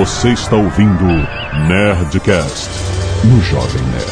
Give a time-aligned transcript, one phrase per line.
[0.00, 1.04] Você está ouvindo
[1.68, 2.70] Nerdcast
[3.22, 4.10] no Jovem Nerd.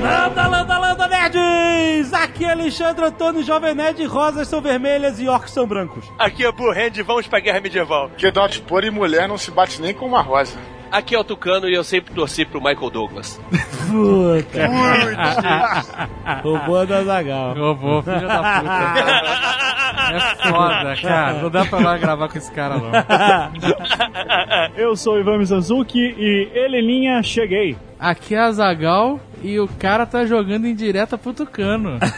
[0.00, 2.14] Landa, landa, landa, nerds!
[2.14, 6.04] Aqui é Alexandre Antônio, Jovem Nerd, rosas são vermelhas e orcs são brancos.
[6.16, 8.08] Aqui é Burrand, vamos pra guerra medieval.
[8.16, 10.56] Que Dot Por e mulher não se bate nem com uma rosa.
[10.90, 13.40] Aqui é o Tucano e eu sempre torci pro Michael Douglas.
[13.88, 14.68] Puta.
[16.42, 17.54] Roubou da Zagal.
[17.54, 18.72] Robô, filho da puta.
[20.12, 21.42] É foda, cara.
[21.42, 22.90] Não dá pra lá gravar com esse cara, não.
[24.76, 27.76] Eu sou o Ivan Mizanzuki e Heleninha, cheguei.
[27.98, 31.98] Aqui é a Zagal e o cara tá jogando em direta pro Tucano.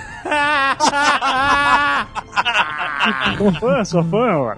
[3.39, 4.55] Sou fã, sou fã, ó.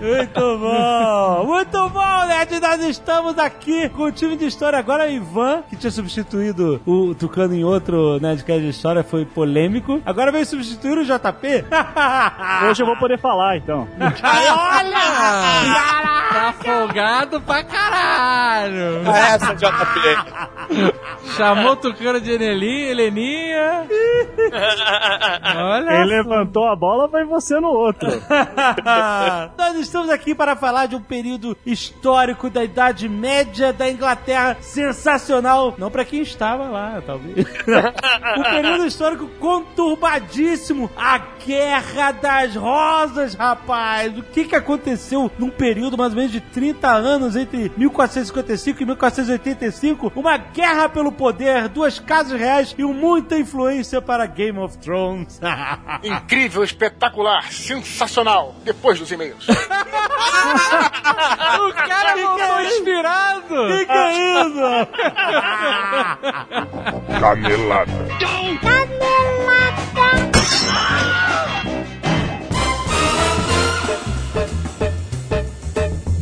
[0.00, 1.44] Muito bom!
[1.46, 2.60] Muito bom, Nerd!
[2.60, 4.78] Nós estamos aqui com o time de história.
[4.78, 10.02] Agora o Ivan, que tinha substituído o Tucano em outro Nerdcast de história, foi polêmico.
[10.04, 11.64] Agora veio substituir o JP.
[12.68, 13.86] Hoje eu vou poder falar, então.
[16.32, 19.02] Tá folgado pra caralho.
[19.06, 20.82] Essa, JP.
[21.36, 23.86] Chamou o Tucano de Enelinha, Heleninha.
[25.56, 28.08] Olha Quem levantou a bola foi você no outro.
[29.56, 35.74] Nós estamos aqui para falar de um período histórico da Idade Média da Inglaterra sensacional.
[35.78, 37.46] Não para quem estava lá, talvez.
[38.38, 40.90] um período histórico conturbadíssimo.
[40.96, 44.16] A Guerra das Rosas, rapaz.
[44.16, 48.86] O que, que aconteceu num período mais ou menos de 30 anos entre 1455 e
[48.86, 50.12] 1485?
[50.14, 55.40] Uma guerra pelo poder, duas casas reais e muita influência para Game of Thrones.
[56.02, 58.54] Incrível, espetacular, sensacional.
[58.64, 59.46] Depois dos e-mails.
[61.52, 62.76] O cara não que é foi isso?
[62.78, 63.46] inspirado.
[63.86, 64.12] que é
[64.42, 64.60] isso?
[67.20, 67.92] Canelada.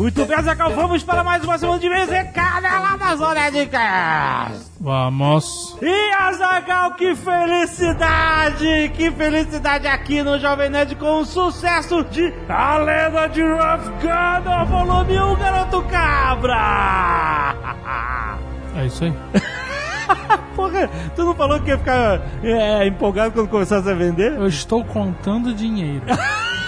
[0.01, 4.71] Muito bem, Zacal, vamos para mais uma semana de mês Canelada Zona de Cast.
[4.81, 5.77] Vamos.
[5.83, 8.93] E Azagal, que felicidade!
[8.97, 14.65] Que felicidade aqui no Jovem Nerd com o sucesso de A Lenda de Rough Gunner,
[14.69, 17.55] volume 1, Garoto Cabra!
[18.75, 19.13] É isso aí.
[20.57, 24.33] Porra, tu não falou que ia ficar é, empolgado quando começasse a vender?
[24.33, 26.05] Eu estou contando dinheiro.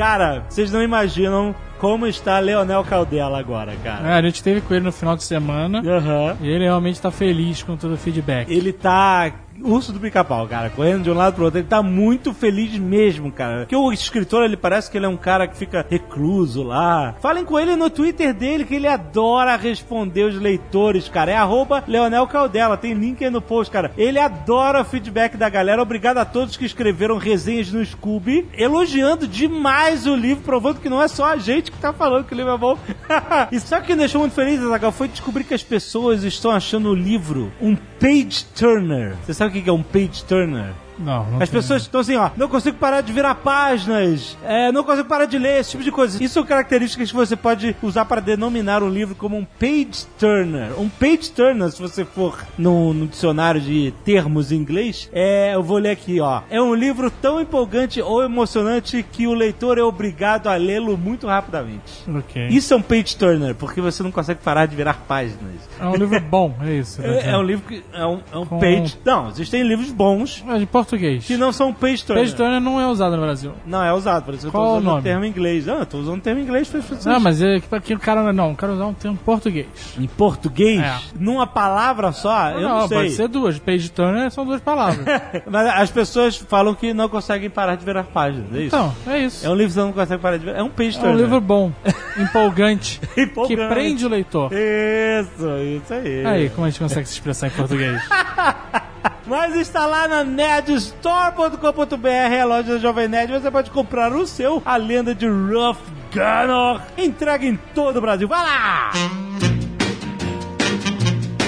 [0.00, 4.08] Cara, vocês não imaginam como está Leonel Caldela agora, cara.
[4.08, 5.82] É, a gente teve com ele no final de semana.
[5.86, 6.38] Aham.
[6.40, 8.50] E ele realmente tá feliz com todo o feedback.
[8.50, 9.30] Ele tá
[9.62, 11.58] urso do pica-pau, cara, correndo de um lado pro outro.
[11.58, 13.60] Ele tá muito feliz mesmo, cara.
[13.60, 17.14] Porque o escritor, ele parece que ele é um cara que fica recluso lá.
[17.20, 21.32] Falem com ele no Twitter dele, que ele adora responder os leitores, cara.
[21.32, 22.76] É arroba Leonel Caldela.
[22.76, 23.92] Tem link aí no post, cara.
[23.96, 25.82] Ele adora o feedback da galera.
[25.82, 31.02] Obrigado a todos que escreveram resenhas no Scooby, elogiando demais o livro, provando que não
[31.02, 32.78] é só a gente que tá falando que o livro é bom.
[33.50, 34.92] e sabe o que me deixou muito feliz, Azaghal?
[34.92, 39.16] Foi descobrir que as pessoas estão achando o livro um page turner.
[39.24, 40.72] Você sabe o que é um page turner?
[41.00, 41.60] Não, não As tem.
[41.60, 45.38] pessoas estão assim, ó, não consigo parar de virar páginas, é, não consigo parar de
[45.38, 46.22] ler, esse tipo de coisa.
[46.22, 50.78] Isso são características que você pode usar para denominar um livro como um page turner.
[50.78, 55.62] Um page turner, se você for no, no dicionário de termos em inglês, é, eu
[55.62, 56.42] vou ler aqui, ó.
[56.50, 61.26] É um livro tão empolgante ou emocionante que o leitor é obrigado a lê-lo muito
[61.26, 62.04] rapidamente.
[62.50, 65.68] Isso é um page turner, porque você não consegue parar de virar páginas.
[65.78, 67.00] É um livro bom, é isso.
[67.02, 68.98] É, é um livro que é um, é um Com- page.
[69.04, 71.24] Não, existem livros bons Mas português.
[71.26, 72.24] que não são page turner.
[72.24, 73.52] Page turner não é usado no Brasil.
[73.66, 75.02] Não, é usado, por isso que eu Qual tô o usando o nome?
[75.02, 75.66] termo em inglês.
[75.66, 77.04] Não, eu tô usando o termo inglês pessoas.
[77.06, 79.66] Não, mas é que aqui o cara não, o cara usar um termo português.
[79.98, 80.94] Em português, É.
[81.18, 82.96] numa palavra só, eu não, sei.
[82.98, 83.58] pode ser duas.
[83.58, 85.04] Page turner são duas palavras.
[85.50, 88.76] Mas as pessoas falam que não conseguem parar de virar páginas, é isso?
[88.76, 89.46] então, é isso.
[89.46, 90.58] É um livro que você não consegue parar de virar.
[90.58, 91.16] É um page É um turner.
[91.20, 91.72] livro bom,
[92.18, 93.68] empolgante, que Empolgante.
[93.68, 94.50] prende o leitor.
[94.52, 96.26] Isso, isso aí.
[96.26, 98.00] Aí, como a gente consegue se expressar em português?
[99.26, 103.32] Mas está lá na nerdstore.com.br, a loja da Jovem Nerd.
[103.32, 105.78] Você pode comprar o seu, a lenda de Rough
[106.12, 106.80] Gunner.
[106.98, 108.26] Entrega em todo o Brasil.
[108.26, 108.90] Vai lá!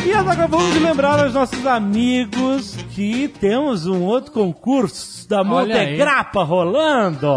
[0.04, 5.44] E agora vamos lembrar aos nossos amigos que temos um outro concurso da.
[5.44, 7.28] Montegrappa rolando.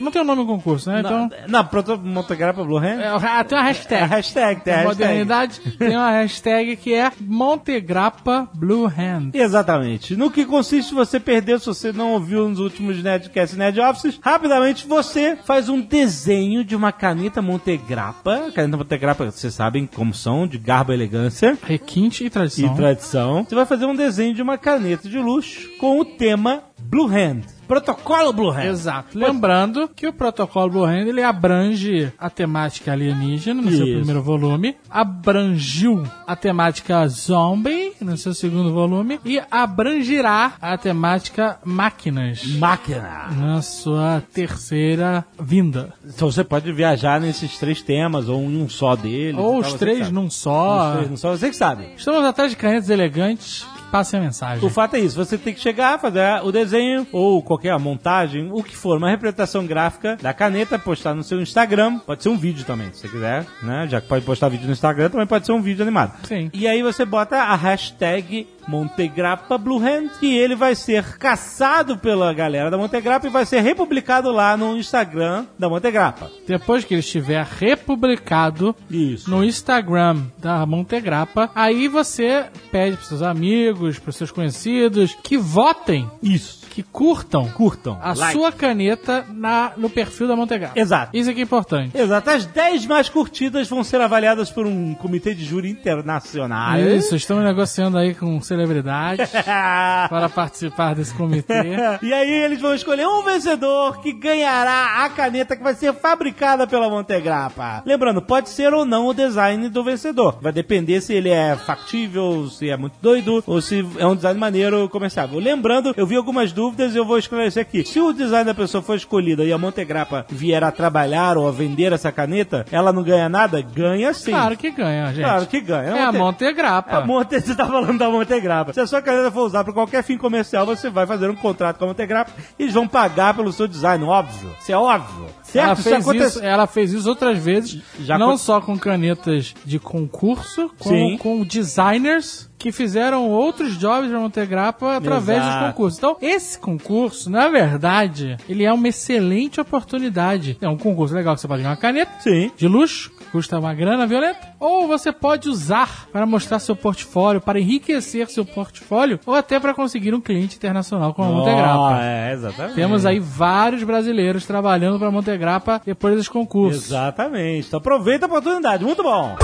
[0.00, 1.00] Não tem o nome do concurso, né?
[1.00, 1.28] Então.
[1.48, 3.00] Na proto- Montegrappa Blue Hand?
[3.00, 4.04] É, tem uma É a hashtag.
[4.08, 4.88] hashtag, tem a hashtag.
[4.88, 9.30] modernidade, tem uma hashtag que é Montegrappa Blue Hand.
[9.34, 10.16] Exatamente.
[10.16, 14.18] No que consiste você perder, se você não ouviu nos últimos Nerdcasts e Nerd Offices,
[14.22, 18.50] rapidamente você faz um desenho de uma caneta Montegrappa.
[18.54, 22.74] Caneta Montegrappa, vocês sabem como são, de garbo e elegância Requinte e e tradição.
[22.74, 23.44] tradição.
[23.44, 27.42] Você vai fazer um desenho de uma caneta de luxo com o tema Blue Hand.
[27.66, 28.64] Protocolo Blue Hand.
[28.64, 29.18] Exato.
[29.18, 33.96] Lembrando que o protocolo Blue Hand ele abrange a temática alienígena no seu Isso.
[33.96, 42.44] primeiro volume, abrangiu a temática zombie no seu segundo volume e abrangirá a temática máquinas
[42.56, 43.28] Máquina.
[43.36, 45.92] na sua terceira vinda.
[46.04, 49.38] Então você pode viajar nesses três temas, ou em um só deles.
[49.38, 50.92] Ou os tal, três num Os só.
[50.96, 51.88] três num só, você que sabe.
[51.96, 54.64] Estamos atrás de canetas elegantes que passem a mensagem.
[54.64, 58.62] O fato é isso, você tem que chegar, fazer o desenho ou qualquer montagem, o
[58.62, 62.64] que for, uma representação gráfica da caneta, postar no seu Instagram, pode ser um vídeo
[62.64, 63.86] também, se você quiser, né?
[63.88, 66.14] Já que pode postar vídeo no Instagram, também pode ser um vídeo animado.
[66.26, 66.50] Sim.
[66.52, 72.32] E aí você bota a hashtag Montegrappa Blue Hand, que ele vai ser caçado pela
[72.34, 76.30] galera da Montegrappa e vai ser republicado lá no Instagram da Montegrappa.
[76.46, 79.30] Depois que ele estiver republicado Isso.
[79.30, 86.08] no Instagram da Montegrappa, aí você pede para seus amigos, para seus conhecidos que votem,
[86.22, 86.66] Isso.
[86.70, 87.98] que curtam, Curtam.
[88.02, 88.32] a Like.
[88.32, 90.78] sua caneta na, no perfil da Montegrappa.
[90.78, 91.16] Exato.
[91.16, 91.96] Isso aqui é importante.
[91.96, 92.30] Exato.
[92.30, 96.78] As 10 mais curtidas vão ser avaliadas por um comitê de júri internacional.
[96.78, 99.30] Isso, estamos negociando aí com celebridades
[100.08, 101.76] para participar desse comitê.
[102.02, 106.66] e aí eles vão escolher um vencedor que ganhará a caneta que vai ser fabricada
[106.66, 107.82] pela Montegrappa.
[107.86, 110.38] Lembrando, pode ser ou não o design do vencedor.
[110.40, 114.38] Vai depender se ele é factível, se é muito doido, ou se é um design
[114.38, 115.38] maneiro comerciável.
[115.38, 117.84] Lembrando, eu vi algumas dúvidas e eu vou esclarecer aqui.
[117.84, 121.52] Se o design da pessoa for escolhida e a Montegrappa vier a trabalhar ou a
[121.52, 123.60] vender essa caneta, ela não ganha nada?
[123.62, 124.30] Ganha sim.
[124.30, 125.24] Claro que ganha, gente.
[125.24, 125.88] Claro que ganha.
[125.96, 126.96] É a Monte- Montegrappa.
[126.96, 128.47] a Monte, você tá falando da Montegrappa.
[128.72, 131.78] Se a sua caneta for usada para qualquer fim comercial, você vai fazer um contrato
[131.78, 134.50] com a Montegrappa e eles vão pagar pelo seu design, óbvio.
[134.60, 135.26] Isso é óbvio.
[135.50, 135.64] Certo?
[135.64, 139.54] Ela Isso fez, acontece- isso, ela fez isso outras vezes, Já não só com canetas
[139.64, 141.16] de concurso, Sim.
[141.16, 145.58] com, com designers que fizeram outros jobs para Montegrappa através Exato.
[145.58, 145.98] dos concursos.
[145.98, 150.58] Então, esse concurso, na verdade, ele é uma excelente oportunidade.
[150.60, 152.50] É um concurso legal que você pode ganhar uma caneta Sim.
[152.56, 157.40] de luxo, que custa uma grana violenta, ou você pode usar para mostrar seu portfólio,
[157.40, 161.96] para enriquecer seu portfólio, ou até para conseguir um cliente internacional com a Montegrappa.
[161.96, 162.74] Oh, é, exatamente.
[162.74, 166.86] Temos aí vários brasileiros trabalhando para Montegrappa depois dos concursos.
[166.86, 167.68] Exatamente.
[167.68, 168.84] Então aproveita a oportunidade.
[168.84, 169.36] Muito bom.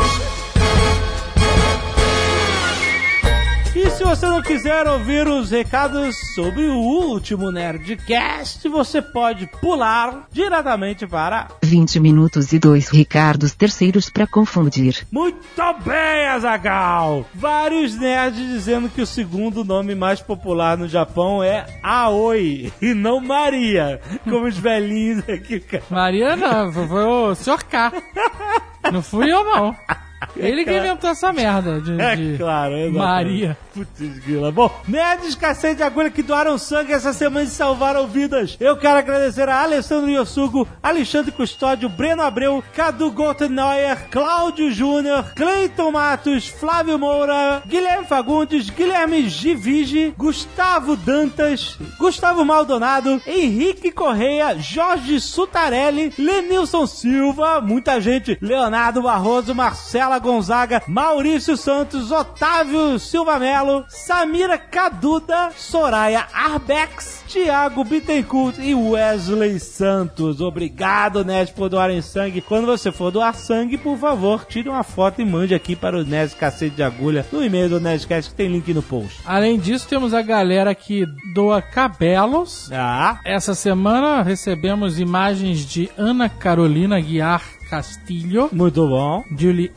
[3.77, 10.29] E se você não quiser ouvir os recados sobre o último Nerdcast, você pode pular
[10.31, 15.05] diretamente para 20 minutos e dois Ricardos terceiros pra confundir.
[15.11, 15.43] Muito
[15.85, 17.27] bem, Azagal!
[17.35, 23.19] Vários nerds dizendo que o segundo nome mais popular no Japão é Aoi e não
[23.21, 25.59] Maria, como os velhinhos aqui.
[25.59, 25.83] cara.
[25.91, 27.65] Mariana, foi o Sr.
[27.65, 27.93] K.
[28.93, 29.75] Não fui eu, não.
[30.37, 32.99] Ele que inventou essa merda de, É de claro, exatamente.
[32.99, 33.59] Maria.
[33.75, 34.53] Putz, grila.
[34.53, 38.57] Bom, nerds cacete de agulha que doaram sangue essa semana e salvaram vidas.
[38.61, 45.91] Eu quero agradecer a Alessandro Yosugo, Alexandre Custódio, Breno Abreu, Cadu Goldneuer, Cláudio Júnior, Cleiton
[45.91, 56.15] Matos, Flávio Moura, Guilherme Fagundes, Guilherme Givige, Gustavo Dantas, Gustavo Maldonado, Henrique Correia, Jorge Sutarelli,
[56.17, 65.51] Lenilson Silva, muita gente, Leonardo Barroso, Marcela Gonzaga, Maurício Santos, Otávio Silva Melo, Samira Caduda,
[65.57, 70.41] Soraya Arbex, Thiago Bittencourt e Wesley Santos.
[70.41, 72.41] Obrigado, Nerd, por doarem sangue.
[72.41, 76.05] Quando você for doar sangue, por favor, tire uma foto e mande aqui para o
[76.05, 79.21] Nerd Cacete de Agulha no e-mail do Nerdcast que tem link no post.
[79.25, 82.71] Além disso, temos a galera que doa cabelos.
[82.73, 87.43] Ah, Essa semana recebemos imagens de Ana Carolina Guiar
[87.75, 89.25] Castilho, muito bom.
[89.37, 89.73] Julie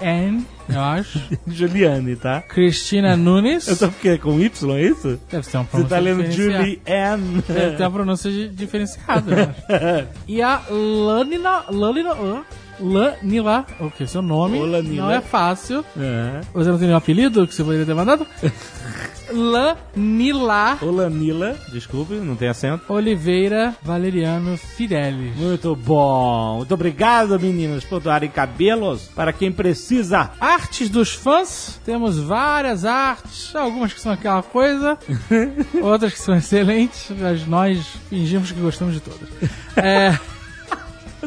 [0.70, 2.42] eu acho, Juliane, tá?
[2.42, 3.68] Cristina Nunes.
[3.68, 5.20] Eu tô porque com Y, é isso?
[5.32, 6.24] Deve ter uma Você pronúncia tá lendo
[6.88, 7.42] Ann.
[7.48, 9.32] Deve ter uma pronúncia di- diferenciada.
[9.34, 10.08] eu acho.
[10.28, 11.64] E a Lanina.
[11.72, 12.14] Lanina.
[12.80, 13.66] Lanila.
[13.80, 14.06] O que?
[14.08, 14.60] Seu nome.
[14.60, 15.06] Ô, Lanila.
[15.06, 15.84] Não é fácil.
[15.98, 16.42] É.
[16.54, 18.26] Você não tem nenhum apelido que você poderia ter mandado?
[19.32, 22.92] Lanila Olanila, desculpe, não tem acento.
[22.92, 25.36] Oliveira Valeriano Fidelis.
[25.36, 26.58] Muito bom.
[26.58, 30.32] Muito obrigado, meninas, por doarem cabelos para quem precisa.
[30.40, 34.98] Artes dos fãs, temos várias artes, algumas que são aquela coisa,
[35.82, 39.28] outras que são excelentes, mas nós fingimos que gostamos de todas.
[39.76, 40.18] É,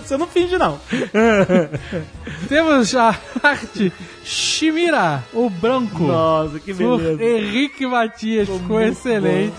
[0.04, 0.78] Você não finge, não.
[2.49, 3.92] Temos a arte
[4.23, 6.04] Shimira, o branco.
[6.04, 7.25] Nossa, que Por beleza.
[7.25, 9.54] Henrique Matias, ficou excelente.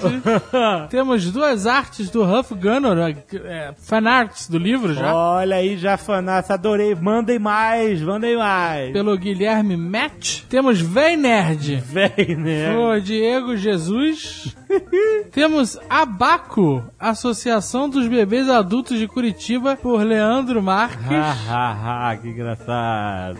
[0.90, 5.14] Temos duas artes do Huff Gunner, é, fanarts do livro já.
[5.14, 6.96] Olha aí, já fanaça, adorei.
[6.96, 8.94] Mandem mais, mandem mais.
[8.94, 10.44] Pelo Guilherme Match.
[10.50, 11.84] Temos Vem Nerd.
[11.86, 12.74] Vem, né?
[12.74, 14.56] Por Diego Jesus.
[15.32, 20.31] Temos Abaco, Associação dos Bebês Adultos de Curitiba, por Leandro
[20.62, 21.12] Marques.
[21.12, 23.38] Ha, ha, ha, que engraçado.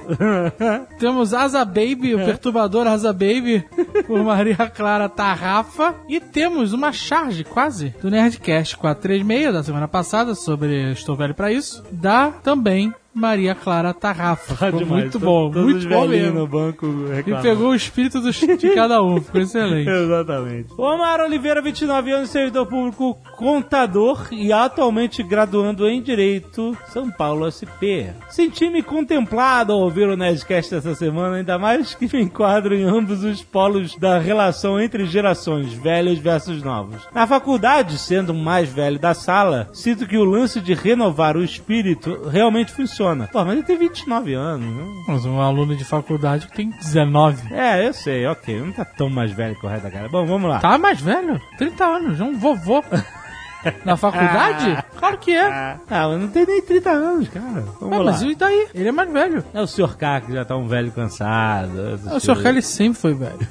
[1.00, 3.66] Temos Asa Baby, o perturbador Asa Baby,
[4.06, 5.96] por Maria Clara Tarrafa.
[6.08, 11.52] E temos uma charge, quase, do Nerdcast 436 da semana passada, sobre Estou Velho Pra
[11.52, 14.54] Isso, da também Maria Clara Tarrafa.
[14.68, 15.04] Ficou Demais.
[15.04, 16.40] muito To- bom, todos muito bom velhinhos mesmo.
[16.40, 16.88] no banco
[17.28, 19.90] E pegou o espírito dos- de cada um, ficou excelente.
[19.90, 20.74] Exatamente.
[20.78, 28.14] Omar Oliveira, 29 anos, servidor público, contador e atualmente graduando em Direito, São Paulo SP.
[28.30, 33.24] Senti-me contemplado ao ouvir o Nerdcast essa semana, ainda mais que me enquadro em ambos
[33.26, 37.06] os polos da relação entre gerações, velhos versus novos.
[37.14, 41.44] Na faculdade, sendo o mais velho da sala, sinto que o lance de renovar o
[41.44, 43.01] espírito realmente funciona.
[43.32, 45.04] Pô, mas ele tem 29 anos, né?
[45.08, 47.54] Mas um aluno de faculdade que tem 19.
[47.54, 48.60] É, eu sei, ok.
[48.62, 50.10] Não tá tão mais velho que o resto da cara.
[50.10, 50.60] Bom, vamos lá.
[50.60, 51.40] Tá mais velho?
[51.58, 52.84] 30 anos, já um vovô.
[53.86, 54.76] Na faculdade?
[54.98, 55.46] Claro que é.
[55.46, 57.64] Ah, mas não tem nem 30 anos, cara.
[57.80, 58.12] Vamos Ah, lá.
[58.12, 58.68] mas e daí?
[58.74, 59.44] Ele é mais velho.
[59.54, 59.96] É o Sr.
[59.98, 61.94] K que já tá um velho cansado.
[61.94, 62.26] essas O Sr.
[62.28, 62.42] coisas.
[62.44, 63.48] Kelly sempre foi velho.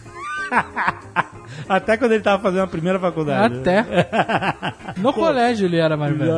[1.71, 3.59] Até quando ele tava fazendo a primeira faculdade.
[3.59, 3.87] Até.
[4.97, 6.31] No colégio ele era mais velho.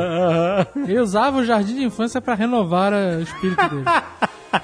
[0.86, 3.84] Ele usava o jardim de infância pra renovar o espírito dele.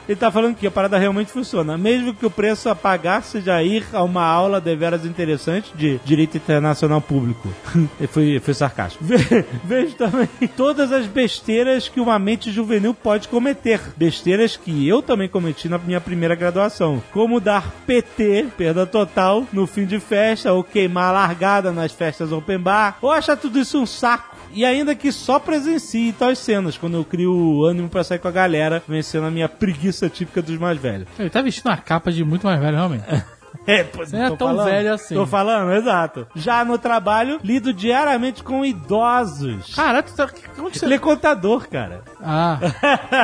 [0.07, 1.79] Ele tá falando que a parada realmente funciona.
[1.79, 6.37] Mesmo que o preço a pagar seja ir a uma aula deveras interessante de Direito
[6.37, 7.49] Internacional Público.
[8.11, 9.03] Foi, foi sarcástico.
[9.03, 13.81] Ve- Vejo também todas as besteiras que uma mente juvenil pode cometer.
[13.97, 17.03] Besteiras que eu também cometi na minha primeira graduação.
[17.11, 22.33] Como dar PT, perda total, no fim de festa, ou queimar a largada nas festas
[22.33, 24.37] open bar, ou achar tudo isso um saco.
[24.53, 28.29] E ainda que só presencie tais cenas, quando eu crio o ânimo pra sair com
[28.29, 31.07] a galera, vencendo a minha preguiça típica dos mais velhos.
[31.19, 33.05] Ele tá vestindo uma capa de muito mais velho, realmente.
[33.67, 34.65] É, não é tão falando.
[34.67, 35.15] velho assim.
[35.15, 36.27] Tô falando, exato.
[36.35, 39.75] Já no trabalho, lido diariamente com idosos.
[39.75, 40.27] Cara, tu tá...
[40.59, 40.87] Onde você...
[40.87, 42.03] Ele é contador, cara.
[42.19, 42.59] Ah,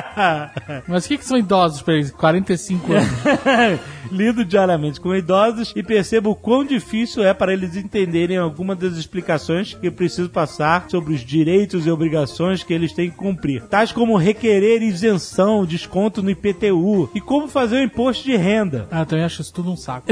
[0.87, 2.11] mas o que, que são idosos pra eles?
[2.11, 3.09] 45 anos.
[4.11, 8.97] Lido diariamente com idosos e percebo o quão difícil é para eles entenderem algumas das
[8.97, 13.93] explicações que preciso passar sobre os direitos e obrigações que eles têm que cumprir, tais
[13.93, 18.89] como requerer isenção, desconto no IPTU e como fazer o imposto de renda.
[18.91, 20.07] Ah, também acho isso tudo um saco.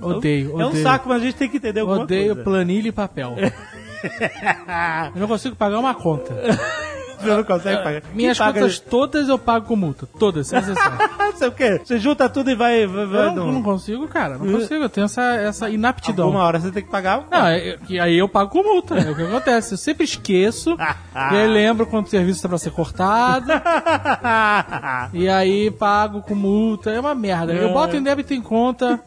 [0.00, 0.60] Odeio, odeio.
[0.60, 2.42] É um saco, mas a gente tem que entender alguma Odeio coisa.
[2.42, 3.36] planilha e papel.
[5.14, 6.34] Eu não consigo pagar uma conta.
[7.20, 8.02] Você não consegue pagar.
[8.14, 10.06] Minhas Quem paga contas todas eu pago com multa.
[10.18, 10.92] Todas, sem exceção.
[11.30, 11.80] Você o quê?
[11.82, 12.86] Você junta tudo e vai.
[12.86, 14.36] vai, vai Eu não, não consigo, cara.
[14.36, 14.84] Não consigo.
[14.84, 16.26] Eu tenho essa, essa inaptidão.
[16.26, 17.24] Alguma hora você tem que pagar.
[17.30, 18.96] Não, é- que aí eu pago com multa.
[18.98, 19.72] É o que acontece.
[19.74, 20.76] Eu sempre esqueço.
[21.32, 23.46] e aí lembro quando o serviço tá pra ser cortado.
[25.14, 26.90] e aí pago com multa.
[26.90, 27.52] É uma merda.
[27.52, 29.00] Eu boto em débito em conta.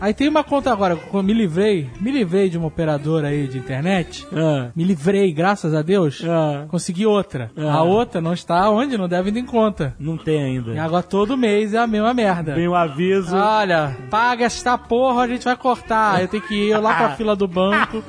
[0.00, 0.98] Aí tem uma conta agora.
[1.12, 1.88] Eu me livrei.
[2.00, 4.26] Me livrei de uma operadora aí de internet.
[4.32, 6.22] Ah, Me livrei, graças a Deus.
[6.28, 7.49] ah, Consegui outra.
[7.56, 7.72] Ah.
[7.74, 8.96] A outra não está onde?
[8.96, 9.94] Não deve ir em conta.
[9.98, 10.72] não tem ainda.
[10.72, 12.54] E agora todo mês é a mesma merda.
[12.54, 13.34] Vem o aviso.
[13.36, 16.20] Olha, paga esta porra, a gente vai cortar.
[16.20, 18.02] Eu tenho que ir lá pra fila do banco,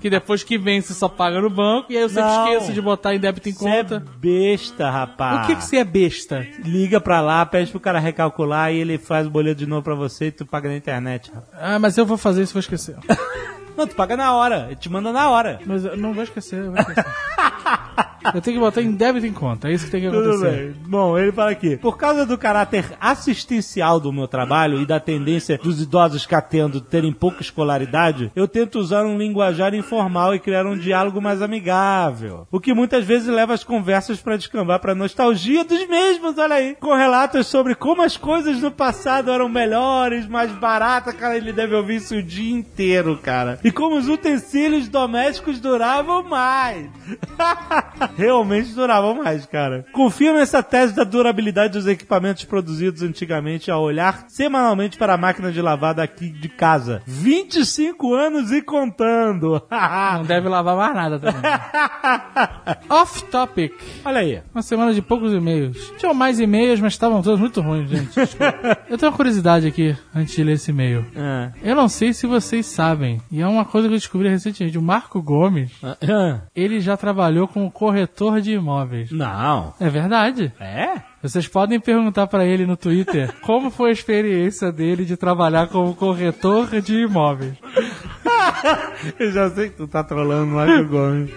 [0.00, 2.48] que depois que vence só paga no banco, e aí eu sempre Não.
[2.52, 4.04] esqueço de botar em débito em Você é conta.
[4.18, 5.44] besta, rapaz.
[5.44, 6.46] O que que você é besta?
[6.64, 9.94] Liga pra lá, pede pro cara recalcular e ele faz o boleto de novo pra
[9.94, 11.30] você e tu paga na internet.
[11.34, 11.58] rapaz.
[11.60, 12.96] Ah, mas eu vou fazer isso, vou esquecer.
[13.76, 14.64] Não, tu paga na hora.
[14.68, 15.60] Ele te manda na hora.
[15.66, 17.04] Mas eu não vou esquecer, eu vou esquecer.
[18.34, 20.72] Eu tenho que botar em débito em conta, é isso que tem que Tudo acontecer.
[20.72, 20.74] bem.
[20.86, 21.76] Bom, ele fala aqui.
[21.76, 27.12] Por causa do caráter assistencial do meu trabalho e da tendência dos idosos catendo terem
[27.12, 32.46] pouca escolaridade, eu tento usar um linguajar informal e criar um diálogo mais amigável.
[32.50, 36.76] O que muitas vezes leva as conversas para descambar para nostalgia dos mesmos, olha aí.
[36.80, 41.74] Com relatos sobre como as coisas no passado eram melhores, mais baratas, cara, ele deve
[41.74, 43.58] ouvir isso o dia inteiro, cara.
[43.64, 46.86] E como os utensílios domésticos duravam mais.
[48.16, 49.84] Realmente duravam mais, cara.
[49.92, 55.52] Confio nessa tese da durabilidade dos equipamentos produzidos antigamente ao olhar semanalmente para a máquina
[55.52, 57.02] de lavar daqui de casa.
[57.06, 59.62] 25 anos e contando.
[59.70, 61.42] Não deve lavar mais nada também.
[62.88, 63.72] Off topic.
[64.04, 64.42] Olha aí.
[64.54, 65.92] Uma semana de poucos e-mails.
[65.98, 68.08] Tinham mais e-mails, mas estavam todos muito ruins, gente.
[68.88, 71.04] Eu tenho uma curiosidade aqui, antes de ler esse e-mail.
[71.16, 71.50] Ah.
[71.62, 74.78] Eu não sei se vocês sabem, e é uma coisa que eu descobri recentemente.
[74.78, 76.40] O Marco Gomes, Ah.
[76.54, 79.10] ele já trabalhou como corretor corretor de imóveis.
[79.10, 79.74] Não.
[79.80, 80.52] É verdade.
[80.60, 81.00] É?
[81.22, 85.94] Vocês podem perguntar pra ele no Twitter como foi a experiência dele de trabalhar como
[85.94, 87.54] corretor de imóveis.
[89.18, 91.30] Eu já sei que tu tá trolando o Marco Gomes.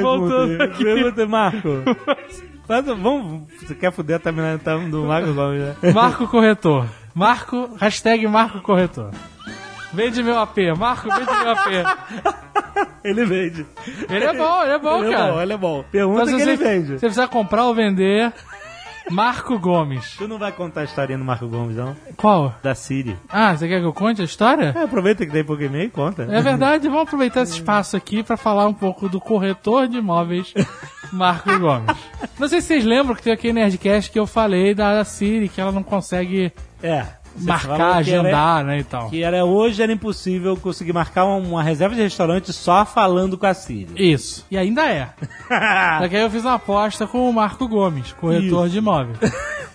[0.00, 0.84] Voltando aqui.
[0.84, 1.68] pergunta, Marco.
[2.68, 5.92] Mas, vamos, você quer fuder a timeline do Marco Gomes, né?
[5.92, 6.86] Marco Corretor.
[7.14, 9.10] Marco, hashtag Marco Corretor.
[9.92, 10.56] Vende meu AP.
[10.78, 12.90] Marco, vende meu AP.
[13.04, 13.66] Ele vende.
[14.08, 15.28] Ele é bom, ele é bom, ele cara.
[15.28, 15.84] é bom, ele é bom.
[15.90, 16.86] Pergunta Então, que ele vende.
[16.86, 18.30] se você precisar comprar ou vender,
[19.10, 20.16] Marco Gomes.
[20.18, 21.96] Tu não vai contar a historinha do Marco Gomes, não?
[22.16, 22.54] Qual?
[22.62, 23.16] Da Siri.
[23.28, 24.74] Ah, você quer que eu conte a história?
[24.76, 26.24] É, aproveita que tem pouco e-mail e conta.
[26.30, 30.52] É verdade, vamos aproveitar esse espaço aqui pra falar um pouco do corretor de imóveis
[31.10, 31.96] Marco Gomes.
[32.38, 35.48] Não sei se vocês lembram que tem aqui no Nerdcast que eu falei da Siri,
[35.48, 37.06] que ela não consegue É.
[37.36, 39.08] Você marcar, que era- agendar, né, e tal.
[39.10, 43.54] Que era hoje era impossível conseguir marcar uma, reserva de restaurante só falando com a
[43.54, 43.88] Siri.
[43.96, 44.44] Isso.
[44.50, 45.10] E ainda é.
[46.00, 48.72] Só que aí eu fiz uma aposta com o Marco Gomes, corretor Isso.
[48.72, 49.18] de imóveis.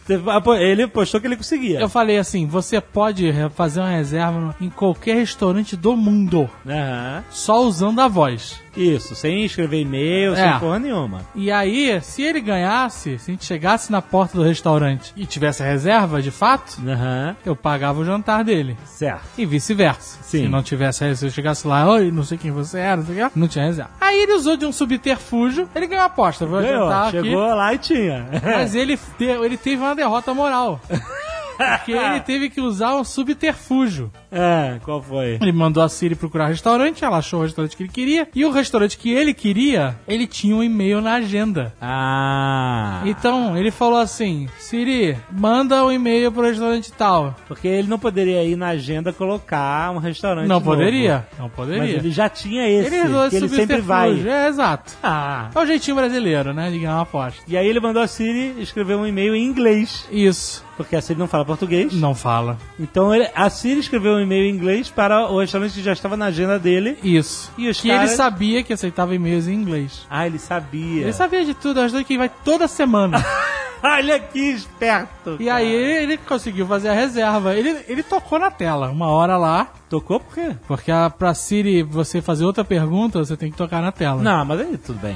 [0.05, 0.21] Você-
[0.61, 1.79] Ele postou que ele conseguia.
[1.79, 7.23] Eu falei assim, você pode fazer uma reserva em qualquer restaurante do mundo, Aham.
[7.31, 8.61] só usando a voz.
[8.75, 10.35] Isso, sem escrever e-mail, É.
[10.51, 11.21] sem porra nenhuma.
[11.33, 15.63] E aí, se ele ganhasse, se a gente chegasse na porta do restaurante e tivesse
[15.63, 17.35] a reserva, de fato, Aham.
[17.45, 18.75] eu pagava o jantar dele.
[18.85, 19.21] Certo.
[19.37, 20.19] E vice-versa.
[20.23, 23.23] Se não tivesse, se eu chegasse lá, oi, não sei quem você era, não sei
[23.23, 23.91] o que, não tinha reserva.
[24.01, 26.87] Aí ele usou de um subterfúgio, ele ganhou a aposta, vou Ganhou.
[26.87, 27.55] adiantar Chegou aqui.
[27.55, 28.25] lá e tinha.
[28.43, 30.79] Mas ele, te- ele teve uma derrota moral.
[31.57, 34.11] Porque ele teve que usar um subterfúgio.
[34.37, 35.37] É, qual foi?
[35.41, 38.27] Ele mandou a Siri procurar restaurante, ela achou o restaurante que ele queria.
[38.35, 41.73] E o restaurante que ele queria, ele tinha um e-mail na agenda.
[41.81, 43.01] Ah.
[43.05, 47.35] Então, ele falou assim: Siri, manda um e-mail pro restaurante tal.
[47.47, 50.65] Porque ele não poderia ir na agenda colocar um restaurante Não novo.
[50.71, 51.25] poderia?
[51.37, 51.95] Não Mas poderia.
[51.95, 54.11] ele já tinha esse, Ele que ele sempre vai.
[54.27, 54.93] É, exato.
[55.01, 55.49] Ah.
[55.55, 56.69] É o jeitinho brasileiro, né?
[56.69, 57.41] De ganhar uma aposta.
[57.47, 60.63] E aí ele mandou a Siri escrever um e-mail em inglês, Isso.
[60.75, 61.93] porque a Siri não fala português.
[61.93, 62.57] Não fala.
[62.79, 66.17] Então ele, a Siri escreveu um e-mail em inglês para o restaurante que já estava
[66.17, 66.97] na agenda dele.
[67.03, 67.51] Isso.
[67.57, 70.05] E os que caras- ele sabia que aceitava e-mails em inglês.
[70.09, 71.03] Ah, ele sabia.
[71.03, 73.23] Ele sabia de tudo, é que vai toda semana.
[73.83, 75.37] Olha que esperto.
[75.39, 77.53] e aí ele, ele conseguiu fazer a reserva.
[77.55, 79.67] Ele, ele tocou na tela, uma hora lá.
[79.89, 80.55] Tocou por quê?
[80.67, 84.21] Porque a, pra Siri você fazer outra pergunta, você tem que tocar na tela.
[84.23, 85.15] Não, mas aí tudo bem.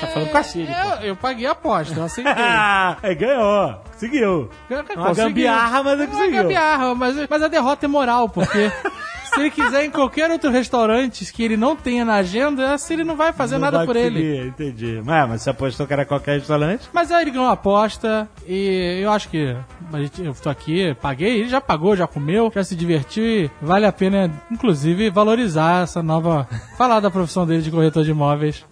[0.00, 0.68] Tá falando com a Siri.
[0.72, 2.32] Eu, eu paguei a aposta, eu aceitei.
[2.36, 3.80] Ah, é, ganhou.
[3.92, 4.50] Conseguiu.
[4.96, 6.42] Uma gambiarra, mas ele Uma conseguiu.
[6.42, 8.70] gambiarra, mas, mas a derrota é moral, porque
[9.34, 13.02] se ele quiser em qualquer outro restaurante que ele não tenha na agenda, a Siri
[13.02, 14.20] não vai fazer Não nada vai por ele.
[14.20, 15.02] conseguir, Entendi.
[15.04, 16.88] Mas, mas você apostou que era qualquer restaurante?
[16.92, 19.56] Mas aí ele ganhou a aposta e eu acho que
[19.92, 23.50] a gente, eu tô aqui, paguei, ele já pagou, já comeu, já se divertiu e
[23.60, 26.48] vale a pena, inclusive, valorizar essa nova.
[26.78, 28.64] falar da profissão dele de corretor de imóveis.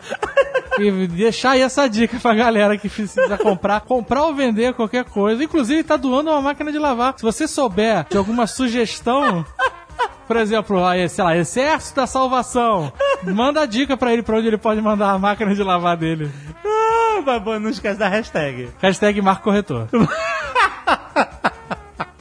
[0.78, 5.42] E deixar aí essa dica pra galera que precisa comprar, comprar ou vender qualquer coisa.
[5.42, 7.14] Inclusive, tá doando uma máquina de lavar.
[7.16, 9.44] Se você souber de alguma sugestão,
[10.26, 14.58] por exemplo, sei lá, Exército da Salvação, manda a dica pra ele pra onde ele
[14.58, 16.30] pode mandar a máquina de lavar dele.
[16.64, 18.68] Ah, bom, não esquece da hashtag.
[18.80, 19.88] Hashtag Marco Corretor.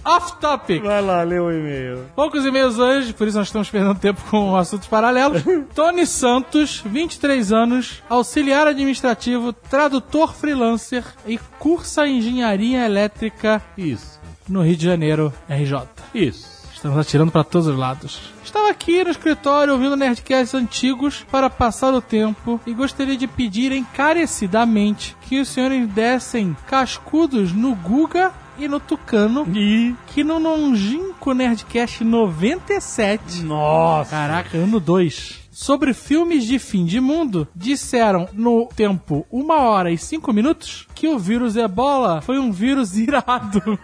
[0.05, 0.83] Off topic.
[0.83, 2.05] Vai lá, lê o e-mail.
[2.15, 5.41] Poucos e-mails hoje, por isso nós estamos perdendo tempo com assuntos paralelos.
[5.73, 14.19] Tony Santos, 23 anos, auxiliar administrativo, tradutor freelancer e cursa engenharia elétrica Isso.
[14.47, 15.87] no Rio de Janeiro, RJ.
[16.13, 16.55] Isso.
[16.71, 18.21] Estamos atirando para todos os lados.
[18.43, 23.71] Estava aqui no escritório ouvindo Nerdcasts antigos para passar o tempo e gostaria de pedir
[23.71, 29.95] encarecidamente que os senhores dessem cascudos no Guga e no Tucano E.
[30.07, 34.09] que no longínquo Nerdcast 97 Nossa.
[34.11, 35.45] Caraca, ano 2.
[35.55, 41.07] Sobre filmes de fim de mundo, disseram no tempo 1 hora e 5 minutos que
[41.07, 43.79] o vírus ebola foi um vírus irado.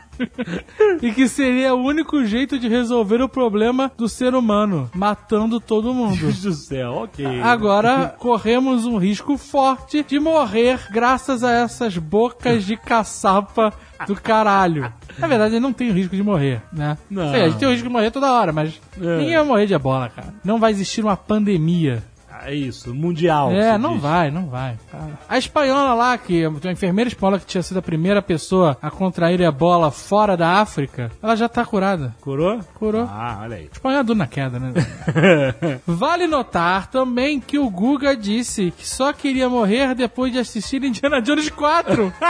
[1.02, 5.94] e que seria o único jeito de resolver o problema do ser humano, matando todo
[5.94, 6.18] mundo.
[6.20, 7.40] Deus do céu, ok.
[7.42, 13.74] Agora corremos um risco forte de morrer graças a essas bocas de caçapa
[14.08, 14.92] do caralho.
[15.18, 16.98] Na verdade, não tem o risco de morrer, né?
[17.10, 17.32] Não.
[17.32, 19.18] Sei, a gente tem o risco de morrer toda hora, mas É.
[19.18, 20.34] ninguém vai morrer de ebola, cara.
[20.44, 22.04] Não vai existir uma pandemia.
[22.44, 23.52] É isso, mundial.
[23.52, 24.02] é, não diz.
[24.02, 24.78] vai, não vai.
[24.92, 25.20] cara.
[25.30, 29.42] A espanhola lá, que a enfermeira espanhola que tinha sido a primeira pessoa a contrair
[29.42, 32.16] ebola fora da África, ela já tá curada.
[32.22, 32.60] Curou?
[32.76, 33.08] Curou.
[33.10, 33.70] Ah, olha aí.
[33.72, 34.74] Espanhol é na queda, né?
[35.86, 41.22] Vale notar também que o Guga disse que só queria morrer depois de assistir Indiana
[41.22, 42.12] Jones 4.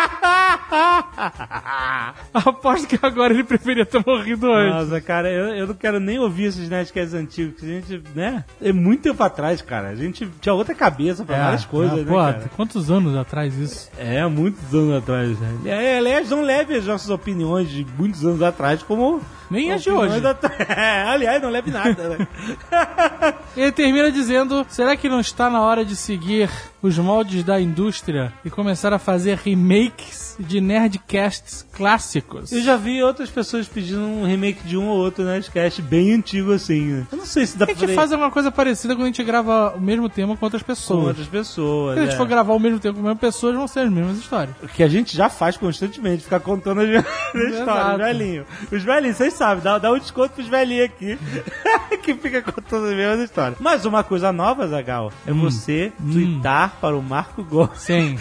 [2.34, 4.89] Aposto que agora ele preferia ter morrido antes.
[4.89, 8.43] Nossa, cara, eu, eu não quero nem ouvir esses Nerdcasts antigos, que a gente, né?
[8.62, 9.93] É muito tempo atrás, cara.
[10.02, 12.50] A gente tinha outra cabeça pra É, várias coisas, é, né, pô, cara?
[12.56, 13.90] quantos anos atrás isso?
[13.98, 15.58] É, muitos anos atrás, né?
[15.66, 19.22] É, aliás, não leve as nossas opiniões de muitos anos atrás como...
[19.52, 20.22] Nem as de opiniões hoje.
[20.22, 20.38] da-
[20.74, 22.28] É, aliás, não leve nada, né?
[23.56, 26.50] Ele termina dizendo: será que não está na hora de seguir
[26.82, 32.52] os moldes da indústria e começar a fazer remakes de nerdcasts clássicos?
[32.52, 36.54] Eu já vi outras pessoas pedindo um remake de um ou outro Nerdcast bem antigo
[36.54, 37.08] assim, né?
[37.12, 39.08] Eu não sei se dá A pra gente fazer faz alguma coisa parecida quando a
[39.08, 41.08] gente grava o mesmo tema com outras com pessoas.
[41.08, 41.96] outras pessoas.
[41.96, 42.18] Se a gente é.
[42.18, 44.56] for gravar o mesmo tempo com as mesmas pessoas, vão ser as mesmas histórias.
[44.74, 46.88] Que a gente já faz constantemente, ficar contando as
[47.34, 48.46] mesmas histórias, os velhinhos.
[48.72, 51.17] Os velhinhos, vocês sabem, dá, dá um desconto pros velhinhos aqui,
[52.04, 53.58] que fica contando as mesmas histórias.
[53.60, 57.80] Mas uma coisa nova, Zagal, é você twittar para o Marco Gomes.
[57.80, 58.19] Sim.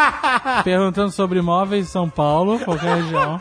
[0.64, 3.38] Perguntando sobre imóveis em São Paulo, qualquer região.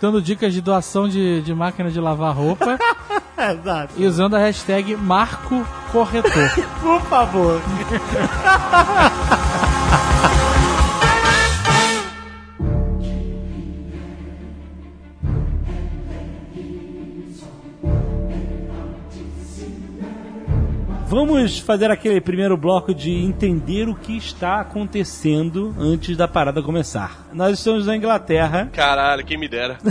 [0.00, 2.78] Dando dicas de doação de, de máquina de lavar roupa
[3.36, 3.92] Exato.
[3.96, 6.50] e usando a hashtag Marco Corretor.
[6.80, 7.60] Por favor.
[21.08, 27.26] Vamos fazer aquele primeiro bloco de entender o que está acontecendo antes da parada começar.
[27.32, 28.68] Nós estamos na Inglaterra.
[28.74, 29.78] Caralho, quem me dera.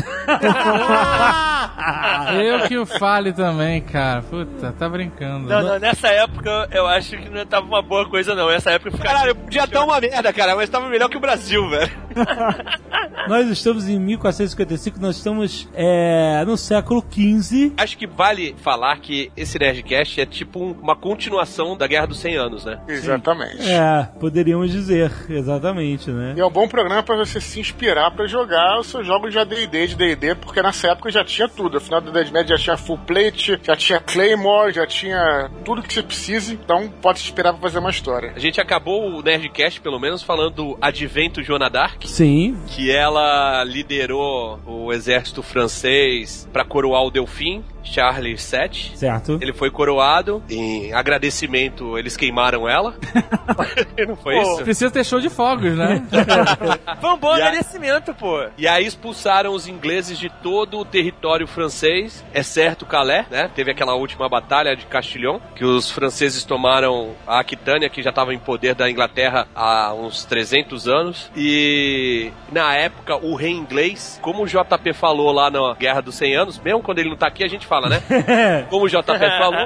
[2.39, 4.21] Eu que o fale também, cara.
[4.21, 5.49] Puta, tá brincando.
[5.49, 8.49] Não, não, nessa época eu acho que não tava uma boa coisa, não.
[8.49, 9.15] Nessa época eu ficava.
[9.15, 11.91] Caralho, podia estar uma merda, cara, mas tava melhor que o Brasil, velho.
[13.27, 17.73] Nós estamos em 1455, nós estamos é, no século XV.
[17.75, 22.19] Acho que vale falar que esse Nerdcast é tipo um- uma continuação da Guerra dos
[22.19, 22.79] 100 Anos, né?
[22.87, 23.69] Exatamente.
[23.69, 26.35] É, poderíamos dizer, exatamente, né?
[26.37, 29.39] E é um bom programa pra você se inspirar pra jogar os seus jogos de
[29.39, 31.77] AD&D, de D&D, porque nessa época já tinha tudo.
[31.77, 35.93] Afinal da Idade Média já tinha full plate, já tinha Claymore, já tinha tudo que
[35.93, 36.53] você precise.
[36.53, 38.31] Então pode se inspirar pra fazer uma história.
[38.35, 43.63] A gente acabou o Nerdcast, pelo menos, falando do Advento Joana Dark, Sim, que ela
[43.63, 48.91] liderou o exército francês pra coroar o Delfim, Charles VII.
[48.95, 49.37] certo.
[49.41, 52.95] Ele foi coroado, em agradecimento eles queimaram ela.
[54.07, 54.63] Não foi isso?
[54.63, 56.05] Precisa ter show de fogos, né?
[57.01, 58.45] Foi um bom é E a- agradecimento, pô.
[58.57, 63.49] E aí expulsaram os ingleses de todo o território francês, exceto Calais, né?
[63.53, 68.33] Teve aquela última batalha de Castillon, que os franceses tomaram a Aquitânia, que já estava
[68.33, 71.31] em poder da Inglaterra há uns 300 anos.
[71.35, 76.35] E na época, o rei inglês, como o JP falou lá na Guerra dos 100
[76.35, 78.01] Anos, mesmo quando ele não tá aqui, a gente fala, né?
[78.69, 79.03] Como o JP
[79.37, 79.65] falou,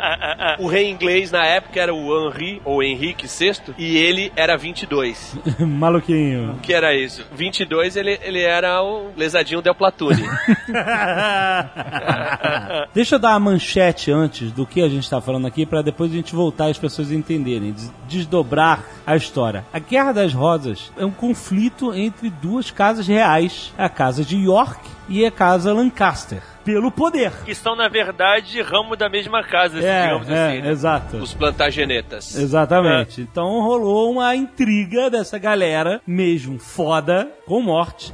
[0.59, 5.37] o rei inglês na época era o Henri, ou Henrique VI, e ele era 22.
[5.59, 6.51] Maluquinho.
[6.53, 7.25] O que era isso?
[7.33, 10.23] 22, ele, ele era o lesadinho Del Platune.
[12.93, 16.11] Deixa eu dar a manchete antes do que a gente está falando aqui, para depois
[16.11, 19.65] a gente voltar e as pessoas entenderem, des- desdobrar a história.
[19.73, 24.79] A Guerra das Rosas é um conflito entre duas casas reais, a casa de York
[25.09, 27.31] e a casa Lancaster, pelo poder.
[27.45, 30.61] Que são, na verdade, ramo da mesma casa, É, digamos é, assim.
[30.61, 30.69] né?
[30.71, 31.17] exato.
[31.17, 32.35] Os plantagenetas.
[32.35, 33.21] Exatamente.
[33.21, 38.13] Então rolou uma intriga dessa galera, mesmo foda, com morte.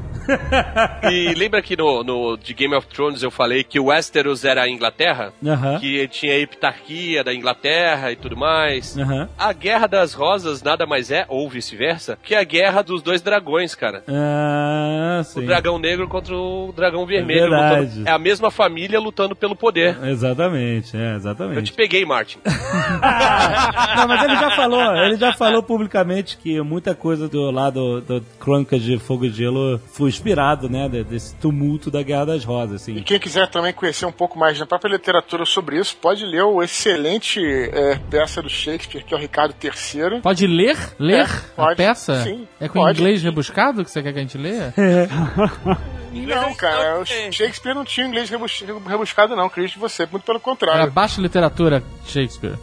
[1.11, 4.63] E lembra que no, no de Game of Thrones eu falei que o Westeros era
[4.63, 5.31] a Inglaterra?
[5.45, 5.79] Aham.
[5.79, 8.97] Que tinha a heptarquia da Inglaterra e tudo mais.
[8.97, 9.29] Aham.
[9.37, 13.73] A Guerra das Rosas nada mais é, ou vice-versa, que a guerra dos dois dragões,
[13.75, 14.03] cara.
[14.07, 15.45] Ah, O sim.
[15.45, 17.53] dragão negro contra o dragão vermelho.
[17.53, 19.97] É É a mesma família lutando pelo poder.
[20.03, 21.73] Exatamente, é, Eu te exatamente.
[21.73, 22.39] peguei, Martin.
[22.45, 28.21] Não, mas ele já falou, ele já falou publicamente que muita coisa do lado do
[28.39, 32.87] Crônica de Fogo e Gelo foi inspirado, né, de- desse tumulto da Guerra das Rosas,
[32.87, 33.03] E assim.
[33.03, 36.61] quem quiser também conhecer um pouco mais da própria literatura sobre isso, pode ler o
[36.61, 37.39] excelente
[37.73, 40.21] é, peça do Shakespeare, que é o Ricardo III.
[40.21, 40.77] Pode ler?
[40.99, 41.75] Ler É, a pode.
[41.77, 42.23] peça?
[42.23, 42.99] Sim, é com pode.
[42.99, 44.73] inglês rebuscado que você quer que a gente leia?
[46.25, 50.37] Não, cara, o Shakespeare não tinha inglês rebus- rebuscado, não, acredito em você, muito pelo
[50.37, 50.91] Era contrário.
[50.91, 52.57] baixa literatura Shakespeare.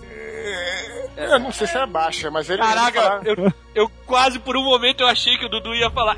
[1.16, 2.60] Eu não sei se era baixa, mas ele.
[2.60, 6.16] Caraca, eu, eu quase por um momento eu achei que o Dudu ia falar.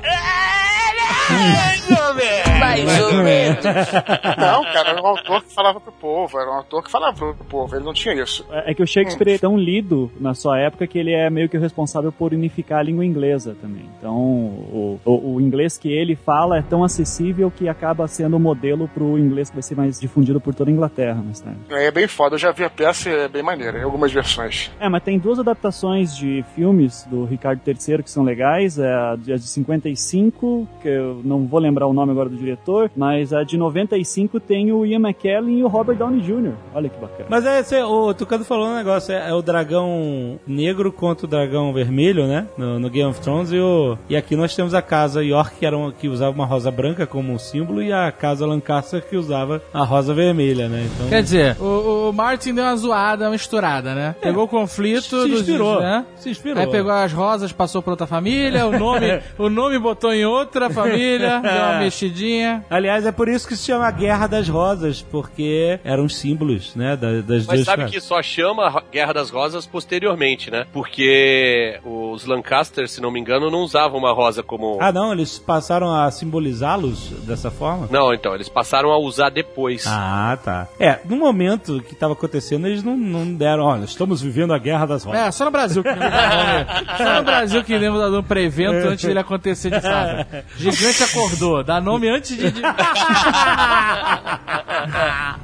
[2.19, 3.63] "É, Mais ou menos.
[3.63, 7.45] Não, cara, era um autor que falava pro povo, era um autor que falava pro
[7.45, 8.45] povo, ele não tinha isso.
[8.51, 11.47] É é que o Shakespeare é tão lido na sua época que ele é meio
[11.47, 13.85] que o responsável por unificar a língua inglesa também.
[13.97, 18.39] Então, o, o, o inglês que ele fala é tão acessível que acaba sendo o
[18.39, 21.59] modelo pro inglês que vai ser mais difundido por toda a Inglaterra mais tarde.
[21.69, 24.69] É bem foda, eu já vi a peça e é bem maneira, em algumas versões.
[24.79, 28.77] É, mas tem duas adaptações de filmes do Ricardo III que são legais.
[28.77, 32.35] É a de a de 55, que eu não vou lembrar o nome agora do
[32.37, 36.53] diretor, mas a de 95 tem o Ian McKellen e o Robert Downey Jr.
[36.73, 37.25] Olha que bacana.
[37.29, 41.29] Mas é, cê, o Tucano falou um negócio, é, é o dragão negro contra o
[41.29, 42.47] dragão vermelho, né?
[42.57, 45.65] No, no Game of Thrones e, o, e aqui nós temos a casa York que,
[45.65, 49.61] era uma, que usava uma rosa branca como símbolo e a casa Lancaster que usava
[49.73, 50.87] a rosa vermelha, né?
[50.93, 54.15] Então, Quer dizer, o, o Martin deu uma zoada, uma misturada, né?
[54.21, 56.05] Pegou o conflito se dos- inspirou, né?
[56.17, 56.61] se inspirou.
[56.61, 60.69] Aí pegou as rosas, passou pra outra família, o nome, o nome botou em outra
[60.69, 62.63] família, deu uma mexidinha.
[62.69, 67.21] Aliás, é por isso que se chama Guerra das Rosas, porque eram símbolos, né, da-
[67.21, 67.91] das Mas sabe casas.
[67.91, 70.65] que só chama Guerra das Rosas posteriormente, né?
[70.73, 74.77] Porque os Lancaster, se não me engano, não usavam uma rosa como.
[74.81, 77.87] Ah, não, eles passaram a simbolizá-los dessa forma?
[77.91, 79.85] Não, então, eles passaram a usar depois.
[79.87, 80.67] Ah, tá.
[80.79, 84.85] É, no momento que estava acontecendo, eles não, não deram, olha, estamos vivendo a Guerra
[84.85, 85.21] das Rosas.
[85.21, 86.07] É, só no Brasil que lembra.
[86.97, 90.27] Só no Brasil que lembra dar nome pra evento antes dele acontecer de fato.
[90.57, 92.51] Gigante acordou, dá nome antes de.
[92.51, 92.61] de-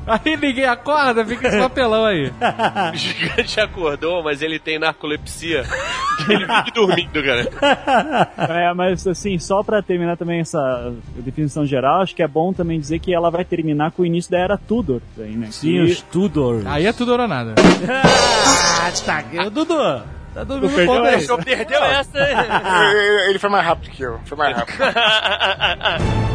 [0.08, 2.32] aí ninguém acorda, fica esse papelão aí.
[2.94, 5.64] O gigante acordou, mas ele tem narcolepsia.
[6.28, 7.48] ele vive dormindo, cara.
[8.50, 12.80] É, mas assim, só pra terminar também essa definição geral, acho que é bom também
[12.80, 15.02] dizer que ela vai terminar com o início da era Tudor.
[15.18, 15.48] Aí, né?
[15.52, 16.66] Sim, Que- os Tudors.
[16.66, 17.54] Aí é tudo ou nada.
[18.86, 19.24] Ah, tá.
[19.50, 19.78] Dudu,
[20.34, 21.16] tá dormindo perdeu ponto aí.
[21.16, 21.38] essa?
[21.38, 22.20] Perdeu essa.
[22.94, 24.20] Ele, ele foi mais rápido que eu.
[24.26, 24.78] Foi mais rápido.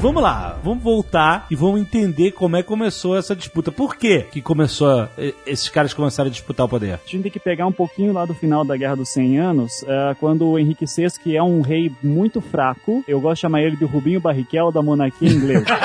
[0.00, 3.72] Vamos lá, vamos voltar e vamos entender como é que começou essa disputa.
[3.72, 5.08] Por que que começou,
[5.44, 6.92] esses caras começaram a disputar o poder?
[6.94, 9.84] A gente tem que pegar um pouquinho lá do final da Guerra dos 100 Anos,
[9.88, 13.60] é, quando o Henrique VI, que é um rei muito fraco, eu gosto de chamar
[13.62, 15.66] ele de Rubinho Barrichello da monarquia inglesa.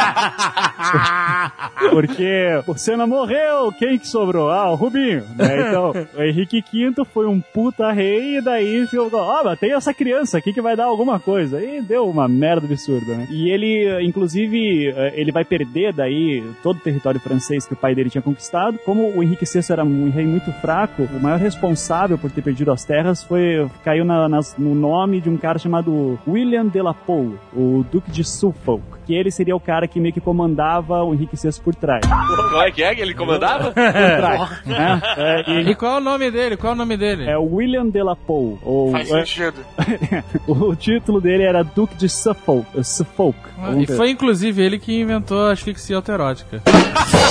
[1.90, 4.50] Porque o Senna morreu, quem que sobrou?
[4.50, 5.24] Ah, o Rubinho.
[5.36, 5.54] né?
[5.74, 9.94] Então, o Henrique V foi um puta rei e daí ficou, ó, mas tem essa
[9.94, 11.62] criança aqui que vai dar alguma coisa.
[11.64, 13.28] E deu uma merda absurda, né?
[13.32, 17.96] E ele, inclusive, eh, ele vai perder daí todo o território francês que o pai
[17.96, 18.78] dele tinha conquistado.
[18.86, 22.72] Como o Henrique VI era um rei muito fraco, o maior responsável por ter perdido
[22.72, 26.94] as terras foi caiu na- nas- no nome de um cara chamado William de la
[26.94, 31.14] Pole, o Duque de Suffolk, que ele seria o cara que meio que comandava o
[31.14, 32.02] Henrique VI por trás.
[32.06, 33.66] Qual é que é que ele comandava?
[33.66, 35.02] Por trás, né?
[35.18, 36.58] É, e E qual é o nome dele?
[36.58, 37.30] Qual é o nome dele?
[37.30, 39.58] é o William de la Pole, ou Faz é, sentido.
[40.48, 42.66] o título dele era Duque de Suffolk.
[42.84, 43.38] Suffolk.
[43.58, 46.62] Ah, E foi inclusive ele que inventou a asfixia autoerótica.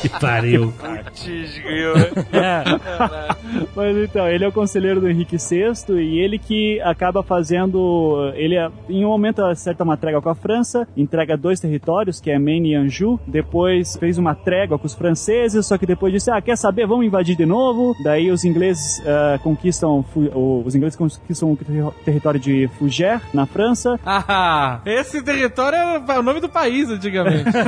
[0.00, 0.72] Que pariu.
[0.78, 1.94] Putz, grilo.
[3.74, 8.32] Mas então, ele é o conselheiro do Henrique VI e ele que acaba fazendo.
[8.34, 8.56] Ele,
[8.88, 12.70] em um momento, acerta uma trégua com a França, entrega dois territórios, que é Maine
[12.72, 13.20] e Anjou.
[13.26, 16.86] Depois fez uma trégua com os franceses, só que depois disse: Ah, quer saber?
[16.86, 17.94] Vamos invadir de novo.
[18.02, 20.04] Daí os ingleses ah, conquistam.
[20.64, 23.98] Os ingleses conquistam o terri- território de Fougères, na França.
[24.04, 25.76] Ah, esse território
[26.08, 27.50] é o nome do país antigamente.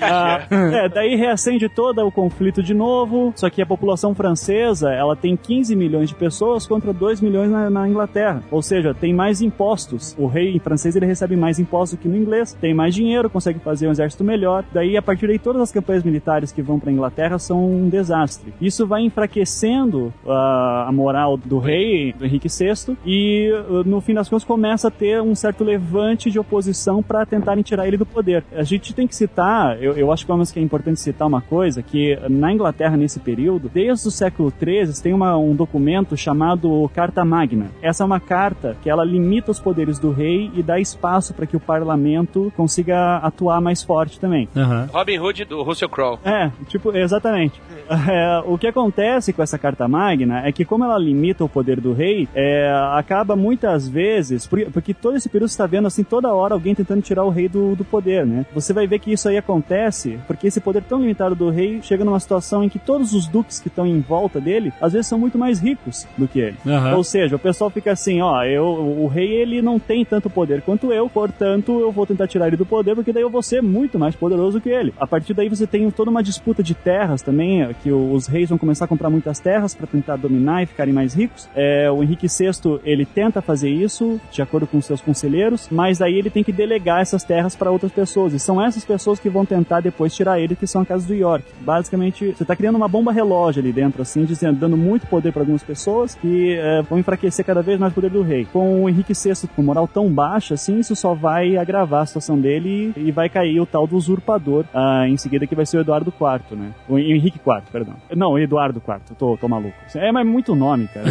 [0.00, 5.16] Ah, é, daí reacende todo o conflito de novo, só que a população francesa, ela
[5.16, 8.42] tem 15 milhões de pessoas contra 2 milhões na, na Inglaterra.
[8.50, 10.14] Ou seja, tem mais impostos.
[10.18, 13.88] O rei francês, ele recebe mais impostos que no inglês, tem mais dinheiro, consegue fazer
[13.88, 14.64] um exército melhor.
[14.72, 18.54] Daí, a partir daí, todas as campanhas militares que vão pra Inglaterra são um desastre.
[18.60, 24.14] Isso vai enfraquecendo ah, a moral do rei, do Henrique VI, e ah, no fim
[24.14, 28.06] das contas começa a ter um certo levante de oposição para tentarem tirar ele do
[28.06, 28.44] poder.
[28.52, 31.40] A gente tem que citar, eu, eu acho pelo menos que é importante citar uma
[31.40, 36.90] coisa, que na Inglaterra nesse período, desde o século XIII, tem uma- um documento chamado
[36.94, 37.66] Carta Magna.
[37.82, 41.46] Essa é uma carta que ela limita os poderes do rei e dá espaço para
[41.46, 44.48] que o parlamento consiga atuar mais forte também.
[44.56, 44.88] Aham.
[44.92, 46.18] Robin Hood do Russell Crowe.
[46.24, 47.60] É, tipo, exatamente.
[48.10, 51.80] É, o que acontece com essa carta magna é que, como ela limita o poder
[51.80, 56.04] do rei, é, acaba muitas vezes, por- porque todo esse período você está vendo assim,
[56.04, 58.44] toda hora alguém tentando tirar o rei do, do poder, né?
[58.54, 62.04] Você vai ver que isso aí acontece porque esse poder tão limitado do rei chega
[62.04, 65.18] numa situação em que todos os duques que estão em volta dele, às vezes são
[65.18, 66.56] muito mais ricos do que ele.
[66.66, 66.96] Aham.
[66.96, 70.62] Ou seja, o pessoal fica assim, ó, eu, o rei ele não tem tanto poder
[70.62, 73.62] quanto eu, portanto eu vou tentar tirar ele do poder porque daí eu vou ser
[73.62, 74.92] muito mais poderoso que ele.
[74.98, 78.48] A partir daí você tem toda uma disputa de terras também, é, que os reis
[78.48, 81.48] vão começar a comprar muitas terras para tentar dominar e ficarem mais ricos.
[81.54, 86.14] É, o Henrique VI ele tenta fazer isso de acordo com seus conselheiros, mas daí
[86.14, 89.44] ele tem que delegar essas terras para outras pessoas e são essas pessoas que vão
[89.44, 91.44] tentar depois tirar ele, que são são a casa do York.
[91.60, 95.42] Basicamente, você tá criando uma bomba relógio ali dentro, assim, dizendo, dando muito poder para
[95.42, 98.46] algumas pessoas que é, vão enfraquecer cada vez mais o poder do rei.
[98.52, 102.38] Com o Henrique VI com moral tão baixa, assim, isso só vai agravar a situação
[102.38, 105.78] dele e, e vai cair o tal do usurpador ah, em seguida, que vai ser
[105.78, 106.72] o Eduardo IV, né?
[106.88, 107.94] O Henrique IV, perdão.
[108.14, 109.74] Não, o Eduardo IV, tô, tô maluco.
[109.94, 111.06] É, mas é muito nome, cara.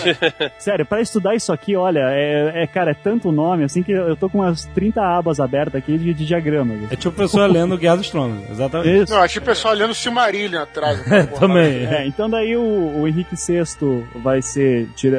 [0.58, 4.16] Sério, pra estudar isso aqui, olha, é, é, cara, é tanto nome, assim, que eu
[4.16, 6.90] tô com umas 30 abas abertas aqui de, de diagramas.
[6.90, 9.01] É tipo a pessoa lendo Guerra dos Tronos, exatamente.
[9.04, 9.12] Isso.
[9.12, 11.00] Não, achei o pessoal olhando o Silmarillion atrás.
[11.38, 11.86] Também.
[11.86, 13.62] É, então daí o, o Henrique VI
[14.16, 15.18] vai ser tira-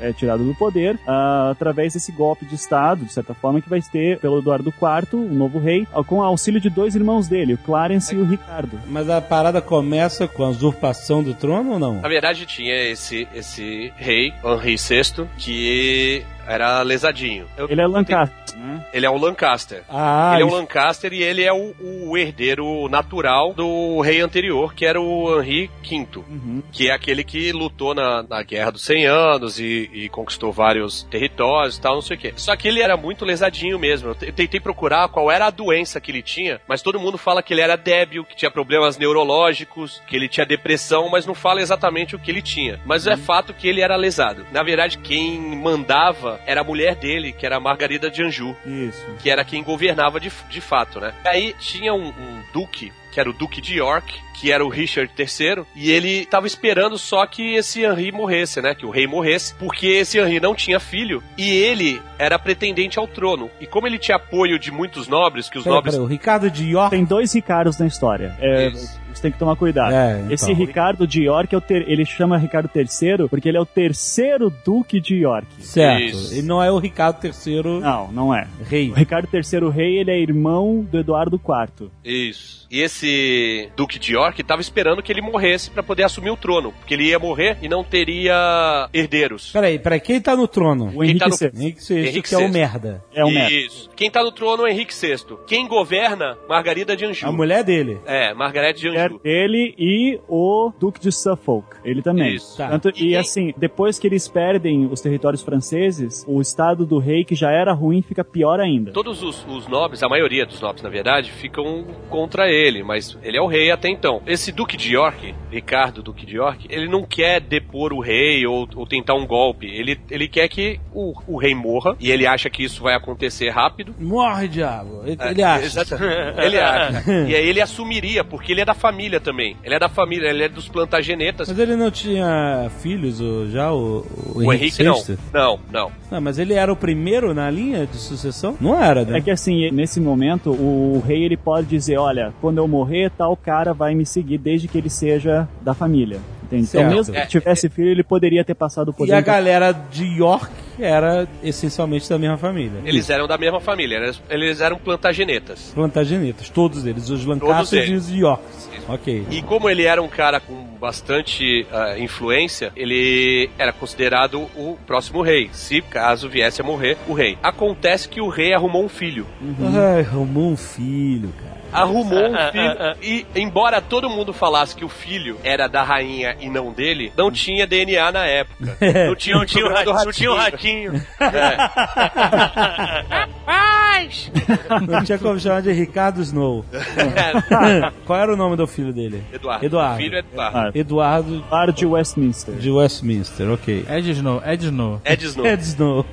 [0.00, 3.68] é, é tirado do poder ah, através desse golpe de Estado, de certa forma, que
[3.68, 7.28] vai ter pelo Eduardo IV, o novo rei, ah, com o auxílio de dois irmãos
[7.28, 8.80] dele, o Clarence e o Ricardo.
[8.86, 12.00] Mas a parada começa com a usurpação do trono ou não?
[12.00, 17.46] Na verdade, tinha esse, esse rei, Henri VI, que era lesadinho.
[17.56, 18.86] Eu- Ele é Lancaster, né?
[18.92, 19.82] Ele é o Lancaster.
[19.88, 24.20] Ah, ele é o isso- Lancaster e ele é o, o herdeiro natural do rei
[24.20, 26.62] anterior, que era o Henri V, Uhum.
[26.72, 31.02] que é aquele que lutou na, na Guerra dos 100 Anos e, e conquistou vários
[31.04, 32.32] territórios e tal, não sei o quê.
[32.36, 34.10] Só que ele era muito lesadinho mesmo.
[34.10, 37.18] Eu te- eu tentei procurar qual era a doença que ele tinha, mas todo mundo
[37.18, 41.34] fala que ele era débil, que tinha problemas neurológicos, que ele tinha depressão, mas não
[41.34, 42.80] fala exatamente o que ele tinha.
[42.84, 44.46] Mas é fato que ele era lesado.
[44.52, 49.04] Na verdade, quem mandava era a mulher dele, que era a Margarida de Anjou Isso.
[49.22, 51.12] que era quem governava de, de fato, né?
[51.24, 55.10] Aí tinha um, um duque, que era o Duque de York, que era o Richard
[55.18, 58.74] III, e ele tava esperando só que esse Henry morresse, né?
[58.74, 63.06] Que o rei morresse, porque esse Henry não tinha filho e ele era pretendente ao
[63.08, 63.50] trono.
[63.60, 65.94] E como ele tinha apoio de muitos nobres, que os Peraí, nobres.
[65.94, 66.90] peraí, o Ricardo de York.
[66.90, 68.36] Tem dois Ricardos na história.
[68.38, 69.00] É, Isso.
[69.16, 69.92] Você tem que tomar cuidado.
[69.94, 70.32] É, então.
[70.32, 73.66] Esse Ricardo de York, é o ter- ele chama Ricardo III porque ele é o
[73.66, 75.46] terceiro duque de York.
[75.60, 76.02] Certo.
[76.02, 76.34] Isso.
[76.34, 78.46] Ele não é o Ricardo III Não, não é.
[78.68, 78.90] rei.
[78.90, 81.88] O Ricardo III rei, ele é irmão do Eduardo IV.
[82.04, 82.66] Isso.
[82.70, 86.72] E esse Duque de York tava esperando que ele morresse pra poder assumir o trono,
[86.72, 89.50] porque ele ia morrer e não teria herdeiros.
[89.52, 90.90] Peraí, peraí, quem tá no trono?
[90.94, 91.50] O Henrique tá no- VI.
[91.54, 92.48] Henrique VI, Henrique que é o VI.
[92.52, 93.04] merda.
[93.14, 93.52] É um merda.
[93.54, 93.90] Isso.
[93.94, 95.16] Quem tá no trono é Henrique VI.
[95.46, 97.28] Quem governa, Margarida de Anjou.
[97.28, 97.98] A mulher dele.
[98.06, 101.76] É, Margarete de mulher Dele e o Duque de Suffolk.
[101.84, 102.34] Ele também.
[102.34, 102.56] Isso.
[102.56, 102.68] Tá.
[102.68, 107.24] Tanto- E- e assim, depois que eles perdem os territórios franceses, o estado do rei,
[107.24, 108.92] que já era ruim, fica pior ainda.
[108.92, 113.36] Todos os, os nobres, a maioria dos nobres, na verdade, ficam contra ele, mas ele
[113.36, 114.20] é o rei até então.
[114.26, 118.68] Esse Duque de York, Ricardo Duque de York, ele não quer depor o rei ou,
[118.74, 119.66] ou tentar um golpe.
[119.66, 123.50] Ele, ele quer que o, o rei morra, e ele acha que isso vai acontecer
[123.50, 123.94] rápido.
[123.98, 125.02] Morre, diabo.
[125.04, 125.64] Ele, ele É, acha.
[125.66, 126.40] exatamente.
[126.40, 127.04] Ele acha.
[127.26, 129.56] E aí ele assumiria, porque ele é da família também.
[129.62, 131.48] Ele é da família, ele é dos plantagenetas.
[131.48, 135.02] Mas ele não tinha filhos o- já, o, o, O Henrique Henrique não.
[135.02, 135.18] VI?
[135.32, 135.92] Não, não.
[136.10, 138.56] Não, mas ele era o primeiro na linha de sucessão?
[138.60, 139.18] Não era, né?
[139.18, 143.36] É que assim, nesse momento, o rei ele pode dizer, olha, quando eu morrer, tal
[143.36, 146.18] cara vai me seguir desde que ele seja da família.
[146.44, 146.66] Entende?
[146.66, 146.84] Certo.
[146.84, 149.10] Então, mesmo que É, tivesse filho, ele poderia ter passado o poder.
[149.10, 152.80] E a galera de York era essencialmente da mesma família.
[152.84, 155.72] Eles eram da mesma família, eles, eles eram plantagenetas.
[155.74, 158.65] Plantagenetas, todos eles, os Lancasters e os Yorks.
[158.88, 159.26] Ok.
[159.30, 165.22] E como ele era um cara com bastante ah, influência, ele era considerado o próximo
[165.22, 167.36] rei, se caso viesse a morrer o rei.
[167.42, 169.26] Acontece que o rei arrumou um filho.
[169.74, 171.55] Ai, arrumou um filho, cara.
[171.72, 176.48] Arrumou um filho e, embora todo mundo falasse que o filho era da rainha e
[176.48, 178.76] não dele, não tinha DNA na época.
[179.06, 179.94] Não tinha, Não tinha o ratinho.
[180.04, 181.02] Não tinha o ratinho.
[184.88, 186.64] Não tinha como chamar de Ricardo Snow.
[186.72, 189.22] É, Qual era o nome do filho dele?
[189.32, 189.64] Eduardo.
[189.64, 189.94] Eduardo.
[189.94, 190.58] O filho é Eduardo.
[190.58, 192.54] Ah, Eduardo Lar de Westminster.
[192.54, 193.84] de Westminster, ok.
[193.88, 195.00] Ed Snow, Ed Snow.
[195.04, 195.46] Ed Snow.
[195.46, 196.06] Ed Snow.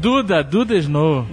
[0.00, 1.26] Duda, Duda Snow.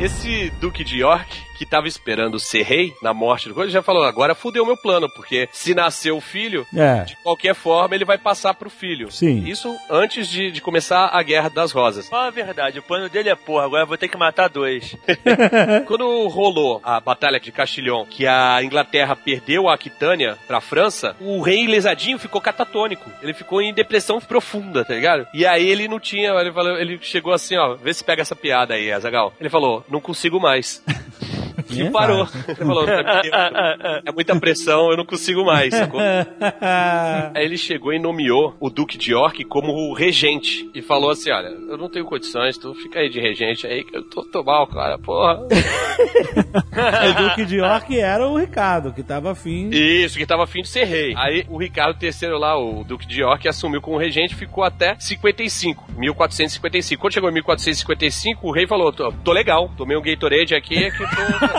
[0.00, 4.04] Esse Duque de York, que tava esperando ser rei na morte do coisa, já falou:
[4.04, 7.02] agora fudeu meu plano, porque se nascer o filho, É.
[7.04, 9.10] de qualquer forma ele vai passar pro filho.
[9.10, 9.44] Sim.
[9.46, 12.08] Isso antes de, de começar a Guerra das Rosas.
[12.08, 14.96] Fala a verdade, o plano dele é porra, agora eu vou ter que matar dois.
[15.86, 21.40] Quando rolou a Batalha de Castilhon, que a Inglaterra perdeu a Aquitânia pra França, o
[21.40, 23.10] rei lesadinho ficou catatônico.
[23.22, 25.26] Ele ficou em depressão profunda, tá ligado?
[25.34, 28.36] E aí ele não tinha, ele, falou, ele chegou assim, ó, vê se pega essa
[28.36, 29.32] piada aí, Azagal.
[29.40, 30.82] Ele falou, não consigo mais.
[31.70, 31.90] É?
[31.90, 32.26] parou.
[32.46, 35.74] Ele falou, é muita pressão, eu não consigo mais.
[35.74, 36.00] sacou?
[37.34, 40.70] Aí ele chegou e nomeou o Duque de York como o regente.
[40.74, 43.96] E falou assim: Olha, eu não tenho condições, tu fica aí de regente aí, que
[43.96, 45.40] eu tô, tô mal, cara, porra.
[45.48, 49.70] o Duque de York era o Ricardo, que tava afim.
[49.70, 51.14] Isso, que tava afim de ser rei.
[51.16, 54.96] Aí o Ricardo III lá, o Duque de York, assumiu como regente e ficou até
[54.98, 57.00] 55, 1455.
[57.00, 60.98] Quando chegou em 1455, o rei falou: Tô, tô legal, tomei um Gatorade aqui, que
[60.98, 61.57] tô.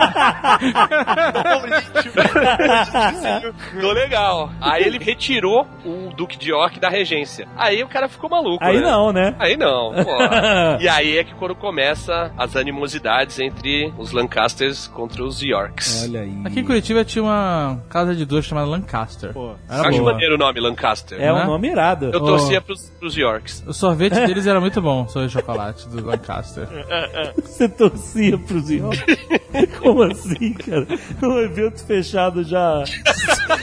[3.80, 4.52] Tô legal.
[4.62, 7.48] Aí ele retirou o Duque de York da regência.
[7.56, 8.64] Aí o cara ficou maluco.
[8.64, 8.82] Aí né?
[8.82, 9.36] não, né?
[9.40, 10.18] Aí não, pô.
[10.82, 16.04] e aí é que quando começa as animosidades entre os Lancasters contra os Yorks.
[16.04, 16.42] Olha aí.
[16.46, 19.34] Aqui em Curitiba tinha uma casa de duas chamada Lancaster.
[19.34, 20.14] Pô, Acho boa.
[20.14, 21.22] maneiro o nome, Lancaster.
[21.22, 21.46] É um né?
[21.46, 22.06] nome irado.
[22.08, 23.64] Eu torcia pros, pros Yorks.
[23.68, 26.68] O sorvete deles era muito bom, sorvete de chocolate do Lancaster.
[27.38, 29.00] Você torcia pros York?
[29.94, 30.88] Como assim, cara?
[31.22, 32.84] Num evento fechado já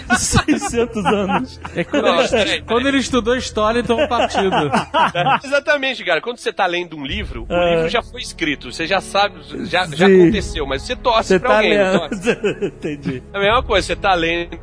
[0.09, 1.61] há 600 anos.
[1.75, 4.51] É quando, Não, ele, peraí, quando ele estudou história, então um partido.
[5.45, 6.21] Exatamente, cara.
[6.21, 7.75] Quando você tá lendo um livro, o É.
[7.75, 8.73] livro já foi escrito.
[8.73, 11.99] Você já sabe, já, já aconteceu, mas você torce Você pra tá alguém, lendo.
[11.99, 12.31] torce?
[12.67, 13.23] Entendi.
[13.33, 14.57] É a mesma coisa, você tá lendo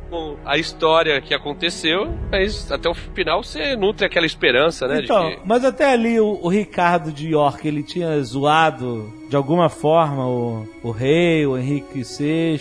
[0.44, 5.00] a história que aconteceu, mas até o final você nutre aquela esperança, né?
[5.02, 5.42] Então, de que...
[5.44, 10.66] mas até ali o, o Ricardo de York, ele tinha zoado de alguma forma o,
[10.82, 12.60] o rei, o Henrique VI.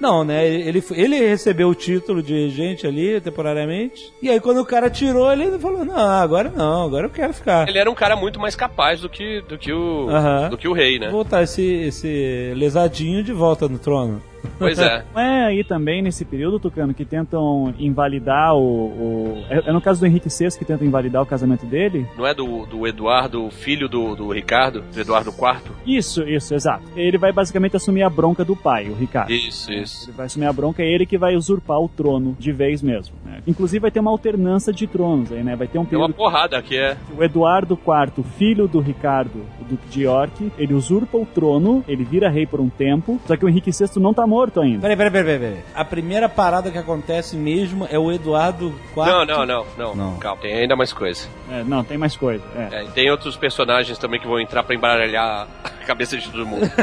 [0.00, 0.46] Não, né?
[0.46, 4.12] Ele, ele recebeu o título de regente ali, temporariamente.
[4.22, 7.68] E aí, quando o cara tirou, ele falou: Não, agora não, agora eu quero ficar.
[7.68, 10.50] Ele era um cara muito mais capaz do que, do que, o, Aham.
[10.50, 11.10] do que o rei, né?
[11.10, 14.22] Vou botar esse, esse lesadinho de volta no trono.
[14.58, 15.04] Pois é.
[15.14, 18.60] Não é aí também nesse período, Tucano, que tentam invalidar o.
[18.86, 22.06] o- É, é no caso do Henrique VI que tentam invalidar o casamento dele?
[22.16, 25.72] Não é do, do Eduardo, filho do, do Ricardo, do Eduardo IV?
[25.86, 26.82] Isso, isso, exato.
[26.96, 29.30] Ele vai basicamente assumir a bronca do pai, o Ricardo.
[29.32, 30.08] Isso, isso.
[30.10, 33.14] Ele vai assumir a bronca, é ele que vai usurpar o trono de vez mesmo.
[33.24, 33.40] né?
[33.46, 35.56] Inclusive vai ter uma alternância de tronos aí, né?
[35.56, 36.96] Vai ter um Tem uma período porrada que é.
[37.16, 42.04] o Eduardo IV, filho do Ricardo, o Duque de York, ele usurpa o trono, ele
[42.04, 44.80] vira rei por um tempo, só que o Henrique VI não tá morto ainda.
[44.80, 45.64] Peraí, peraí, peraí, peraí.
[45.74, 48.96] A primeira parada que acontece mesmo é o Eduardo IV.
[48.96, 50.16] Não, não, não, não, Não.
[50.16, 51.28] Calma, tem ainda mais coisa.
[51.50, 52.42] É, não, tem mais coisa.
[52.56, 52.82] É.
[52.82, 56.68] É, tem outros personagens também que vão entrar pra embaralhar a cabeça de todo mundo.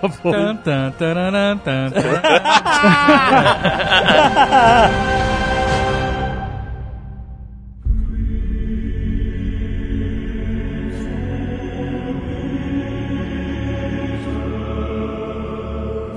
[0.00, 0.30] tá bom.
[0.30, 0.92] Tan, tan,
[1.58, 1.92] tan.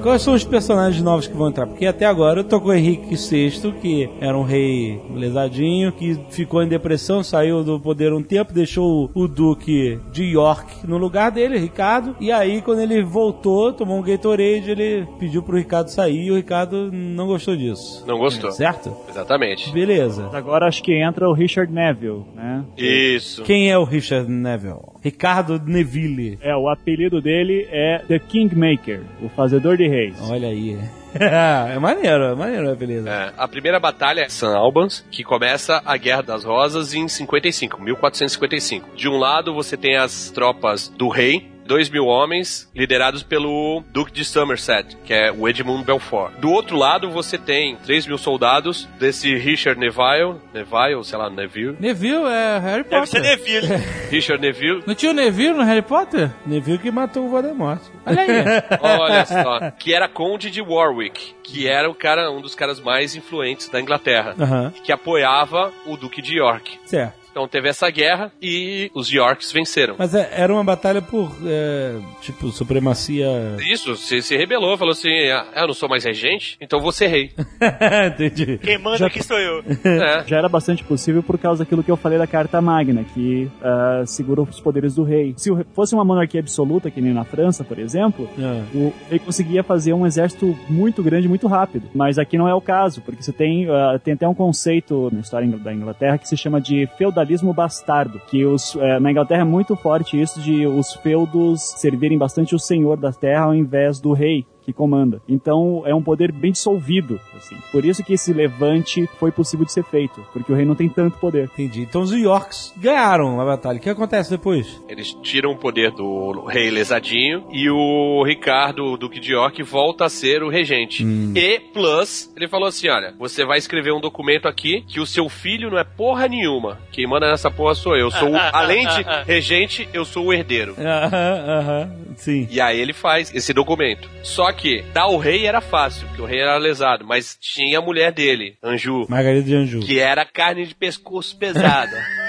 [0.05, 1.65] Quais são os personagens novos que vão entrar?
[1.65, 6.13] Porque até agora eu tô com o Henrique VI, que era um rei lesadinho, que
[6.29, 10.99] ficou em depressão, saiu do poder um tempo, deixou o, o Duque de York no
[10.99, 12.15] lugar dele, Ricardo.
[12.19, 16.35] E aí, quando ele voltou, tomou um Gatorade, ele pediu pro Ricardo sair e o
[16.35, 18.03] Ricardo não gostou disso.
[18.05, 18.51] Não gostou.
[18.51, 18.95] Certo?
[19.09, 19.71] Exatamente.
[19.71, 20.29] Beleza.
[20.31, 22.63] Agora acho que entra o Richard Neville, né?
[22.77, 23.41] Isso.
[23.41, 24.94] Quem é o Richard Neville?
[25.05, 26.39] Ricardo Neville.
[26.41, 30.17] É, o apelido dele é The Kingmaker, o fazedor de reis.
[30.19, 30.79] Olha aí.
[31.13, 33.07] é maneiro, é maneiro, beleza.
[33.07, 37.79] É, a primeira batalha é San Albans, que começa a Guerra das Rosas em 55,
[37.79, 38.95] 1455.
[38.95, 44.11] De um lado você tem as tropas do rei, dois mil homens, liderados pelo Duque
[44.11, 46.33] de Somerset, que é o Edmund Belfort.
[46.39, 51.75] Do outro lado você tem 3 mil soldados desse Richard Neville, Neville, sei lá, Neville,
[51.79, 53.37] Neville é Harry Deve ser Potter.
[53.37, 53.83] Neville.
[54.09, 56.31] Richard Neville, Não tinha o Neville no Harry Potter?
[56.45, 57.81] Neville que matou o Voldemort.
[58.05, 58.29] Olha aí.
[58.81, 63.15] olha só, que era Conde de Warwick, que era o cara, um dos caras mais
[63.15, 64.35] influentes da Inglaterra,
[64.83, 66.79] que apoiava o Duque de York.
[66.85, 67.24] certo.
[67.35, 69.95] Então teve essa guerra e os Yorks venceram.
[69.99, 73.27] Mas é- era uma batalha por, é, tipo, supremacia.
[73.69, 77.07] Isso, se, se rebelou, falou assim: ah, eu não sou mais regente, então vou ser
[77.07, 77.31] rei.
[78.07, 78.57] Entendi.
[78.59, 79.61] Quem manda aqui sou eu.
[79.83, 80.23] é.
[80.25, 84.03] Já era bastante possível por causa daquilo que eu falei da Carta Magna, que ah,
[84.05, 85.33] segura os poderes do rei.
[85.35, 88.63] Se fosse uma monarquia absoluta, que nem na França, por exemplo, É.
[88.77, 91.89] o rei conseguia fazer um exército muito grande, muito rápido.
[91.93, 95.19] Mas aqui não é o caso, porque você tem, ah, tem até um conceito na
[95.19, 99.45] história da Inglaterra que se chama de feudalismo bastardo, que os, eh, na Inglaterra é
[99.45, 104.13] muito forte isso de os feudos servirem bastante o senhor da terra ao invés do
[104.13, 105.21] rei que comanda.
[105.29, 107.55] Então é um poder bem dissolvido, assim.
[107.71, 110.89] Por isso que esse levante foi possível de ser feito, porque o rei não tem
[110.89, 111.45] tanto poder.
[111.53, 111.81] Entendi.
[111.81, 113.77] Então os Yorks ganharam a batalha.
[113.77, 114.81] O que acontece depois?
[114.89, 120.05] Eles tiram o poder do rei lesadinho e o Ricardo, o Duque de York, volta
[120.05, 121.03] a ser o regente.
[121.35, 125.29] E, plus, ele falou assim: olha, você vai escrever um documento aqui que o seu
[125.29, 126.79] filho não é porra nenhuma.
[126.91, 128.09] Quem manda nessa porra sou eu.
[128.11, 130.75] Sou o- além de regente, eu sou o herdeiro.
[130.79, 131.91] Aham, aham.
[132.15, 132.47] Sim.
[132.49, 134.09] E aí ele faz esse documento.
[134.23, 137.81] Só que dar o rei era fácil, porque o rei era lesado, mas tinha a
[137.81, 139.81] mulher dele, Anju, Margarida de Anjou.
[139.81, 141.95] que era carne de pescoço pesada.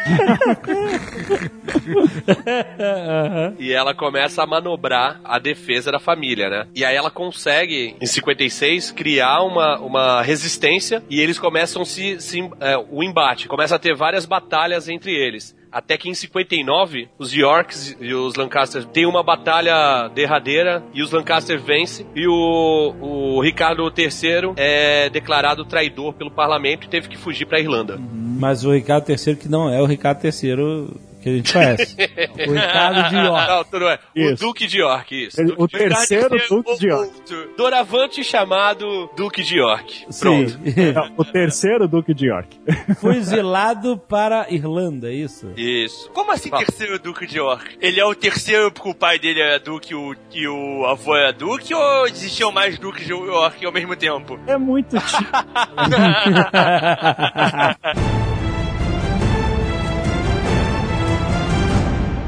[3.58, 6.66] e ela começa a manobrar a defesa da família, né?
[6.74, 12.40] E aí ela consegue, em 56, criar uma, uma resistência e eles começam se, se
[12.60, 13.48] é, o embate.
[13.48, 15.54] Começa a ter várias batalhas entre eles.
[15.70, 21.10] Até que em 59, os Yorks e os Lancaster têm uma batalha derradeira e os
[21.10, 22.06] Lancaster vencem.
[22.14, 27.60] E o, o Ricardo III é declarado traidor pelo parlamento e teve que fugir pra
[27.60, 28.00] Irlanda.
[28.36, 30.88] Mas o Ricardo III que não é o Ricardo III
[31.26, 31.96] que a gente conhece.
[32.48, 33.48] o Ricardo de York.
[33.50, 33.98] Não, tudo é.
[34.16, 34.34] O.
[34.36, 35.40] Duque de York, isso.
[35.40, 37.12] Ele- Duque o terceiro Ricardo Duque de York.
[37.56, 40.06] Doravante chamado Duque de York.
[40.10, 40.20] Sim.
[40.20, 40.58] Pronto.
[40.94, 42.58] Não, o terceiro Duque de York.
[43.00, 45.50] Foi exilado para Irlanda, é isso?
[45.56, 46.10] Isso.
[46.12, 46.64] Como assim Fala.
[46.64, 47.76] terceiro Duque de York?
[47.80, 51.16] Ele é o terceiro porque o pai dele é Duque e o, e o avô
[51.16, 54.38] é Duque ou existiam mais Duques de York ao mesmo tempo?
[54.46, 55.26] É muito tipo.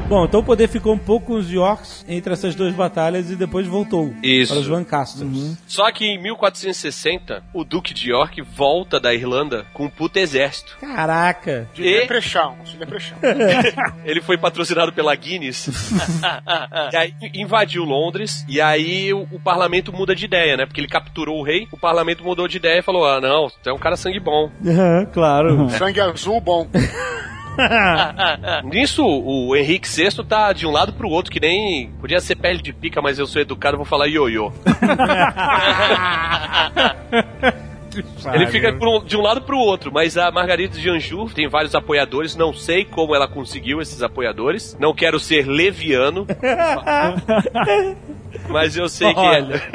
[0.09, 3.35] Bom, então o poder ficou um pouco com os Yorks entre essas duas batalhas e
[3.35, 4.51] depois voltou Isso.
[4.51, 5.55] para os Lancasters.
[5.67, 10.75] Só que em 1460, o Duque de York volta da Irlanda com um puto exército.
[10.81, 11.69] Caraca!
[11.75, 13.19] De E- Leprechaun, de Leprechaun.
[14.03, 15.69] Ele foi patrocinado pela Guinness.
[16.91, 18.43] e aí invadiu Londres.
[18.49, 20.65] E aí o, o parlamento muda de ideia, né?
[20.65, 21.67] Porque ele capturou o rei.
[21.71, 24.49] O parlamento mudou de ideia e falou: Ah, não, tu é um cara sangue bom.
[25.13, 25.69] Claro.
[25.69, 26.67] Sangue azul, bom.
[28.63, 31.89] Nisso, o Henrique VI tá de um lado pro outro, que nem.
[31.99, 34.51] Podia ser pele de pica, mas eu sou educado, vou falar ioiô.
[38.33, 41.75] Ele fica um- de um lado pro outro, mas a Margarida de Anjou tem vários
[41.75, 44.77] apoiadores, não sei como ela conseguiu esses apoiadores.
[44.79, 46.25] Não quero ser leviano,
[48.49, 49.61] mas eu sei que Olha.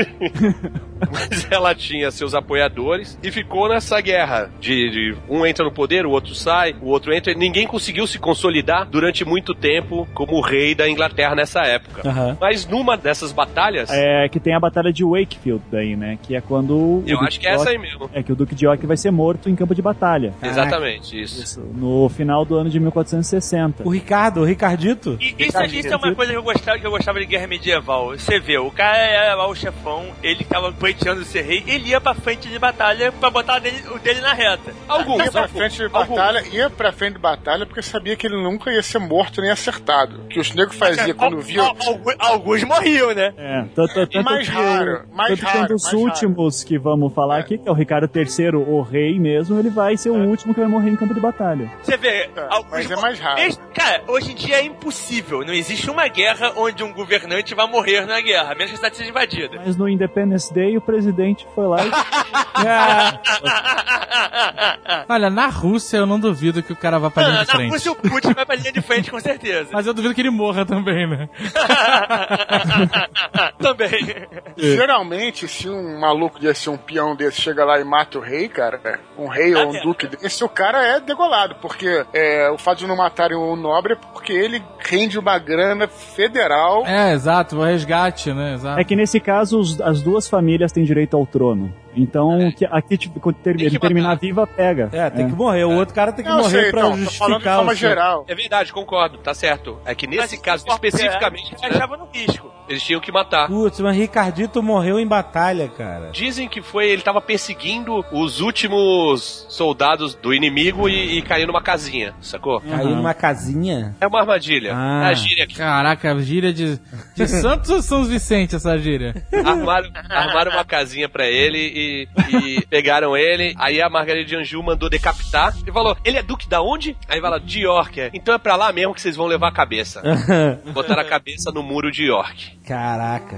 [1.12, 6.06] mas ela tinha seus apoiadores e ficou nessa guerra de, de um entra no poder,
[6.06, 7.34] o outro sai, o outro entra.
[7.34, 12.08] Ninguém conseguiu se consolidar durante muito tempo como rei da Inglaterra nessa época.
[12.08, 12.36] Aham.
[12.40, 16.18] Mas numa dessas batalhas, É que tem a batalha de Wakefield daí, né?
[16.22, 17.02] Que é quando.
[17.06, 18.08] eu acho que é essa aí mesmo.
[18.14, 20.32] É que o Duque de York vai ser morto em campo de batalha.
[20.40, 21.42] Exatamente, isso.
[21.42, 23.82] Isso, no final do ano de 1460.
[23.84, 25.16] O Ricardo, o Ricardito?
[25.20, 28.10] E isso, isso é uma coisa que eu gostava, que eu gostava de guerra medieval.
[28.10, 32.00] Você vê, o cara era lá o chefão, ele tava pleiteando ser rei, ele ia
[32.00, 34.72] pra frente de batalha pra botar dele- o dele na reta.
[34.88, 38.26] Alguns, Ia pra alguns, frente de batalha, ia pra frente de batalha porque sabia que
[38.26, 40.20] ele nunca ia ser morto nem acertado.
[40.24, 41.66] O que os negros faziam quando Al- viam.
[41.66, 43.32] al- alguns, alguns morriam, né?
[43.36, 47.12] É, tanto, tanto mais que raro, mais tanto que raro, os mais últimos que vamos
[47.12, 50.52] falar aqui, que é o Ricardo III, o rei mesmo, ele vai ser o último
[50.54, 51.70] que vai morrer em campo de batalha.
[51.82, 52.28] Você vê.
[52.50, 53.40] alguns mas é mais raro.
[53.40, 55.40] Esse- Cara, hoje em dia é impossível.
[55.44, 58.76] Não existe uma guerra onde um governante vai morrer na guerra, a menos que a
[58.76, 59.60] cidade seja invadida.
[59.64, 61.90] Mas no Independence Day o presidente foi lá e
[65.08, 67.70] Olha, na Rússia eu não duvido que o cara vá pra linha de na frente.
[67.72, 69.70] Rússia o Putin vai pra linha de frente com certeza.
[69.72, 71.28] Mas eu duvido que ele morra também, né?
[73.58, 74.14] Também.
[74.56, 78.80] Geralmente, se um maluco desse, um peão desse, chega lá e mata o rei, cara,
[78.84, 82.78] é, um rei ou um duque desse, o cara é degolado, porque é, o fato
[82.78, 86.84] de não matarem o nobre é porque ele rende uma grana federal.
[86.86, 88.54] É, exato, o resgate, né?
[88.54, 88.80] Exato.
[88.80, 91.72] É que nesse caso os- as duas famílias têm direito ao trono.
[91.96, 94.20] Então que, aqui tipo, quando ter- ele terminar matar.
[94.20, 94.88] viva, pega.
[94.92, 95.62] É, tem que morrer.
[95.64, 97.74] O outro cara tem que Não, morrer sei, pra então, tô falando de justificar forma
[97.76, 98.24] geral.
[98.26, 99.78] É verdade, concordo, tá certo.
[99.84, 102.50] É que nesse Mas, caso ó, especificamente, é, achava no risco.
[102.68, 103.48] Eles tinham que matar.
[103.48, 106.10] Putz, mas Ricardito morreu em batalha, cara.
[106.12, 111.62] Dizem que foi ele tava perseguindo os últimos soldados do inimigo e, e caiu numa
[111.62, 112.60] casinha, sacou?
[112.60, 113.94] Caiu numa casinha.
[114.00, 114.72] É uma armadilha.
[114.74, 115.04] Ah.
[115.04, 116.78] É a gíria Caraca, gíria de,
[117.14, 119.14] de Santos ou São Vicente essa gíria?
[119.44, 123.54] armaram, armaram uma casinha pra ele e, e pegaram ele.
[123.58, 126.96] Aí a Margarida de Anjou mandou decapitar e falou: Ele é duque da onde?
[127.08, 128.00] Aí fala: De York.
[128.00, 128.10] é.
[128.14, 130.02] Então é pra lá mesmo que vocês vão levar a cabeça.
[130.72, 132.53] Botaram a cabeça no muro de York.
[132.64, 133.36] Caraca.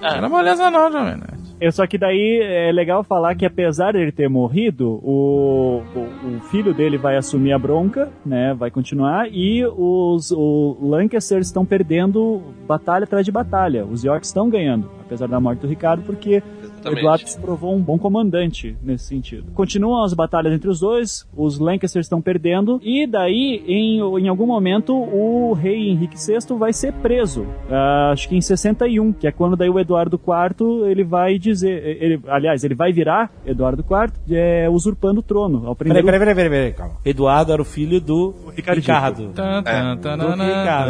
[0.00, 1.44] Não era moleza não, Jovem Nerd.
[1.60, 6.40] É, Só que daí é legal falar que apesar dele ter morrido, o, o, o
[6.50, 8.54] filho dele vai assumir a bronca, né?
[8.54, 13.84] Vai continuar e os o Lancasters estão perdendo batalha atrás de batalha.
[13.84, 16.42] Os Yorks estão ganhando, apesar da morte do Ricardo, porque
[16.84, 17.00] Exatamente.
[17.00, 19.50] Eduardo se provou um bom comandante nesse sentido.
[19.54, 24.46] Continuam as batalhas entre os dois, os Lancasters estão perdendo, e daí, em, em algum
[24.46, 27.46] momento, o rei Henrique VI vai ser preso.
[27.70, 31.98] Ah, acho que em 61, que é quando daí o Eduardo IV ele vai dizer.
[32.00, 35.66] Ele, aliás, ele vai virar Eduardo IV é, usurpando o trono.
[35.66, 36.94] Ao Peraí, primeiro peraí, peraí, peraí, peraí, calma.
[37.04, 38.34] Eduardo era o filho do.
[38.56, 38.76] Ricardo.
[38.76, 39.32] Do Ricardo.
[40.00, 40.84] tanana.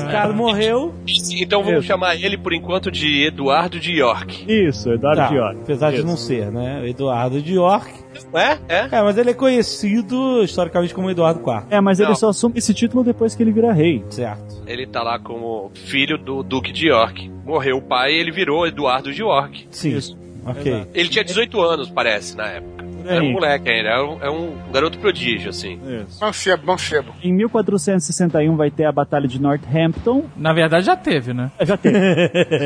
[0.00, 0.94] Ricardo morreu.
[1.40, 1.88] Então vamos Isso.
[1.88, 4.44] chamar ele, por enquanto, de Eduardo de York.
[4.48, 5.58] Isso, Eduardo Tá, de York.
[5.62, 6.06] apesar de Isso.
[6.06, 6.88] não ser, né?
[6.88, 7.92] Eduardo de York.
[8.32, 8.58] É?
[8.68, 8.88] É?
[8.92, 11.64] É, mas ele é conhecido historicamente como Eduardo IV.
[11.70, 12.14] É, mas ele Não.
[12.16, 14.04] só assume esse título depois que ele vira rei.
[14.10, 14.62] Certo.
[14.66, 17.30] Ele tá lá como filho do Duque de York.
[17.44, 19.66] Morreu o pai e ele virou Eduardo de York.
[19.70, 19.98] Sim.
[20.46, 20.86] Ok.
[20.94, 22.83] Ele tinha 18 anos, parece, na época.
[23.04, 23.32] Era um aí.
[23.32, 25.78] moleque ainda, era um, é um garoto prodígio, assim.
[26.06, 26.20] Isso.
[26.20, 27.14] Mancebo, mancebo.
[27.22, 30.24] Em 1461 vai ter a Batalha de Northampton.
[30.36, 31.50] Na verdade já teve, né?
[31.60, 31.98] Já teve.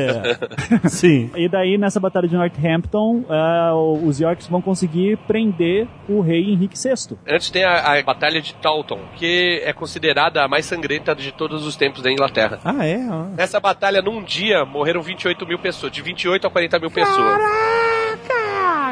[0.89, 1.29] Sim.
[1.35, 6.77] E daí, nessa Batalha de Northampton, ah, os Yorks vão conseguir prender o rei Henrique
[6.77, 7.17] VI.
[7.27, 11.65] Antes tem a, a Batalha de Taunton, que é considerada a mais sangrenta de todos
[11.65, 12.59] os tempos da Inglaterra.
[12.63, 12.99] Ah, é?
[13.35, 17.37] Nessa batalha, num dia, morreram 28 mil pessoas, de 28 a 40 mil pessoas.
[17.37, 17.98] Caraca!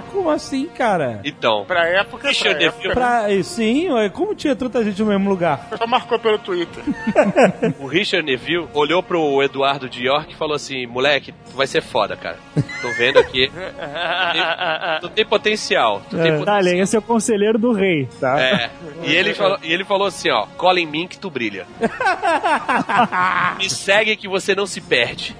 [0.01, 1.19] Como assim, cara?
[1.23, 2.77] Então, Pra época, pra Richard época.
[2.77, 2.93] DeVille.
[2.93, 3.43] Pra...
[3.43, 5.67] Sim, como tinha tanta gente no mesmo lugar?
[5.77, 6.83] Só marcou pelo Twitter.
[7.79, 11.81] o Richard Neville olhou pro Eduardo de York e falou assim: moleque, tu vai ser
[11.81, 12.37] foda, cara.
[12.81, 13.51] Tô vendo aqui.
[15.01, 16.01] Tu tem potencial.
[16.09, 16.37] Tu tem É.
[16.37, 16.45] potencial.
[16.45, 18.39] Dale, esse é o conselheiro do rei, tá?
[18.39, 18.69] É.
[19.03, 21.65] E ele, falou, e ele falou assim, ó, cola em mim que tu brilha.
[23.57, 25.35] Me segue que você não se perde.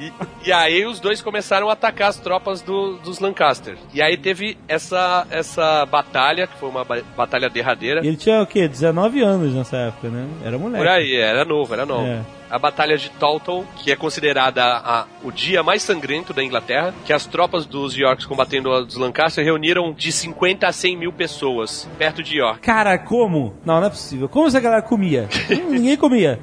[0.00, 0.12] E,
[0.48, 3.76] e aí os dois começaram a atacar as tropas do- dos Lancaster.
[3.92, 8.00] E aí teve essa, essa batalha, que foi uma ba- batalha derradeira.
[8.06, 8.68] Ele tinha o quê?
[8.68, 10.26] 19 anos nessa época, né?
[10.44, 10.84] Era moleque.
[10.84, 12.06] Por aí, era novo, era novo.
[12.06, 12.20] É.
[12.50, 17.12] A Batalha de Taunton, que é considerada a- o dia mais sangrento da Inglaterra, que
[17.12, 22.22] as tropas dos Yorks combatendo os Lancaster reuniram de 50 a 100 mil pessoas perto
[22.22, 22.60] de York.
[22.60, 23.54] Cara, como?
[23.64, 24.28] Não, não é possível.
[24.28, 25.28] Como essa galera comia?
[25.68, 26.38] Ninguém comia.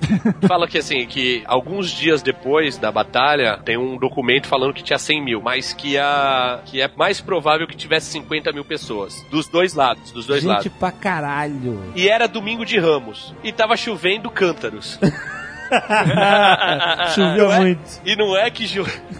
[0.48, 5.00] Fala que assim, que alguns dias depois da batalha, tem um documento falando que tinha
[5.00, 9.26] 100 mil, mas que, a, que é mais provável que tivesse 50 mil pessoas.
[9.32, 10.68] Dos dois lados, dos dois gente lados.
[10.80, 11.82] pra caralho.
[11.96, 13.34] E era domingo de Ramos.
[13.44, 15.00] E tava chovendo cântaros.
[17.16, 17.60] Choveu é?
[17.60, 18.02] muito.
[18.06, 18.66] E não é que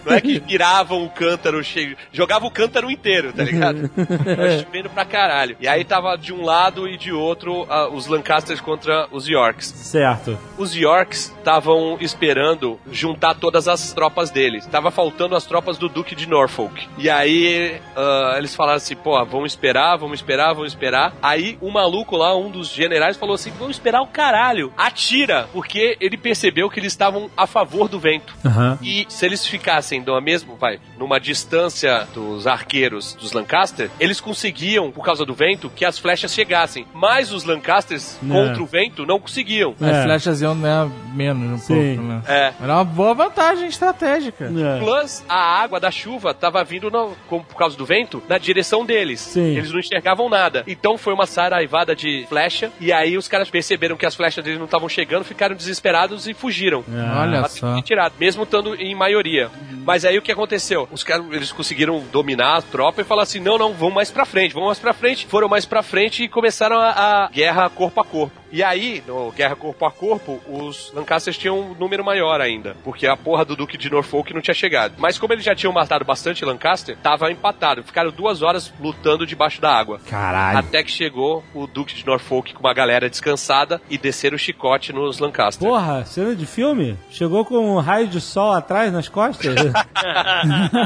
[0.04, 3.90] não é que viravam o cântaro cheio, jogava o cântaro inteiro, tá ligado?
[4.62, 5.56] Chovendo pra caralho.
[5.60, 9.66] E aí tava de um lado e de outro ah, os Lancasters contra os Yorks.
[9.66, 10.38] Certo.
[10.56, 14.66] Os Yorks estavam esperando juntar todas as tropas deles.
[14.66, 16.88] Tava faltando as tropas do Duque de Norfolk.
[16.98, 21.14] E aí ah, eles falaram assim, pô, vamos esperar, vamos esperar, vamos esperar.
[21.22, 24.72] Aí o maluco lá, um dos generais, falou assim, vamos esperar o caralho.
[24.76, 26.35] Atira, porque ele percebeu
[26.70, 28.34] que eles estavam a favor do vento.
[28.44, 28.78] Aham.
[28.82, 34.90] E se eles ficassem numa mesma, vai, numa distância dos arqueiros dos Lancaster, eles conseguiam,
[34.90, 36.86] por causa do vento, que as flechas chegassem.
[36.92, 38.34] Mas os Lancasters, Né.
[38.34, 39.74] contra o vento, não conseguiam.
[39.80, 40.02] As É.
[40.04, 41.96] flechas iam né, menos um Sim.
[41.96, 42.22] pouco, né?
[42.26, 42.52] É.
[42.62, 44.44] Era uma boa vantagem estratégica.
[44.46, 44.78] É.
[44.80, 48.84] Plus, a água da chuva tava vindo, no- com- por causa do vento, na direção
[48.84, 49.20] deles.
[49.20, 49.56] Sim.
[49.56, 50.64] Eles não enxergavam nada.
[50.66, 54.58] Então foi uma saraivada de flecha, e aí os caras perceberam que as flechas deles
[54.58, 56.84] não estavam chegando, ficaram desesperados e fugiram.
[56.90, 57.80] Ah, Olha Ela só.
[57.82, 59.50] tirar, mesmo estando em maioria.
[59.84, 60.88] Mas aí o que aconteceu?
[60.90, 64.24] Os caras, eles conseguiram dominar a tropa e falar assim: não, não, vamos mais pra
[64.24, 65.26] frente, vamos mais pra frente.
[65.26, 66.90] Foram mais pra frente e começaram a,
[67.24, 68.34] a guerra corpo a corpo.
[68.56, 73.06] E aí, no guerra corpo a corpo, os Lancasters tinham um número maior ainda, porque
[73.06, 74.94] a porra do Duque de Norfolk não tinha chegado.
[74.96, 77.82] Mas como eles já tinham matado bastante Lancaster, tava empatado.
[77.82, 80.00] Ficaram duas horas lutando debaixo da água.
[80.08, 80.60] Caralho.
[80.60, 84.90] Até que chegou o Duque de Norfolk com uma galera descansada e desceram o chicote
[84.90, 85.68] nos Lancaster.
[85.68, 86.96] Porra, cena de filme?
[87.10, 89.54] Chegou com um raio de sol atrás nas costas?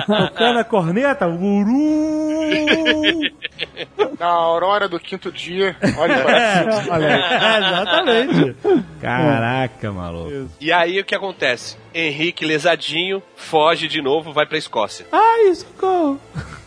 [0.09, 1.29] Tocando a corneta?
[1.29, 1.71] Uru!
[4.21, 6.95] Na aurora do quinto dia, olha para cima.
[6.95, 7.57] Olha aí.
[7.73, 8.57] Exatamente.
[9.01, 10.51] Caraca, maluco.
[10.61, 11.79] E aí o que acontece?
[11.95, 15.07] Henrique lesadinho foge de novo, vai pra Escócia.
[15.11, 16.21] Ai, socorro.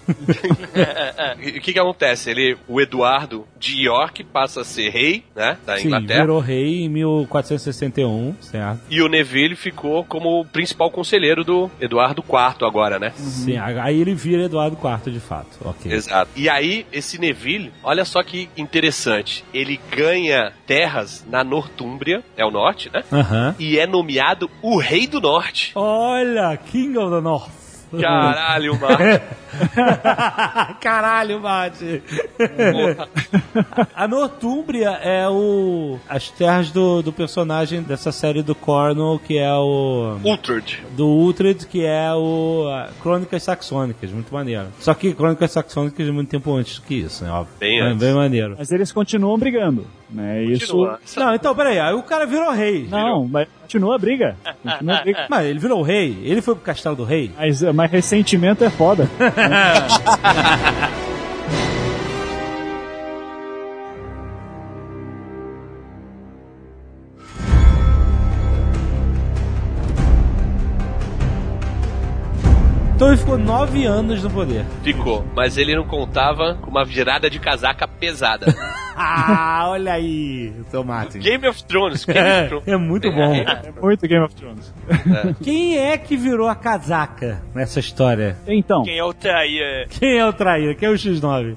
[1.57, 2.29] O que que acontece?
[2.29, 6.21] Ele, o Eduardo de York passa a ser rei, né, da Sim, Inglaterra.
[6.21, 8.81] virou rei em 1461, certo?
[8.89, 13.11] E o Neville ficou como o principal conselheiro do Eduardo IV agora, né?
[13.15, 15.57] Sim, aí ele vira Eduardo IV de fato.
[15.63, 15.91] Ok.
[15.91, 16.31] Exato.
[16.35, 19.43] E aí, esse Neville, olha só que interessante.
[19.53, 23.03] Ele ganha terras na Nortúmbria, é o norte, né?
[23.11, 23.55] Aham.
[23.59, 25.71] E é nomeado o Rei do Norte.
[25.75, 27.62] Olha, King of the North.
[28.01, 28.97] Caralho, mano.
[30.79, 32.01] Caralho, Mate.
[33.95, 35.99] A Nortúmbria é o.
[36.09, 40.17] as terras do, do personagem dessa série do Cornwall, que é o.
[40.23, 40.83] Uhtred.
[40.95, 42.65] Do Uhtred, que é o.
[43.01, 44.67] Crônicas Saxônicas, muito maneiro.
[44.79, 47.31] Só que Crônicas Saxônicas é muito tempo antes que isso, né?
[47.31, 47.53] Óbvio.
[47.59, 47.97] Bem É antes.
[47.99, 48.55] bem maneiro.
[48.57, 50.43] Mas eles continuam brigando, né?
[50.43, 50.75] Isso...
[51.17, 52.87] Não, então, peraí, aí o cara virou rei.
[52.89, 54.35] Não, mas continua a briga.
[54.61, 55.25] Continua a briga.
[55.29, 56.17] Mas ele virou rei?
[56.23, 57.31] Ele foi pro castelo do rei?
[57.37, 59.09] Mas, mas ressentimento é foda.
[73.03, 74.65] Então ele ficou nove anos no poder.
[74.81, 78.45] Ficou, mas ele não contava com uma virada de casaca pesada.
[78.95, 81.19] Ah, olha aí, seu Martin.
[81.19, 82.67] Game of Thrones, Game of Thrones.
[82.67, 83.33] É muito bom.
[83.33, 84.73] É muito Game of Thrones.
[85.43, 88.37] Quem é que virou a casaca nessa história?
[88.47, 89.85] Então, Quem é o traia?
[89.89, 90.75] Quem é o traíra?
[90.75, 91.55] Quem é o X9?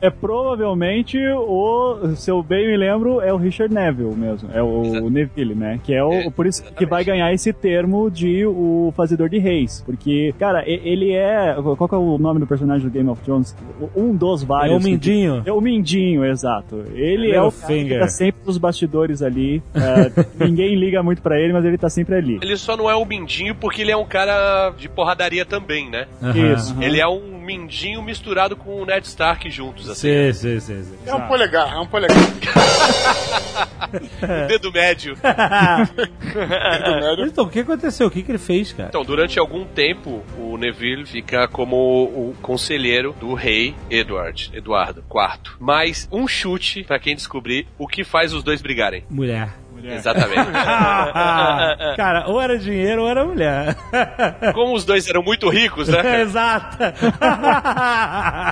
[0.00, 4.48] é provavelmente o, se eu bem me lembro, é o Richard Neville mesmo.
[4.52, 5.80] É o, Neville, né?
[5.82, 6.90] Que é o, É, por isso que exatamente.
[6.90, 9.82] vai ganhar esse termo de o fazedor de reis.
[9.84, 11.54] Porque, cara, ele é.
[11.76, 13.56] Qual que é o nome do personagem do Game of Thrones?
[13.96, 14.76] Um dos É vários.
[14.84, 15.42] o Mindinho?
[15.44, 16.84] É o Mindinho, exato.
[16.94, 19.62] Ele é o cara que tá sempre nos bastidores ali.
[19.74, 22.38] É, ninguém liga muito pra ele, mas ele tá sempre ali.
[22.42, 26.06] Ele só não é um mindinho porque ele é um cara de porradaria também, né?
[26.22, 26.54] Aham.
[26.54, 26.76] Isso.
[26.80, 30.32] Ele é um mindinho misturado com o Ned Stark juntos, assim.
[30.32, 30.82] Sim, sim, sim.
[30.82, 30.96] sim.
[31.06, 32.16] É um polegar, é um polegar.
[33.86, 35.16] O dedo médio.
[35.22, 37.26] Do médio.
[37.26, 38.06] Então, o que aconteceu?
[38.06, 38.88] O que, que ele fez, cara?
[38.88, 45.56] Então, durante algum tempo, o Neville fica como o conselheiro do rei Edward, Eduardo IV.
[45.58, 49.04] Mas um chute pra quem descobrir o que faz os dois brigarem.
[49.08, 49.65] Mulher.
[49.94, 50.50] Exatamente.
[51.96, 53.76] cara, ou era dinheiro ou era mulher.
[54.54, 56.22] Como os dois eram muito ricos, né?
[56.22, 56.78] Exato.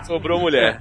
[0.07, 0.78] Sobrou mulher.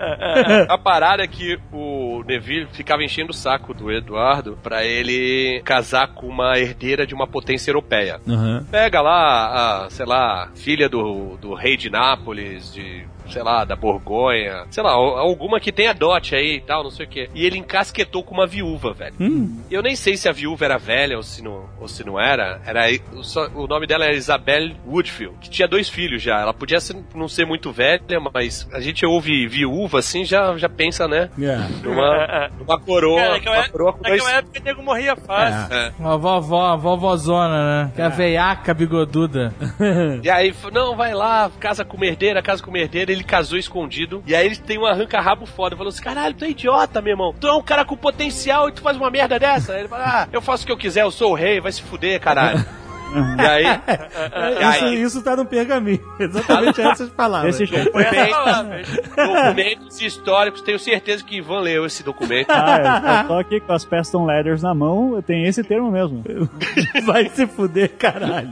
[0.70, 6.08] A parada é que o Neville ficava enchendo o saco do Eduardo pra ele casar
[6.10, 8.20] com uma herdeira de uma potência europeia.
[8.28, 8.64] Uhum.
[8.70, 13.76] Pega lá a, sei lá, filha do, do rei de Nápoles, de sei lá, da
[13.76, 17.30] Borgonha, sei lá, al- alguma que tenha dote aí e tal, não sei o quê.
[17.34, 19.16] E ele encasquetou com uma viúva, velho.
[19.20, 19.62] Hum.
[19.70, 22.62] Eu nem sei se a viúva era velha ou se não, ou se não era.
[22.66, 22.84] era
[23.22, 26.40] só- o nome dela era Isabel Woodfield, que tinha dois filhos já.
[26.42, 28.02] Ela podia ser- não ser muito velha,
[28.34, 31.30] mas a gente ouve viúva assim, já, já pensa, né?
[31.38, 31.68] Yeah.
[31.84, 34.22] Numa, numa coroa, Cara, naquela, uma coroa com dois...
[34.22, 35.74] naquela época o nego morria fácil.
[35.76, 35.92] É.
[36.00, 37.92] Uma vovó, a vovozona, né?
[37.96, 39.54] Que é a veiaca bigoduda.
[40.24, 43.58] E aí, não, vai lá, casa com uma herdeira, casa com uma herdeira, ele casou
[43.58, 44.24] escondido.
[44.26, 47.34] E aí ele tem um arranca-rabo foda, falou assim: caralho, tu é idiota, meu irmão.
[47.40, 49.78] Tu é um cara com potencial e tu faz uma merda dessa.
[49.78, 51.82] Ele fala: ah, eu faço o que eu quiser, eu sou o rei, vai se
[51.82, 52.64] fuder, caralho.
[53.38, 56.00] e aí, e Isso, aí isso tá no pergaminho.
[56.20, 57.56] Exatamente essas palavras.
[57.56, 57.92] Esse jeito.
[57.92, 58.82] Foi essa palavra.
[59.16, 62.50] documentos históricos, tenho certeza que Ivan leu esse documento.
[62.50, 66.24] Ah, eu tô aqui com as Peston Letters na mão, tem esse termo mesmo.
[67.06, 68.50] Vai se fuder, caralho.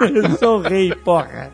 [0.00, 1.50] Eu sou o rei, porra.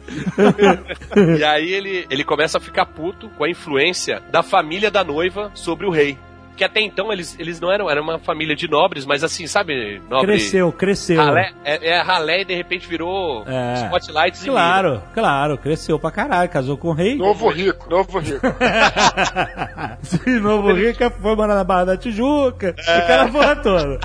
[1.39, 5.51] E aí ele, ele começa a ficar puto com a influência da família da noiva
[5.55, 6.17] sobre o rei.
[6.59, 10.03] Que até então eles, eles não eram, era uma família de nobres, mas assim, sabe,
[10.11, 10.27] nobre.
[10.27, 11.17] Cresceu, cresceu.
[11.23, 13.75] Ralé, é, é ralé e de repente virou É.
[13.85, 17.15] spotlights e Claro, claro, cresceu pra caralho, casou com o rei.
[17.17, 18.41] Novo rico, novo rico.
[20.03, 24.01] Sim, novo rico foi morar na Barra da Tijuca, aquela porra toda.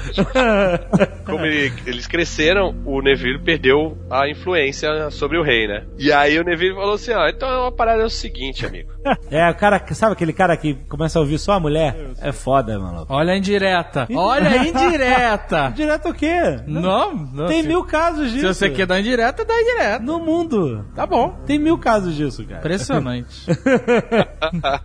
[1.26, 5.86] Como ele- eles cresceram, o Neville perdeu a influência sobre o rei, né?
[5.98, 8.92] E aí o Neville falou assim: ó, então uma parada é o seguinte, amigo.
[9.30, 11.96] É, o cara, sabe aquele cara que começa a ouvir só a mulher?
[12.22, 13.06] É foda, mano.
[13.10, 14.08] Olha a indireta.
[14.14, 15.72] Olha a indireta.
[15.76, 16.60] Direto o quê?
[16.68, 17.46] Não, não.
[17.48, 18.54] Tem se, mil casos Se disso.
[18.54, 20.00] você quer dar indireta, dá indireta.
[20.04, 20.86] No mundo.
[20.96, 21.36] Tá bom.
[21.46, 22.60] Tem mil casos disso, cara.
[22.60, 23.46] Impressionante.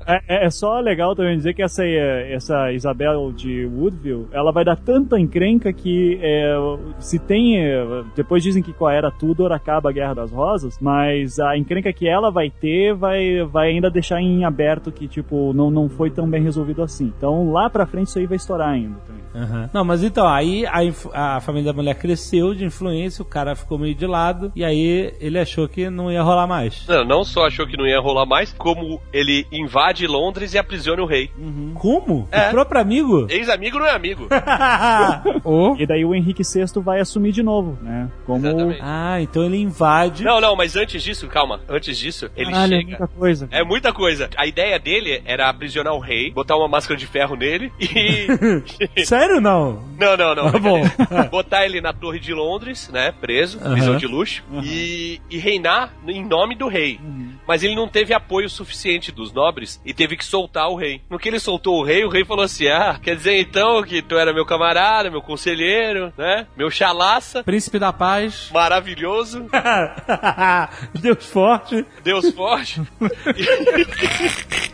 [0.06, 4.52] É, é- é só legal também dizer que essa, eh, essa Isabel de Woodville, ela
[4.52, 6.54] vai dar tanta encrenca que é,
[6.98, 7.59] se tem.
[7.59, 7.84] eh,
[8.16, 11.92] Depois dizem que com a Era Tudor acaba a Guerra das Rosas, mas a encrenca
[11.92, 16.11] que ela vai ter vai, vai ainda deixar em aberto que, tipo, não, não foi
[16.11, 17.12] tão bem resolvido assim.
[17.16, 19.22] Então lá pra frente isso aí vai estourar ainda também.
[19.34, 19.70] Aham.
[19.72, 23.78] Não, mas então, aí a, a família da mulher cresceu de influência, o cara ficou
[23.78, 26.86] meio de lado, e aí ele achou que não ia rolar mais.
[26.88, 31.03] Não, não só achou que não ia rolar mais, como ele invade Londres e aprisiona
[31.03, 31.30] o rei.
[31.74, 32.28] Como?
[32.32, 32.49] É.
[32.49, 33.26] O próprio amigo?
[33.30, 34.28] Ex-amigo não é amigo.
[35.44, 38.09] Ou E daí o Henrique VI vai assumir de novo, né?
[38.26, 38.46] Como.
[38.46, 38.80] Exatamente.
[38.82, 40.24] ah, então ele invade.
[40.24, 41.61] Não, não, mas antes disso, calma.
[41.68, 42.88] Antes disso, ele Caralho, é chega.
[42.88, 43.49] muita coisa.
[43.51, 44.30] É muita coisa.
[44.36, 48.26] A ideia dele era aprisionar o rei, botar uma máscara de ferro nele e.
[49.07, 49.82] Sério não?
[49.99, 50.53] não, não, não.
[50.53, 50.82] Tá bom.
[51.30, 53.12] botar ele na Torre de Londres, né?
[53.12, 53.72] Preso, Aham.
[53.72, 57.01] prisão de luxo, e, e reinar em nome do rei.
[57.47, 61.01] Mas ele não teve apoio suficiente dos nobres e teve que soltar o rei.
[61.09, 64.03] No que ele soltou o rei, o rei falou assim: Ah, quer dizer então que
[64.03, 66.47] tu era meu camarada, meu conselheiro, né?
[66.57, 68.51] Meu chalaça, Príncipe da Paz.
[68.53, 69.47] maravilhoso,
[71.01, 71.84] Deus forte.
[72.03, 72.80] Deus forte.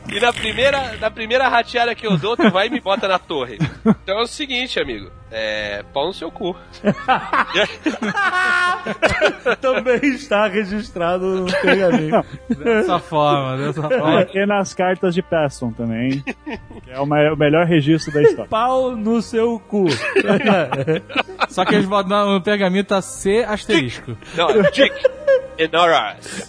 [0.07, 3.07] E, e na primeira, na primeira rateada que eu dou, tu vai e me bota
[3.09, 3.59] na torre.
[3.85, 5.11] Então é o seguinte, amigo.
[5.31, 5.83] É.
[5.93, 6.57] pau no seu cu.
[9.61, 12.25] Também está registrado no pergaminho.
[12.57, 14.27] Dessa forma, dessa forma.
[14.33, 16.23] E nas cartas de Peston também.
[16.85, 18.49] Que é o, me- o melhor registro da história.
[18.49, 19.87] Pau no seu cu.
[21.49, 24.17] Só que eles botam no pergaminho tá C asterisco.
[24.37, 24.93] Não, Dick.
[25.59, 26.49] Enoras.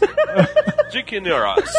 [0.91, 1.71] Dick Enoras.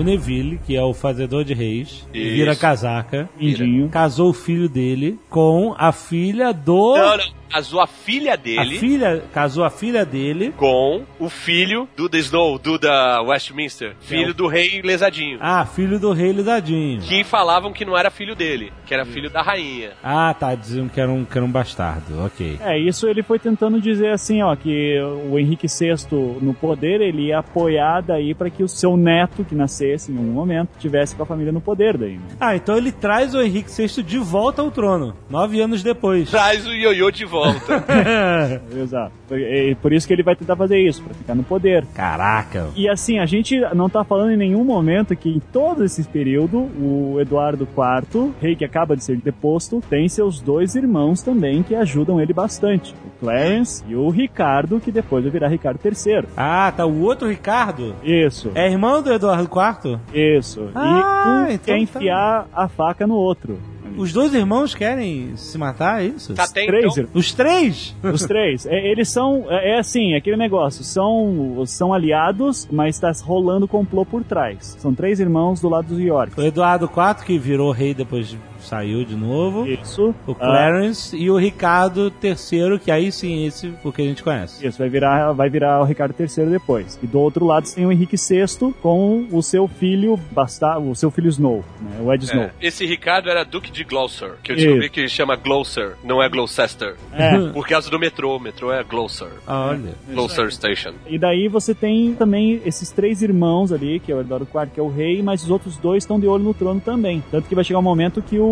[0.00, 2.34] O Neville, que é o fazedor de reis, Isso.
[2.34, 3.90] vira casaca, Indinho.
[3.90, 6.96] casou o filho dele com a filha do.
[6.96, 7.39] Não, não.
[7.50, 9.22] Casou a filha A dele filha.
[9.32, 10.52] Casou a filha dele.
[10.56, 13.94] com o filho do The Snow, do da Westminster.
[14.00, 15.38] Filho do rei lesadinho.
[15.40, 17.00] Ah, filho do rei Lisadinho.
[17.00, 19.90] Que falavam que não era filho dele, que era filho da rainha.
[20.02, 22.58] Ah, tá, diziam que era um, que era um bastardo, ok.
[22.60, 24.98] É, isso ele foi tentando dizer assim, ó, que
[25.28, 25.94] o Henrique VI
[26.40, 30.30] no poder, ele ia apoiar daí para que o seu neto, que nascesse em algum
[30.32, 32.24] momento, tivesse com a família no poder daí, né?
[32.38, 36.30] Ah, então ele traz o Henrique VI de volta ao trono, nove anos depois.
[36.30, 37.39] Traz o ioiô de volta.
[38.76, 39.12] Exato.
[39.32, 41.86] E por isso que ele vai tentar fazer isso, para ficar no poder.
[41.94, 42.68] Caraca.
[42.76, 46.58] E assim, a gente não tá falando em nenhum momento que em todo esse período,
[46.58, 51.74] o Eduardo IV, rei que acaba de ser deposto, tem seus dois irmãos também que
[51.74, 52.94] ajudam ele bastante.
[53.06, 56.24] O Clarence e o Ricardo, que depois vai virar Ricardo III.
[56.36, 58.50] Ah, tá, o outro Ricardo Isso.
[58.54, 59.98] é irmão do Eduardo IV?
[60.12, 60.70] Isso.
[60.74, 61.78] Ah, e um então quer tá.
[61.78, 63.58] enfiar a faca no outro.
[64.00, 66.32] Os dois irmãos querem se matar, é isso?
[66.34, 67.94] Tá até Três, então, Os três?
[68.02, 68.64] Os três.
[68.66, 69.44] É, eles são.
[69.48, 70.82] É, é assim, é aquele negócio.
[70.82, 74.76] São, são aliados, mas tá rolando complô por trás.
[74.78, 76.40] São três irmãos do lado dos York.
[76.40, 79.66] O Eduardo IV, que virou rei depois saiu de novo.
[79.66, 80.14] Isso.
[80.26, 84.22] O Ah, Clarence e o Ricardo III, que aí sim, esse o que a gente
[84.22, 84.66] conhece.
[84.66, 86.98] Isso, vai virar, vai virar o Ricardo III depois.
[87.02, 91.10] E do outro lado tem o Henrique VI com o seu filho bastardo, o seu
[91.10, 91.98] filho Snow, né?
[92.02, 92.44] o Ed Snow.
[92.44, 94.64] é, esse Ricardo era Duque de Gloucester, que eu Isso.
[94.66, 96.96] descobri que chama Gloucester, não é Gloucester.
[97.12, 97.38] É.
[97.52, 99.28] Por causa do metrô, o metrô é Gloucester.
[99.46, 99.94] Ah, Olha.
[100.10, 100.92] Gloucester Station.
[101.06, 104.80] E daí você tem também esses três irmãos ali, que é o Eduardo IV, que
[104.80, 107.22] é o rei, mas os outros dois estão de olho no trono também.
[107.30, 108.44] Tanto que vai chegar um momento que o,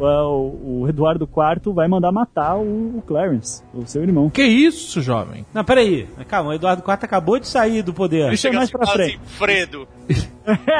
[0.00, 4.28] ah, o, o Eduardo IV vai mandar matar o, o Clarence, o seu irmão.
[4.30, 5.44] Que isso, jovem?
[5.52, 6.06] Não, peraí.
[6.28, 8.32] Calma, o Eduardo IV acabou de sair do poder.
[8.32, 9.16] Isso é mais pra Fala frente.
[9.16, 9.88] Assim, Fredo,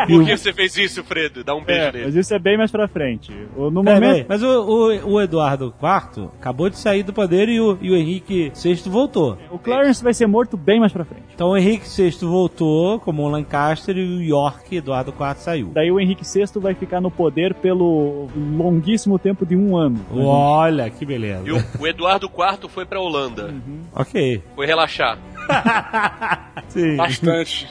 [0.06, 1.42] por que você fez isso, Fredo?
[1.42, 2.04] Dá um beijo É, nele.
[2.06, 3.32] mas isso é bem mais pra frente.
[3.56, 4.26] O- No momento.
[4.28, 7.96] Mas o, o- o Eduardo IV acabou de sair do poder e o, e o
[7.96, 9.36] Henrique VI voltou.
[9.50, 11.24] O Clarence vai ser morto bem mais pra frente.
[11.34, 15.70] Então o Henrique VI voltou como o Lancaster e o York, Eduardo IV, saiu.
[15.74, 18.28] Daí o Henrique VI vai ficar no poder pelo
[18.66, 20.04] longuíssimo tempo de um ano.
[20.14, 21.42] Olha, que beleza.
[21.46, 23.54] E o, o Eduardo IV foi pra Holanda.
[23.94, 24.42] Ok.
[24.54, 25.18] Foi relaxar.
[26.68, 26.96] Sim.
[26.96, 27.68] Bastante.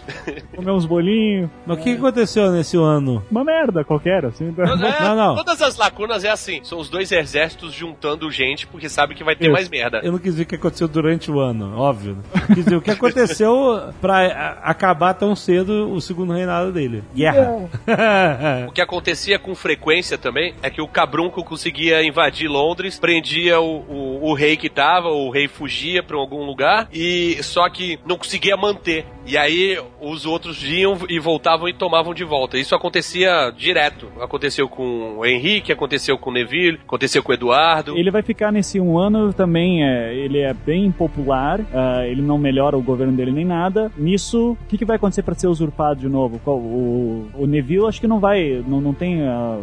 [0.56, 1.50] Comer uns bolinhos.
[1.66, 3.24] Mas o que aconteceu nesse ano?
[3.30, 4.54] Uma merda qualquer, assim.
[4.58, 4.66] É,
[5.04, 5.36] Não, não.
[5.36, 6.62] Todas as lacunas é assim.
[6.64, 9.54] São os dois exércitos juntando gente porque sabe que vai ter Isso.
[9.54, 10.02] mais merda.
[10.04, 12.18] Eu não quis dizer o que aconteceu durante o ano, óbvio.
[12.48, 17.04] Quis dizer o que aconteceu pra a- acabar tão cedo o segundo reinado dele.
[17.14, 17.66] Guerra.
[18.68, 23.78] O que acontecia com frequência também é que o cabrunco conseguia invadir Londres, prendia o,
[23.88, 28.18] o, o rei que tava, o rei fugia pra algum lugar, e só que não
[28.18, 29.06] conseguia manter.
[29.26, 32.58] E aí os outros iam e voltavam e tomavam de volta.
[32.58, 34.08] Isso acontecia direto.
[34.22, 37.98] Aconteceu com o Henrique, aconteceu com o Neville, aconteceu com o Eduardo.
[37.98, 42.38] Ele vai ficar nesse um ano também, é, ele é bem popular, ah, ele não
[42.38, 43.92] melhora o governo dele nem nada.
[43.98, 46.40] Nisso, o que, que vai acontecer para ser usurpado de novo?
[46.44, 49.60] Qual- o, o Neville acho que não vai, não, não tem ah,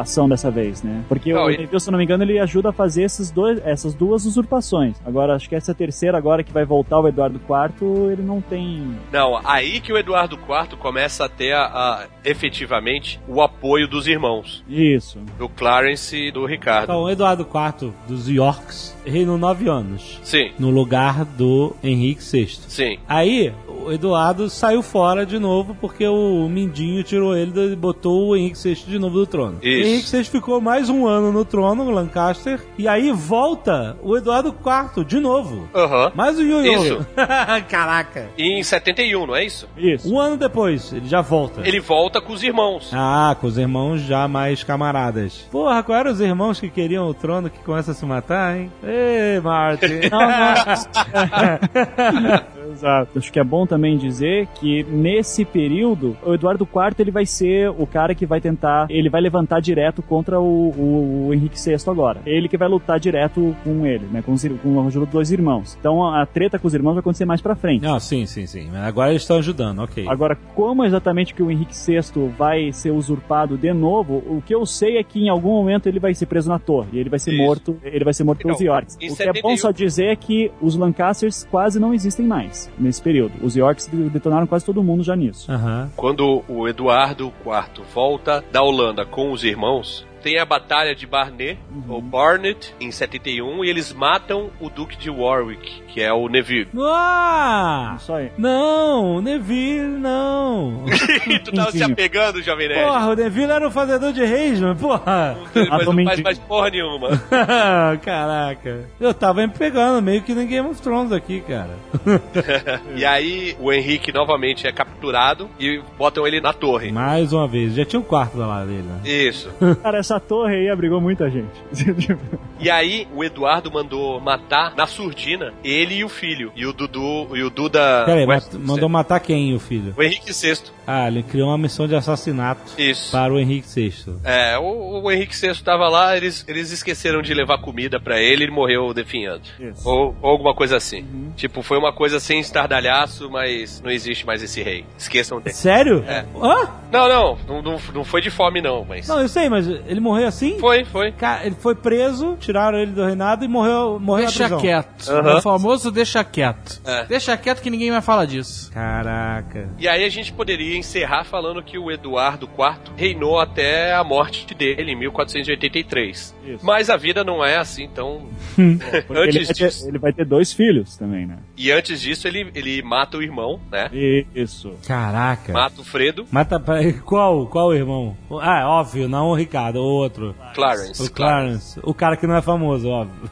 [0.00, 1.04] ação dessa vez, né?
[1.08, 3.60] Porque Não, o Neville, se eu não me engano, ele ajuda a fazer esses dois,
[3.64, 4.96] essas duas usurpações.
[5.04, 8.96] Agora, acho que essa terceira agora que vai voltar o Eduardo IV, ele não tem...
[9.12, 14.06] Não, aí que o Eduardo IV começa a ter a, a- efetivamente o apoio dos
[14.06, 15.18] irmãos, Isso.
[15.38, 16.84] do Clarence e do Ricardo.
[16.84, 20.20] Então, o Eduardo IV dos Yorks reinou nove anos.
[20.22, 22.46] Sim, No lugar do Henrique VI.
[22.68, 22.98] sim.
[23.08, 23.52] Aí,
[23.86, 28.60] o Eduardo saiu fora de novo porque o Mindinho tirou ele e botou o Henrique
[28.60, 29.58] VI de novo no trono.
[29.62, 29.84] Isso.
[29.84, 34.16] O Henrique VI ficou mais um ano no trono, no Lancaster, e aí volta o
[34.16, 35.68] Eduardo IV de novo.
[35.74, 36.10] Aham.
[36.14, 36.82] Mais o ioiô.
[36.82, 37.06] Isso.
[37.68, 38.30] Caraca.
[38.36, 39.68] Em 71, não é isso?
[39.76, 40.12] Isso.
[40.12, 41.66] Um ano depois, ele já volta.
[41.66, 42.90] Ele volta com os irmãos.
[42.92, 45.46] Ah, com os irmãos já mais camaradas.
[45.50, 48.72] Porra, qual eram os irmãos que queriam o trono que começam a se matar, hein?
[48.82, 49.86] Ei, Martin.
[52.70, 53.18] Exato.
[53.18, 57.70] Acho que é bom também dizer que nesse período, o Eduardo IV ele vai ser
[57.70, 61.76] o cara que vai tentar, ele vai levantar direto contra o, o- o Henrique VI
[61.90, 62.20] agora.
[62.26, 65.76] Ele que vai lutar direto com ele, né, com, os, com ajuda dos dois irmãos.
[65.78, 67.82] Então a treta com os irmãos vai acontecer mais pra frente.
[67.82, 68.68] Não, sim, sim, sim.
[68.76, 70.06] Agora eles estão ajudando, ok.
[70.08, 72.00] Agora, como exatamente que o Henrique VI
[72.36, 75.98] vai ser usurpado de novo, o que eu sei é que em algum momento ele
[76.00, 77.42] vai ser preso na torre e ele vai ser Isso.
[77.42, 78.96] morto, ele vai ser morto pelos Então, Yorks.
[79.00, 82.26] em O que é bom 71 só dizer é que os Lancasters quase não existem
[82.26, 83.34] mais nesse período.
[83.42, 85.50] Os Yorks detonaram quase todo mundo já nisso.
[85.50, 85.90] Aham.
[85.96, 91.56] Quando o Eduardo IV volta da Holanda com os irmãos, tem a Batalha de Barnet,
[91.88, 96.68] ou Barnet, em 71, e eles matam o Duque de Warwick, que é o Neville.
[96.76, 97.94] Ah!
[97.96, 98.32] Isso aí.
[98.36, 100.84] Não, Neville, não.
[101.44, 102.84] tu tava se apegando, Jovem Nerd.
[102.84, 104.74] Porra, o Neville era o fazedor de reis, mano.
[104.74, 105.36] Porra.
[105.54, 107.08] Mas não faz mais porra nenhuma.
[108.02, 108.80] Caraca.
[108.98, 111.76] Eu tava me pegando, meio que no Game of Thrones aqui, cara.
[112.96, 116.90] E aí o Henrique novamente é capturado e botam ele na torre.
[116.90, 117.74] Mais uma vez.
[117.74, 119.00] Já tinha um quarto da lá dele, né?
[119.04, 119.50] Isso.
[119.82, 121.46] Cara, essa torre aí abrigou muita gente.
[122.58, 126.50] E aí o Eduardo mandou matar na surdina ele e o filho.
[126.56, 128.02] E o Dudu e o Duda.
[128.06, 129.92] Peraí, West- mandou matar quem, o filho?
[129.96, 130.58] O Henrique VI.
[130.86, 133.12] Ah, ele criou uma missão de assassinato Isso.
[133.12, 133.92] para o Henrique VI.
[134.24, 138.44] É, o, o Henrique VI tava lá, eles, eles esqueceram de levar comida pra ele
[138.44, 139.42] e ele morreu definhando.
[139.60, 139.86] Isso.
[139.86, 141.04] Ou, ou alguma coisa assim.
[141.36, 144.86] Tipo, foi uma coisa sem estardalhaço, mas não existe mais esse rei.
[144.96, 145.54] Esqueçam dele.
[145.54, 146.02] Sério?
[146.08, 146.24] É.
[146.42, 146.68] Hã?
[146.90, 149.06] Não, não, não, não, não foi de fome não, mas...
[149.08, 150.58] Não, eu sei, mas ele morreu assim?
[150.58, 151.12] Foi, foi.
[151.44, 154.60] Ele foi preso, tiraram ele do reinado e morreu, morreu Deixa prisão.
[154.60, 155.10] quieto.
[155.10, 155.36] Aham.
[155.36, 156.80] O famoso deixa quieto.
[156.84, 157.04] É.
[157.06, 158.70] Deixa quieto que ninguém vai falar disso.
[158.72, 159.68] Caraca.
[159.78, 164.54] E aí a gente poderia encerrar falando que o Eduardo IV reinou até a morte
[164.54, 166.34] dele em 1483.
[166.44, 166.64] Isso.
[166.64, 168.26] Mas a vida não é assim, então...
[168.56, 168.78] Ele,
[169.10, 171.38] antes vai ter, disso, ele vai ter dois filhos também, né?
[171.56, 173.88] e antes disso ele, ele mata o irmão, né?
[174.34, 174.74] Isso.
[174.86, 175.52] Caraca.
[175.52, 176.80] Mata o Fredo, Mata pra...
[177.04, 177.46] Qual?
[177.46, 178.16] Qual irmão?
[178.40, 180.34] Ah, é óbvio, não o Ricardo, outro.
[180.54, 181.02] Clarence.
[181.02, 181.80] O Clarence.
[181.82, 183.30] O cara que não é famoso, óbvio.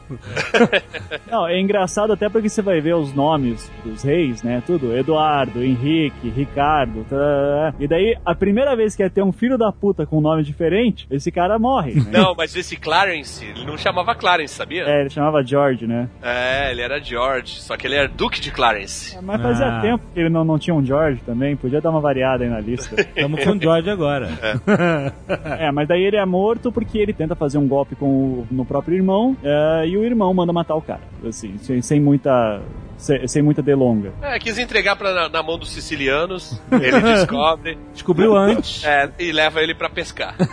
[1.29, 4.61] Não, é engraçado até porque você vai ver os nomes dos reis, né?
[4.65, 4.95] Tudo.
[4.95, 7.03] Eduardo, Henrique, Ricardo.
[7.09, 7.73] tá, tá, tá.
[7.79, 10.43] E daí, a primeira vez que ia ter um filho da puta com um nome
[10.43, 11.95] diferente, esse cara morre.
[11.95, 12.05] Né?
[12.11, 14.83] Não, mas esse Clarence, ele não chamava Clarence, sabia?
[14.83, 16.09] É, ele chamava George, né?
[16.21, 19.17] É, ele era George, só que ele era Duque de Clarence.
[19.21, 19.81] Mas fazia Ah.
[19.81, 22.59] tempo que ele não, não tinha um George também, podia dar uma variada aí na
[22.59, 22.99] lista.
[23.01, 24.29] Estamos com o George agora.
[25.59, 28.63] é, mas daí ele é morto porque ele tenta fazer um golpe com o, no
[28.65, 31.01] próprio irmão é, e o irmão manda matar o cara.
[31.27, 32.61] Assim, sem, sem muita.
[32.97, 34.13] Sem, sem muita delonga.
[34.21, 38.83] É, quis entregar pra, na, na mão dos sicilianos, ele descobre Descobriu antes.
[38.85, 40.35] é, e leva ele pra pescar.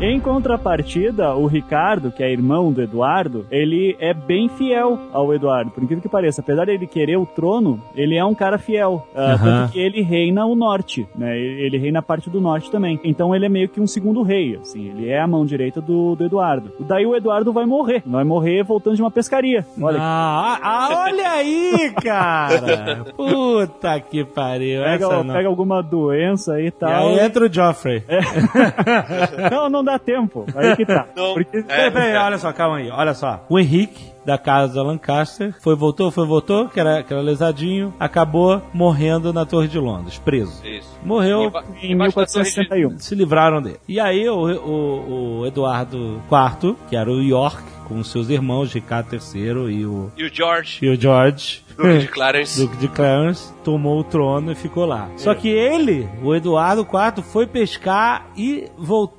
[0.00, 5.70] Em contrapartida, o Ricardo, que é irmão do Eduardo, ele é bem fiel ao Eduardo.
[5.70, 9.06] Por incrível que pareça, apesar dele querer o trono, ele é um cara fiel.
[9.14, 9.60] Ah, Aham.
[9.62, 11.38] Tanto que ele reina o norte, né?
[11.38, 13.00] Ele reina a parte do norte também.
[13.02, 14.88] Então ele é meio que um segundo rei, assim.
[14.90, 16.72] Ele é a mão direita do, do Eduardo.
[16.80, 18.02] Daí o Eduardo vai morrer.
[18.04, 19.64] Vai morrer voltando de uma pescaria.
[19.80, 23.04] Olha, Ah, ah, olha aí, cara!
[23.16, 24.82] Puta que pariu.
[24.82, 26.90] pega, pega alguma doença aí e E tal.
[27.08, 28.02] aí entra o Joffrey.
[29.50, 30.46] não, não dá tempo.
[30.54, 31.06] Aí que tá.
[31.16, 33.44] Não, Porque é, Peraí, peraí, olha só, calma aí, olha só.
[33.48, 38.62] O Henrique, da casa Lancaster, foi, voltou, foi, voltou, que era, que era lesadinho, acabou
[38.72, 40.66] morrendo na Torre de Londres, preso.
[40.66, 40.98] Isso.
[41.04, 42.98] Morreu, em embaixo da torre de- 1461.
[42.98, 43.78] se livraram dele.
[43.86, 48.72] E aí o, o, o Eduardo IV, que era o York, com os seus irmãos,
[48.72, 52.88] Ricardo III e o, E o George, e o George, Duque de Clarence, Duque de
[52.88, 55.08] Clarence, tomou o trono e ficou lá.
[55.16, 58.68] Só que ele, o Eduardo IV, foi pescar e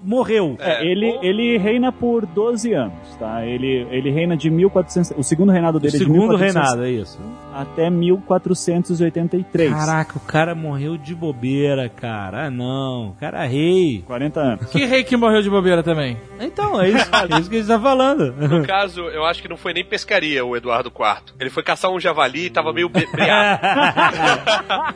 [0.03, 0.55] morreu.
[0.59, 3.45] É, ele, ou- ele reina por 12 anos, tá?
[3.45, 5.13] Ele, ele reina de 1400...
[5.17, 7.19] O segundo reinado O dele é de segundo 1400 reinado, é isso.
[7.53, 9.71] até 1483.
[9.73, 12.45] Caraca, o cara morreu de bobeira, cara.
[12.45, 13.09] Ah, não.
[13.09, 14.03] O cara é rei.
[14.05, 14.65] 40 anos.
[14.69, 16.17] Que rei que morreu de bobeira também?
[16.39, 18.33] Então, é isso, é isso que a gente tá falando.
[18.33, 21.33] No caso, eu acho que não foi nem pescaria o Eduardo IV.
[21.39, 23.65] Ele foi caçar um javali tava meio bri- briaco.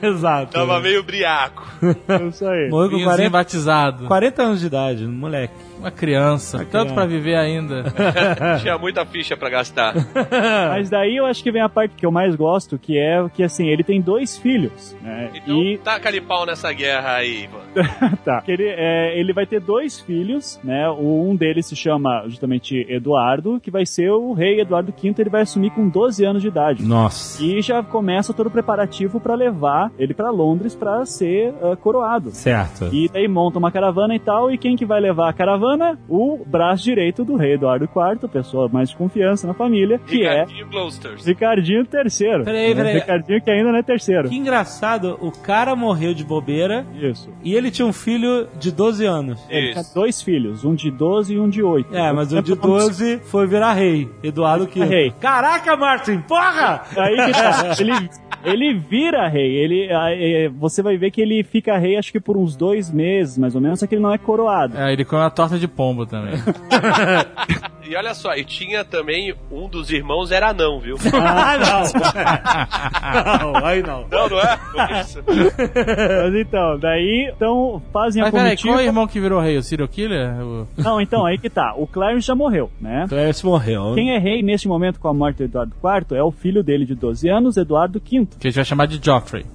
[0.05, 0.53] Exato.
[0.53, 1.65] tava meio briaco.
[2.07, 2.69] É isso aí.
[2.69, 4.05] Morreu com Vinhozinho 40, batizado.
[4.05, 5.53] 40 anos de idade, moleque.
[5.79, 6.57] Uma criança.
[6.57, 7.85] Uma Tanto pra viver ainda.
[8.61, 9.93] Tinha muita ficha pra gastar.
[10.69, 13.41] Mas daí eu acho que vem a parte que eu mais gosto, que é que
[13.41, 15.31] assim, ele tem dois filhos, né?
[15.33, 18.17] Então, E taca ali pau nessa guerra aí, Ivan.
[18.25, 18.43] tá.
[18.47, 20.89] Ele, é, ele vai ter dois filhos, né?
[20.89, 25.29] O, um deles se chama justamente Eduardo, que vai ser o rei Eduardo V, ele
[25.29, 26.83] vai assumir com 12 anos de idade.
[26.83, 27.41] Nossa.
[27.41, 32.31] E já começa todo o preparativo pra levar ele pra Londres pra ser ah, coroado.
[32.31, 32.89] Certo.
[32.91, 35.68] E daí monta uma caravana e tal, e quem que vai levar a caravana?
[36.07, 40.41] O braço direito do rei Eduardo IV, pessoa mais de confiança na família, que é
[40.41, 41.25] Ricardinho Gloucesters.
[41.25, 42.43] Ricardinho III.
[42.43, 42.93] Peraí, peraí.
[42.93, 44.29] Ricardinho que ainda não é terceiro.
[44.29, 47.29] Que engraçado, o cara morreu de bobeira Isso.
[47.43, 49.39] e ele tinha um filho de 12 anos.
[49.49, 49.93] Ele tinha Isso.
[49.93, 51.95] dois filhos, um de 12 e um de 8.
[51.95, 54.09] É, mas o de 12 foi virar rei.
[54.23, 54.79] Eduardo que.
[54.79, 55.11] Rei.
[55.19, 56.83] Caraca, Martin, porra!
[56.95, 57.75] Aí que tá.
[57.79, 58.09] Ele,
[58.43, 59.55] ele vira rei.
[59.55, 63.37] Ele, é, você vai ver que ele fica rei acho que por uns dois meses,
[63.37, 64.77] mais ou menos, só que ele não é coroado.
[64.77, 66.35] É, ele come a torta de pombo também.
[67.89, 70.95] E olha só, e tinha também um dos irmãos era anão, viu?
[71.11, 73.53] Ah, não.
[73.53, 74.05] não, aí não.
[74.11, 74.57] Não, não é?
[74.57, 75.23] Por isso.
[75.25, 78.73] Mas então, daí, então, fazem a Mas peraí, comitiva.
[78.73, 79.57] qual é o irmão que virou rei?
[79.57, 80.39] O serial killer?
[80.39, 80.67] O...
[80.77, 81.73] Não, então, aí que tá.
[81.75, 83.05] O Clarence já morreu, né?
[83.09, 83.93] Clarence morreu.
[83.95, 86.85] Quem é rei neste momento com a morte do Eduardo IV é o filho dele
[86.85, 88.27] de 12 anos, Eduardo V.
[88.39, 89.45] Que a gente vai chamar de Joffrey.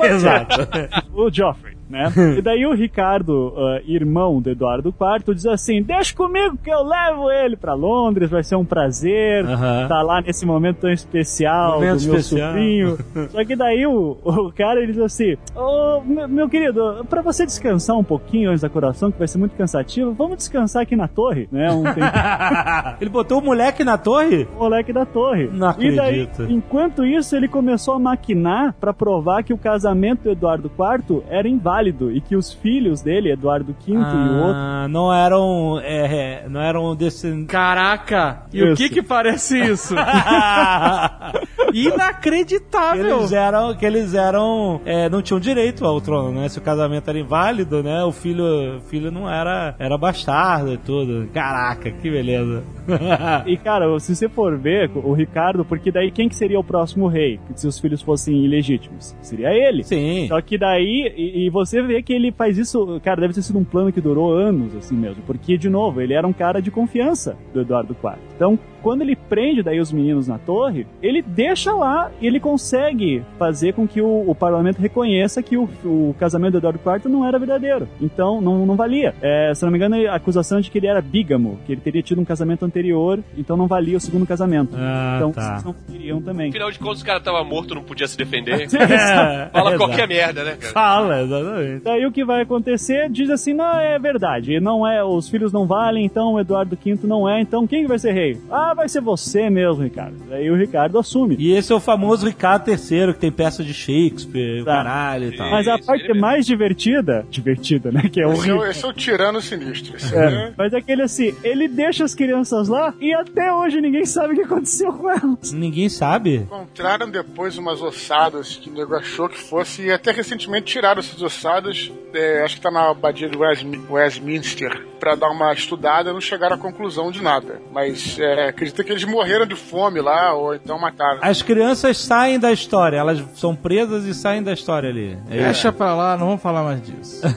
[0.00, 0.68] Exato.
[1.12, 2.12] o Joffrey, né?
[2.38, 6.82] E daí o Ricardo, ah, irmão do Eduardo IV, diz assim: Deixa comigo que eu
[6.82, 9.86] levo ele pra Londres, vai ser um prazer Aham.
[9.88, 12.48] tá lá nesse momento tão especial Momento do meu especial.
[12.52, 12.98] sobrinho.
[13.30, 17.44] Só que daí o, o cara ele diz assim: Ô meu, meu querido, pra você
[17.46, 21.08] descansar um pouquinho antes da coração, que vai ser muito cansativo, vamos descansar aqui na
[21.08, 21.70] torre, né?
[21.72, 21.84] Um
[23.00, 24.46] Ele botou o moleque na torre?
[24.56, 25.48] o moleque da torre.
[25.52, 26.50] Não e daí, acredito.
[26.50, 31.48] enquanto isso, ele começou a maquinar pra provar que o casamento do Eduardo IV era
[31.74, 35.80] inválido e que os filhos dele, Eduardo V e o outro, Ah, não eram.
[35.82, 37.44] É, é, não eram desse.
[37.46, 38.42] Caraca!
[38.52, 38.76] E o Isso.
[38.76, 39.94] que que parece isso?
[41.72, 43.18] Inacreditável!
[43.18, 43.74] eles eram.
[43.74, 44.80] Que eles eram.
[44.84, 46.48] é, não tinham direito ao trono, né?
[46.48, 48.02] Se o casamento era inválido, né?
[48.04, 49.74] O filho, o filho não era.
[49.78, 51.28] Era bastardo e tudo.
[51.32, 52.62] Caraca, que beleza.
[53.46, 57.08] E cara, se você for ver o Ricardo, porque daí quem que seria o próximo
[57.08, 57.40] rei?
[57.54, 59.14] Se os filhos fossem ilegítimos?
[59.22, 59.82] Seria ele.
[59.82, 60.26] Sim.
[60.28, 63.58] Só que daí, e, e você vê que ele faz isso, cara, deve ter sido
[63.58, 65.22] um plano que durou anos, assim mesmo.
[65.26, 68.18] Porque, de novo, ele era um cara de confiança do Eduardo IV.
[68.34, 73.24] Então, quando ele prende daí os meninos na torre, ele deixa lá e ele consegue
[73.38, 77.26] fazer com que o, o parlamento reconheça que o, o casamento do Eduardo IV não
[77.26, 77.88] era verdadeiro.
[77.98, 79.14] Então, não, não valia.
[79.22, 82.02] É, se não me engano, a acusação de que ele era bígamo, que ele teria
[82.02, 84.76] tido um casamento anterior, então não valia o segundo casamento.
[84.76, 85.52] Ah, então, tá.
[85.52, 86.50] vocês não teriam também.
[86.50, 88.68] Afinal de contas, o cara tava morto, não podia se defender.
[88.84, 89.78] É, Fala exato.
[89.78, 90.72] qualquer merda, né, cara?
[90.72, 91.84] Fala, exatamente.
[91.84, 95.66] Daí o que vai acontecer diz assim, não é verdade, não é, os filhos não
[95.66, 98.38] valem, então o Eduardo V não é, então quem vai ser rei?
[98.50, 100.16] Ah, vai ser você mesmo, Ricardo.
[100.28, 101.36] Daí o Ricardo assume.
[101.38, 104.76] E esse é o famoso Ricardo III, que tem peça de Shakespeare, o Tá.
[104.76, 105.50] caralho e tal.
[105.50, 109.40] Mas a parte mais divertida, divertida, né, que é Esse é, esse é o tirano
[109.40, 109.96] sinistro.
[109.96, 110.52] Esse É, é.
[110.56, 114.36] mas é aquele assim, ele deixa as crianças lá e até hoje ninguém sabe o
[114.36, 115.52] que aconteceu com elas.
[115.52, 116.36] Ninguém sabe.
[116.36, 121.20] Encontraram depois umas ossadas que o nego achou que fosse, e até recentemente tiraram essas
[121.22, 126.20] ossadas, é, acho que tá na abadia de Westmi- Westminster, pra dar uma estudada, não
[126.20, 127.60] chegaram à conclusão de nada.
[127.72, 131.20] Mas é, acredita que eles morreram de fome lá, ou então mataram.
[131.22, 135.18] As crianças saem da história, elas são presas e saem da história ali.
[135.30, 135.44] É.
[135.44, 137.22] Deixa pra lá, não vamos falar mais disso.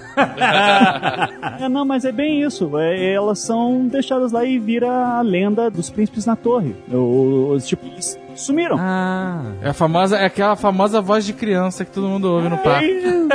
[1.60, 2.78] É, não, mas é bem isso.
[2.78, 6.76] É, elas são deixadas lá e vira a lenda dos príncipes na torre.
[6.92, 8.78] Os tipo, eles sumiram.
[8.80, 9.42] Ah.
[9.62, 12.88] É a famosa, é aquela famosa voz de criança que todo mundo ouve no parque.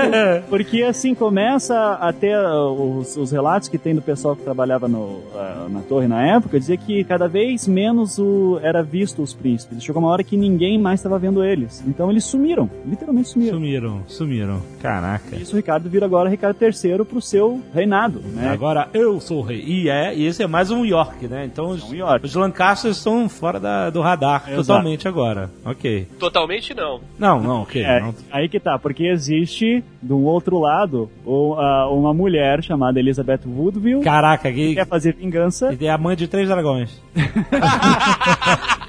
[0.48, 4.88] Porque assim começa a ter uh, os, os relatos que tem do pessoal que trabalhava
[4.88, 9.34] no, uh, na torre na época, dizia que cada vez menos o, era visto os
[9.34, 9.82] príncipes.
[9.82, 11.82] Chegou uma hora que ninguém mais estava vendo eles.
[11.86, 13.54] Então eles sumiram, literalmente sumiram.
[13.58, 14.62] Sumiram, sumiram.
[14.80, 15.36] Caraca.
[15.36, 18.48] Isso o Ricardo vira agora Ricardo III pro seu reinado, né?
[18.50, 19.62] Agora eu sou o rei.
[19.64, 21.44] E é, e esse é mais um York, né?
[21.44, 22.24] Então os, um York.
[22.24, 24.56] os Lancasters estão fora da- do radar Exato.
[24.56, 25.50] totalmente agora.
[25.64, 26.06] Ok.
[26.18, 27.00] Totalmente não.
[27.18, 27.82] Não, não, ok.
[27.82, 28.14] É, não.
[28.30, 34.68] aí que tá, porque existe do outro lado uma mulher chamada Elizabeth Woodville Caraca, que
[34.68, 35.74] que, quer fazer vingança.
[35.76, 37.00] que é a mãe de três dragões.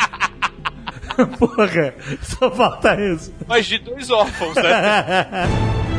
[1.38, 3.32] Porra, só falta isso.
[3.48, 5.46] Mas de dois órfãos, né?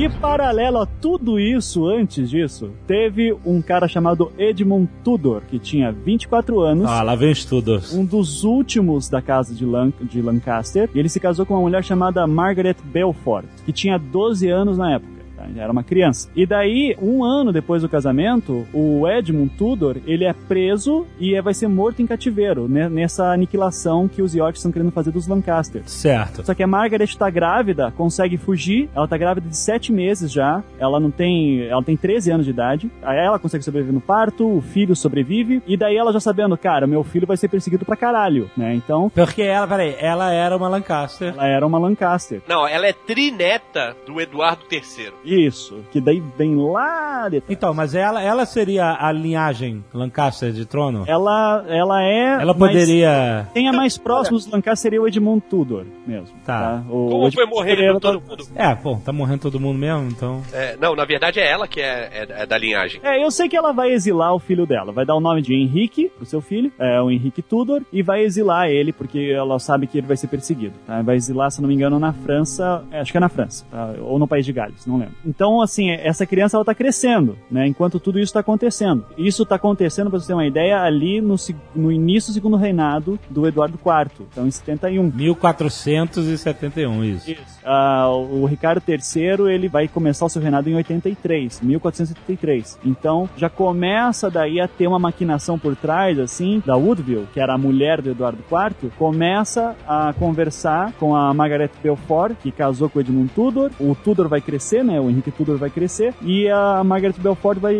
[0.00, 5.92] E paralelo a tudo isso, antes disso, teve um cara chamado Edmund Tudor, que tinha
[5.92, 7.92] 24 anos, Ah, lá vem os estudos.
[7.92, 11.60] um dos últimos da casa de, Lan de Lancaster, e ele se casou com uma
[11.60, 15.19] mulher chamada Margaret Belfort, que tinha 12 anos na época.
[15.40, 15.60] Tá?
[15.60, 16.30] Era uma criança.
[16.34, 21.42] E daí, um ano depois do casamento, o Edmund Tudor, ele é preso e é-
[21.42, 25.26] vai ser morto em cativeiro, né, nessa aniquilação que os Yorks estão querendo fazer dos
[25.26, 25.82] Lancaster.
[25.86, 26.44] Certo.
[26.44, 28.88] Só que a Margaret tá grávida, consegue fugir.
[28.94, 30.62] Ela tá grávida de 7 meses já.
[30.78, 31.62] Ela não tem.
[31.66, 32.90] Ela tem 13 anos de idade.
[33.02, 35.62] Aí ela consegue sobreviver no parto, o filho sobrevive.
[35.66, 38.74] E daí ela já sabendo, cara, meu filho vai ser perseguido pra caralho, né?
[38.74, 41.32] Então, Porque ela, peraí, ela era uma Lancaster.
[41.34, 42.42] ela era uma Lancaster.
[42.48, 45.12] Não, ela é trineta do Eduardo III.
[45.30, 47.50] Isso, que daí vem lá de trás.
[47.56, 51.04] Então, mas ela, ela seria a linhagem Lancaster de trono?
[51.06, 52.42] Ela, ela é.
[52.42, 53.46] Ela poderia.
[53.52, 56.36] Quem é mais próximo dos Lancaster seria o Edmund Tudor mesmo.
[56.44, 56.82] Tá.
[56.88, 58.44] O Como Edmund foi morrendo Tudor todo tá- mundo?
[58.56, 60.42] É, pô, tá morrendo todo mundo mesmo, então.
[60.52, 63.00] É, não, na verdade é ela que é, é- é da linhagem.
[63.04, 64.92] É, eu sei que ela vai exilar o filho dela.
[64.92, 68.22] Vai dar o nome de Henrique pro seu filho, é o Henrique Tudor, e vai
[68.22, 70.74] exilar ele, porque ela sabe que ele vai ser perseguido.
[70.86, 71.02] tá?
[71.02, 72.82] Vai exilar, se não me engano, na França.
[72.90, 73.94] é, acho que é na França, tá?
[74.00, 75.14] ou no País de Gales, não lembro.
[75.24, 77.66] Então, assim, essa criança ela tá crescendo, né?
[77.66, 79.04] Enquanto tudo isso tá acontecendo.
[79.16, 81.36] Isso tá acontecendo, pra você ter uma ideia, ali no,
[81.74, 85.12] no início do segundo reinado do Eduardo IV, então em 71.
[85.14, 87.34] 1471, isso.
[87.64, 92.78] Ah, o Ricardo III ele vai começar o seu reinado em 83, 1473.
[92.84, 97.54] Então já começa daí a ter uma maquinação por trás, assim, da Woodville, que era
[97.54, 102.98] a mulher do Eduardo IV, começa a conversar com a Margaret Belfort, que casou com
[102.98, 103.70] o Edmund Tudor.
[103.78, 105.00] O Tudor vai crescer, né?
[105.00, 107.76] O Henrique Tudor vai crescer e a Margaret Belfort vai,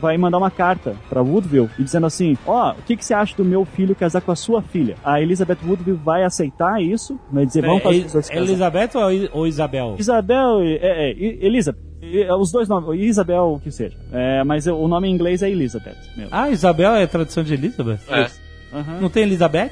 [0.00, 3.36] vai mandar uma carta para Woodville e dizendo assim: ó, o que, que você acha
[3.36, 4.96] do meu filho casar com a sua filha?
[5.04, 8.44] A Elizabeth Woodville vai aceitar isso, vai dizer vamos fazer os dois É, casar.
[8.46, 9.96] Elizabeth ou, ou Isabel?
[9.98, 11.16] Isabel, é, é,
[11.46, 13.96] Elizabeth, I- os dois nomes, Isabel, o que seja.
[14.12, 16.30] É, mas o nome em inglês é Elizabeth mesmo.
[16.32, 17.98] Ah, Isabel é a tradução de Elizabeth?
[18.08, 18.26] É.
[18.72, 19.00] Aham.
[19.00, 19.70] Não tem Elizabeth?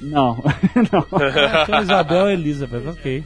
[0.00, 0.36] Não,
[0.92, 1.06] não.
[1.12, 3.24] Ah, tem Isabel e Elizabeth, ok.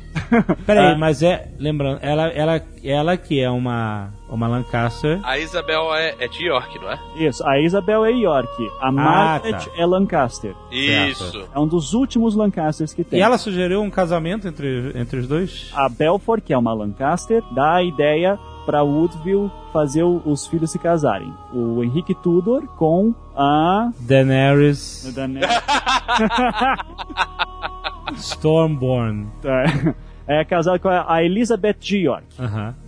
[0.65, 0.99] Peraí, Ah.
[0.99, 1.49] mas é.
[1.59, 5.21] Lembrando, ela, ela, ela que é uma, uma Lancaster.
[5.23, 6.99] A Isabel é, é de York, não é?
[7.17, 8.49] Isso, a Isabel é York,
[8.81, 9.71] a Margaret tá.
[9.77, 10.55] é Lancaster.
[10.73, 11.49] Isso.
[11.55, 13.19] É um dos últimos Lancasters que tem.
[13.19, 15.71] E ela sugeriu um casamento entre, entre os dois?
[15.75, 20.71] A Belfort, que é uma Lancaster, dá a ideia para Woodville fazer o- os filhos
[20.71, 21.33] se casarem.
[21.53, 26.85] O Henrique Tudor com a Daenerys Tá.
[28.17, 29.27] Stormborn.
[30.27, 32.27] é casado com a Elizabeth de York.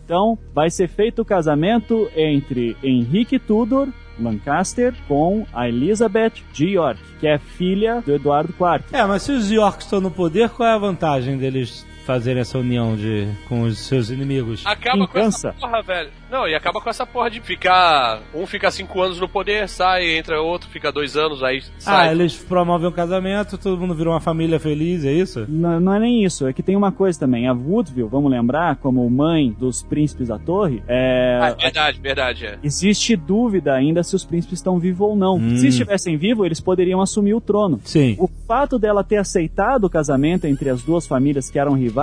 [0.05, 3.89] Então, vai ser feito o casamento entre Henrique Tudor,
[4.20, 8.85] Lancaster, com a Elizabeth de York, que é filha do Eduardo IV.
[8.97, 12.57] É, mas se os Yorks estão no poder, qual é a vantagem deles fazerem essa
[12.59, 14.62] união de, com os seus inimigos?
[14.65, 16.11] Acaba com essa porra, velho.
[16.31, 18.20] Não, e acaba com essa porra de ficar.
[18.35, 22.11] Um fica cinco anos no poder, sai, entra outro, fica dois anos, aí Ah, sai.
[22.12, 25.45] eles promovem um casamento, todo mundo vira uma família feliz, é isso?
[25.49, 27.47] Não, não é nem isso, é que tem uma coisa também.
[27.49, 32.59] A Woodville, vamos lembrar, como mãe dos príncipes da torre, é, Ah, verdade, verdade, é.
[32.62, 35.37] existe dúvida ainda se os príncipes estão vivos ou não.
[35.37, 35.57] Hum.
[35.57, 37.81] Se estivessem vivos, eles poderiam assumir o trono.
[37.85, 38.15] Sim.
[38.19, 41.95] O fato dela ter aceitado o casamento entre as duas famílias que eram rivais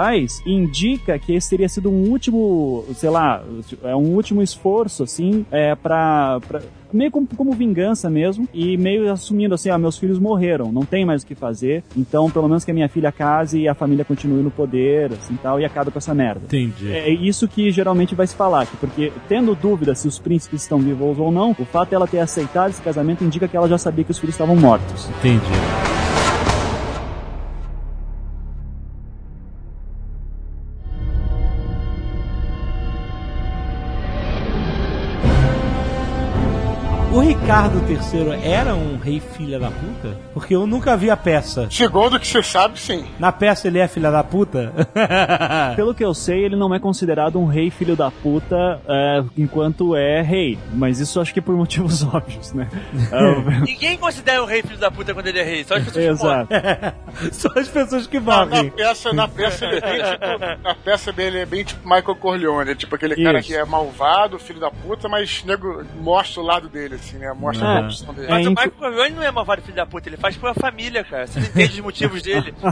[0.46, 3.44] indica que esse teria sido um último, sei lá,
[3.84, 6.62] é um último esforço, assim, é, pra, pra-
[6.92, 11.04] meio como, como vingança mesmo, e meio assumindo assim, ah, meus filhos morreram, não tem
[11.06, 14.06] mais o que fazer, então pelo menos que a minha filha case e a família
[14.06, 16.42] continue no poder, assim, tal, e acabe com essa merda.
[16.46, 16.92] Entendi.
[16.92, 20.80] É isso que geralmente vai se falar, que porque tendo dúvida se os príncipes estão
[20.80, 24.04] vivos ou não, o fato dela ter aceitado esse casamento indica que ela já sabia
[24.04, 25.10] que os filhos estavam mortos.
[25.20, 25.93] Entendi.
[37.54, 40.18] Ricardo III era um rei filha da puta?
[40.34, 41.68] Porque eu nunca vi a peça.
[41.70, 43.06] Segundo o que você sabe, sim.
[43.20, 44.74] Na peça ele é filha da puta?
[45.76, 49.96] Pelo que eu sei, ele não é considerado um rei filho da puta é, enquanto
[49.96, 50.58] é rei.
[50.74, 52.68] Mas isso acho que por motivos óbvios, né?
[53.12, 56.06] É, Ninguém considera o rei filho da puta quando ele é rei, só as pessoas
[56.06, 56.54] que Exato.
[57.32, 58.72] Só as pessoas que Na, na morrem.
[58.72, 60.64] peça, na peça ele é bem tipo.
[60.64, 63.48] Na peça dele é bem tipo Michael Corleone, tipo aquele cara Isso.
[63.48, 67.32] que é malvado, filho da puta, mas nego mostra o lado dele, assim, né?
[67.44, 67.72] Mostra É.
[67.72, 68.28] a corrupção dele.
[68.28, 71.04] É, Mas o Michael Corleone não é malvado filho da puta, ele faz pela família,
[71.04, 71.28] cara.
[71.28, 72.54] Você não entende os motivos dele.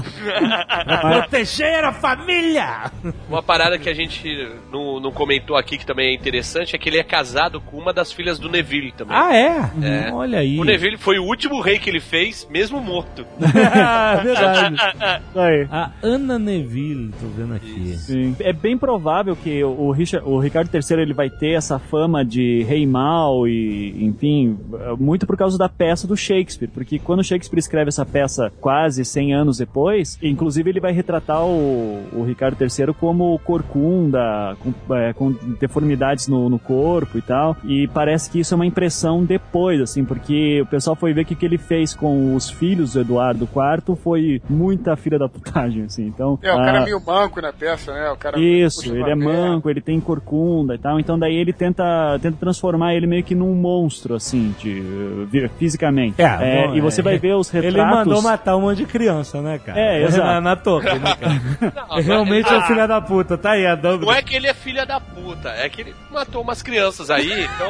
[1.02, 2.91] Proteger a família!
[3.30, 4.27] Uma parada que a gente
[4.72, 7.93] não, não comentou aqui que também é interessante é que ele é casado com uma
[7.93, 9.15] das filhas do Neville também.
[9.15, 10.07] Ah, é?
[10.07, 10.11] É.
[10.11, 10.60] Olha aí.
[10.60, 13.26] O Neville foi o último rei que ele fez, mesmo morto.
[14.23, 14.76] Verdade.
[15.35, 15.68] Aí.
[15.72, 17.95] A Ana Neville, tô vendo aqui.
[17.98, 18.35] Sim.
[18.39, 22.64] É bem provável que o, Richard, o Ricardo III ele vai ter essa fama de
[22.64, 24.51] rei mau e, enfim,
[24.99, 29.34] muito por causa da peça do Shakespeare, porque quando Shakespeare escreve essa peça quase 100
[29.34, 35.32] anos depois, inclusive ele vai retratar o, o Ricardo III como corcunda, com, é, com
[35.60, 40.03] deformidades no, no corpo e tal, e parece que isso é uma impressão depois, assim,
[40.03, 43.45] porque o pessoal foi ver que o que ele fez com os filhos do Eduardo
[43.45, 46.38] IV foi muita filha da putagem, assim, então...
[46.41, 48.10] É, o cara ah, é meio manco na peça, né?
[48.11, 52.18] O cara isso, ele é manco, ele tem corcunda e tal, então daí ele tenta,
[52.22, 54.81] tenta transformar ele meio que num monstro, assim, de,
[55.30, 56.22] vi- fisicamente.
[56.22, 57.03] É, bom, e você é.
[57.03, 57.77] vai ver os retratos...
[57.77, 59.80] Ele mandou matar um monte de criança, né, cara?
[59.80, 60.26] É, exato.
[60.26, 61.41] Na, na torre, né, cara?
[61.89, 64.05] Não, Realmente é um filho da puta, tá aí, a Dumbledore.
[64.05, 65.49] Não é que ele é filha da puta.
[65.49, 67.69] É que ele matou umas crianças aí, então.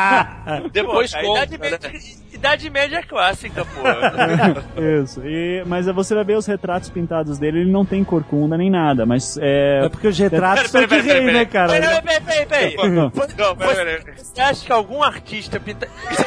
[0.72, 2.21] Depois Pô, conta, idade, né?
[2.42, 3.82] Idade média clássica, pô.
[5.00, 5.22] Isso.
[5.24, 9.06] E, mas você vai ver os retratos pintados dele, ele não tem corcunda nem nada,
[9.06, 9.84] mas é.
[9.84, 11.72] É porque os retratos são de rei, né, cara?
[11.72, 12.76] Peraí, peraí, peraí, peraí.
[12.92, 13.04] Não.
[13.04, 14.02] Não, peraí, peraí.
[14.16, 15.86] Você acha que algum artista pinta.
[16.10, 16.24] Isso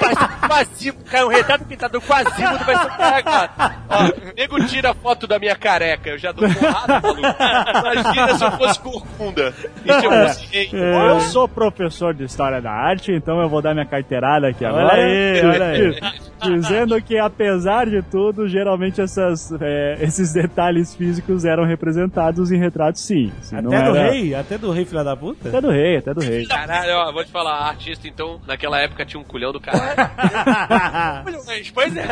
[0.47, 3.75] parece um cara, um retrato pintado do Quasimodo vai ser carregado.
[3.89, 7.21] Ó, nego tira foto da minha careca, eu já dou porrada, maluco.
[7.21, 10.69] Imagina se eu fosse corcunda e se eu fosse rei.
[10.71, 14.79] Eu sou professor de História da Arte, então eu vou dar minha carteirada aqui Olha
[14.79, 14.95] agora.
[14.95, 16.04] aí, olha aí.
[16.41, 23.01] Dizendo que, apesar de tudo, geralmente essas, é, esses detalhes físicos eram representados em retratos,
[23.01, 23.31] sim.
[23.39, 24.35] Assim, não Até do era- rei?
[24.35, 25.49] Até do rei, filha da puta?
[25.49, 26.45] Até do rei, até do rei.
[26.45, 29.95] Caralho, ó, vou te falar, artista, então, naquela época tinha um culhão do caralho.
[31.73, 32.05] Pois é.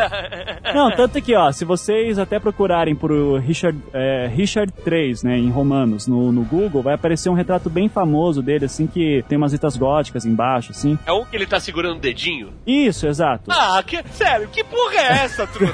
[0.74, 5.38] Não, tanto que, ó, se vocês até procurarem por o Richard, é, Richard III, né,
[5.38, 9.38] em romanos, no, no Google, vai aparecer um retrato bem famoso dele, assim, que tem
[9.38, 10.98] umas letras góticas embaixo, assim.
[11.06, 12.49] É um que ele tá segurando o dedinho?
[12.65, 13.44] Isso, exato.
[13.52, 15.73] Ah, que, sério, que porra é essa, truta?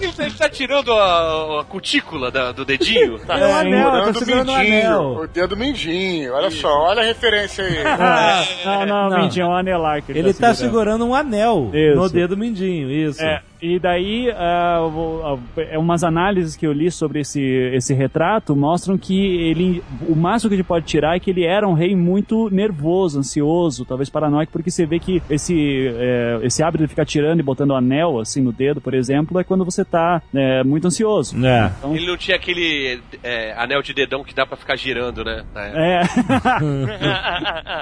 [0.00, 3.18] Você está tirando a, a cutícula da- do dedinho?
[3.20, 3.38] Tá.
[3.38, 6.34] É o anel, tá o segurando o mindinho, o dedo mindinho.
[6.34, 7.76] Olha só, olha a referência aí.
[8.06, 9.18] Ah, não, não, Não.
[9.22, 10.56] Mindinho, é um anelar que ele, Ele tá segurando.
[10.56, 11.96] segurando um anel Isso.
[11.96, 13.22] no dedo mindinho, isso.
[13.22, 14.28] É, e daí,
[15.56, 17.42] é umas análises que eu li sobre esse,
[17.74, 21.44] esse retrato mostram que ele, o máximo que a gente pode tirar é que ele
[21.44, 26.62] era um rei muito nervoso, ansioso, talvez paranoico, porque você vê que esse, é, esse
[26.62, 29.84] hábito de ficar tirando e botando anel assim no dedo, por exemplo, é quando você
[29.84, 31.36] tá é, muito ansioso.
[31.44, 31.72] É.
[31.94, 35.44] Ele não tinha aquele é, anel de dedão que dá pra ficar girando, né?
[35.54, 36.00] É.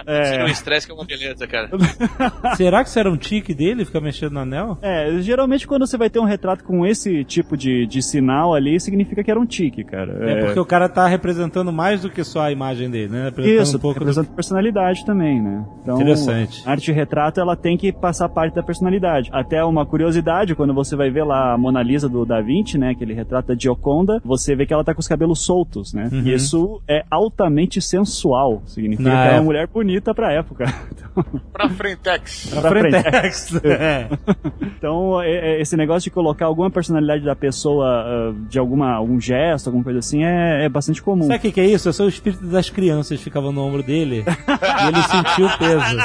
[0.05, 0.45] Tira é.
[0.45, 1.71] o estresse que é uma beleza, cara.
[2.57, 4.79] Será que isso era um tique dele, ficar mexendo no anel?
[4.83, 8.79] É, geralmente quando você vai ter um retrato com esse tipo de, de sinal ali,
[8.81, 10.13] significa que era um tique, cara.
[10.31, 13.25] É, porque o cara tá representando mais do que só a imagem dele, né?
[13.27, 14.05] Representando Isso, um pouco do...
[14.07, 15.65] representa personalidade também, né?
[15.83, 16.63] Então, Interessante.
[16.67, 19.31] A arte de retrato, ela tem que passar parte da personalidade.
[19.33, 22.91] Até uma curiosidade, quando você vai ver lá a Mona Lisa do Da Vinci, né?
[22.91, 26.09] Aquele retrato da Gioconda, você vê que ela tá com os cabelos soltos, né?
[26.13, 26.23] Uhum.
[26.25, 28.63] E isso é altamente sensual.
[28.67, 29.39] Significa Na que ela é época.
[29.41, 30.65] uma mulher bonita pra época.
[31.53, 32.51] Pra Frentex.
[32.61, 33.01] Pra frente.
[33.03, 33.55] Frentex.
[33.65, 34.09] é.
[34.77, 39.21] Então, é- é- esse negócio de colocar alguma personalidade da pessoa, ah, de alguma, algum
[39.21, 41.25] gesto, alguma coisa assim, é, é bastante comum.
[41.25, 41.89] Sabe o que, que é isso?
[41.89, 45.97] Eu sou o espírito das crianças, ficava no ombro dele e ele sentiu o peso.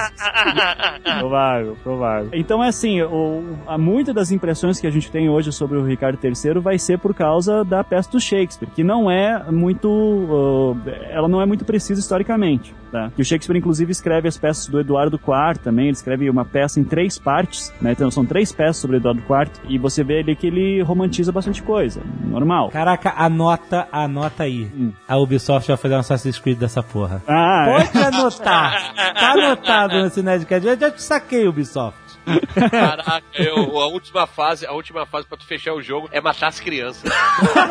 [1.19, 2.29] Provável, provável.
[2.33, 5.85] Então é assim, o, a, muitas das impressões que a gente tem hoje sobre o
[5.85, 10.77] Ricardo III vai ser por causa da peça do Shakespeare, que não é muito, uh,
[11.09, 13.11] ela não é muito precisa historicamente, tá?
[13.15, 16.79] Que o Shakespeare inclusive escreve as peças do Eduardo IV também, ele escreve uma peça
[16.79, 17.91] em três partes, né?
[17.91, 21.31] Então são três peças sobre o Eduardo IV e você vê ali que ele romantiza
[21.31, 22.69] bastante coisa, normal.
[22.69, 24.69] Caraca, anota, anota aí.
[24.75, 24.91] Hum.
[25.07, 27.21] A Ubisoft vai fazer um Assassin's Creed dessa porra.
[27.27, 27.85] Ah, é.
[27.85, 28.93] Pode anotar.
[29.13, 30.67] Tá anotado nesse Nerdcast.
[30.67, 32.08] Eu já te saquei, Ubisoft.
[32.69, 36.47] Caraca, eu, a última fase, a última fase pra tu fechar o jogo é matar
[36.47, 37.03] as crianças.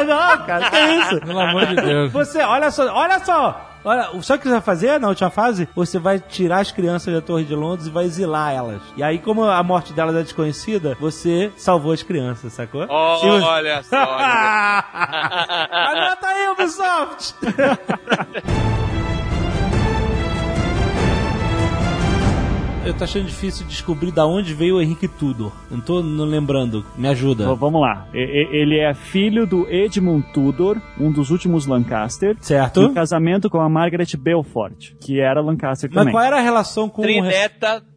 [0.07, 1.21] Não, cara, que isso?
[1.21, 2.13] Pelo amor de Deus.
[2.13, 3.65] Você, olha só, olha só.
[3.85, 5.69] Olha, sabe o que você vai fazer na última fase?
[5.75, 8.83] Você vai tirar as crianças da Torre de Londres e vai exilar elas.
[8.97, 12.83] E aí, como a morte delas é desconhecida, você salvou as crianças, sacou?
[12.83, 13.97] E você- Olha só.
[13.97, 14.85] olha.
[15.71, 17.35] Anota aí, Ubisoft!
[22.89, 25.53] Eu tô achando difícil descobrir da onde veio o Henrique Tudor.
[25.71, 26.83] Não tô não lembrando.
[26.97, 27.43] Me ajuda.
[27.45, 28.09] Então, vamos lá.
[28.15, 32.81] Ele é filho do Edmund Tudor, um dos últimos Lancaster, Certo?
[32.81, 36.15] no casamento com a Margaret Belfort, que era Lancaster Mas também.
[36.15, 37.05] qual era a relação com o...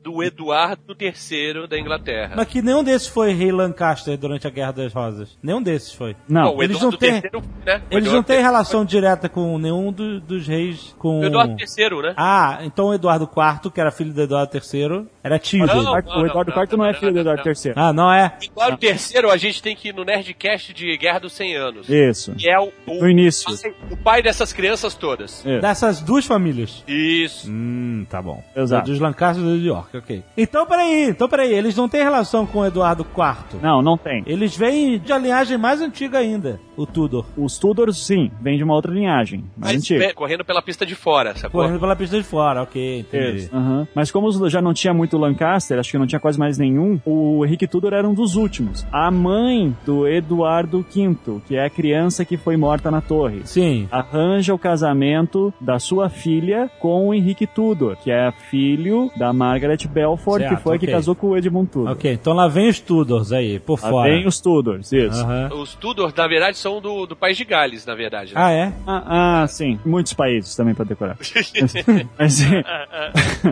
[0.03, 2.33] Do Eduardo III da Inglaterra.
[2.35, 5.37] Mas que nenhum desses foi rei Lancaster durante a Guerra das Rosas.
[5.43, 6.15] Nenhum desses foi.
[6.27, 7.21] Não, o eles Eduardo não têm- III,
[7.65, 7.81] né?
[7.91, 8.41] O Eles não Eduardo têm III.
[8.43, 11.19] relação direta com nenhum do- dos reis com...
[11.19, 12.13] O Eduardo III, né?
[12.17, 15.67] Ah, então o Eduardo IV, que era filho do Eduardo III, era tio Não, o
[15.67, 15.79] dele.
[15.81, 17.53] Eduardo, não, o Eduardo não, IV não é não, filho do não, Eduardo não.
[17.65, 17.73] III.
[17.75, 18.37] Ah, não é?
[18.41, 21.87] Eduardo III, a gente tem que ir no Nerdcast de Guerra dos 100 Anos.
[21.89, 22.33] Isso.
[22.33, 23.45] Que é o, o, No início.
[23.61, 25.45] pai, o pai dessas crianças todas.
[25.45, 25.59] É.
[25.59, 26.83] Dessas duas famílias.
[26.87, 27.47] Isso.
[27.51, 28.43] Hum, tá bom.
[28.55, 28.89] Exato.
[28.89, 30.23] Dos Lancaster e do York, ok.
[30.37, 33.59] Então, peraí, então peraí, eles não têm relação com o Eduardo IV.
[33.61, 34.23] Não, não tem.
[34.25, 37.25] Eles vêm de a linhagem mais antiga ainda, o Tudor.
[37.37, 40.07] Os Tudors, sim, vêm de uma outra linhagem, mais Mas antiga.
[40.07, 41.61] pe- correndo pela pista de fora, sacou?
[41.61, 43.37] Correndo pela pista de fora, ok, entendi.
[43.37, 43.87] Isso, aham.
[43.95, 47.45] Mas como já não tinha muito Lancaster, acho que não tinha quase mais nenhum, o
[47.45, 48.85] Henrique Tudor era um dos últimos.
[48.91, 51.15] A mãe do Eduardo V,
[51.47, 53.87] que é a criança que foi morta na torre, Sim.
[53.91, 59.77] arranja o casamento da sua filha com o Henrique Tudor, que é filho da Margaret
[59.89, 61.91] Belfort, Certo, que foi a que casou com o Edmund Tudor.
[61.93, 64.09] Ok, então lá vem os Tudors aí, por Lá fora.
[64.11, 65.21] vem os Tudors, isso.
[65.23, 65.49] Aham.
[65.53, 68.33] Os Tudor, na verdade, são são do, do país de Gales, na verdade.
[68.33, 68.41] né?
[68.41, 68.73] Ah, é?
[68.87, 69.79] Ah, ah, sim.
[69.83, 71.17] Muitos países também pra decorar.
[72.17, 72.41] Mas,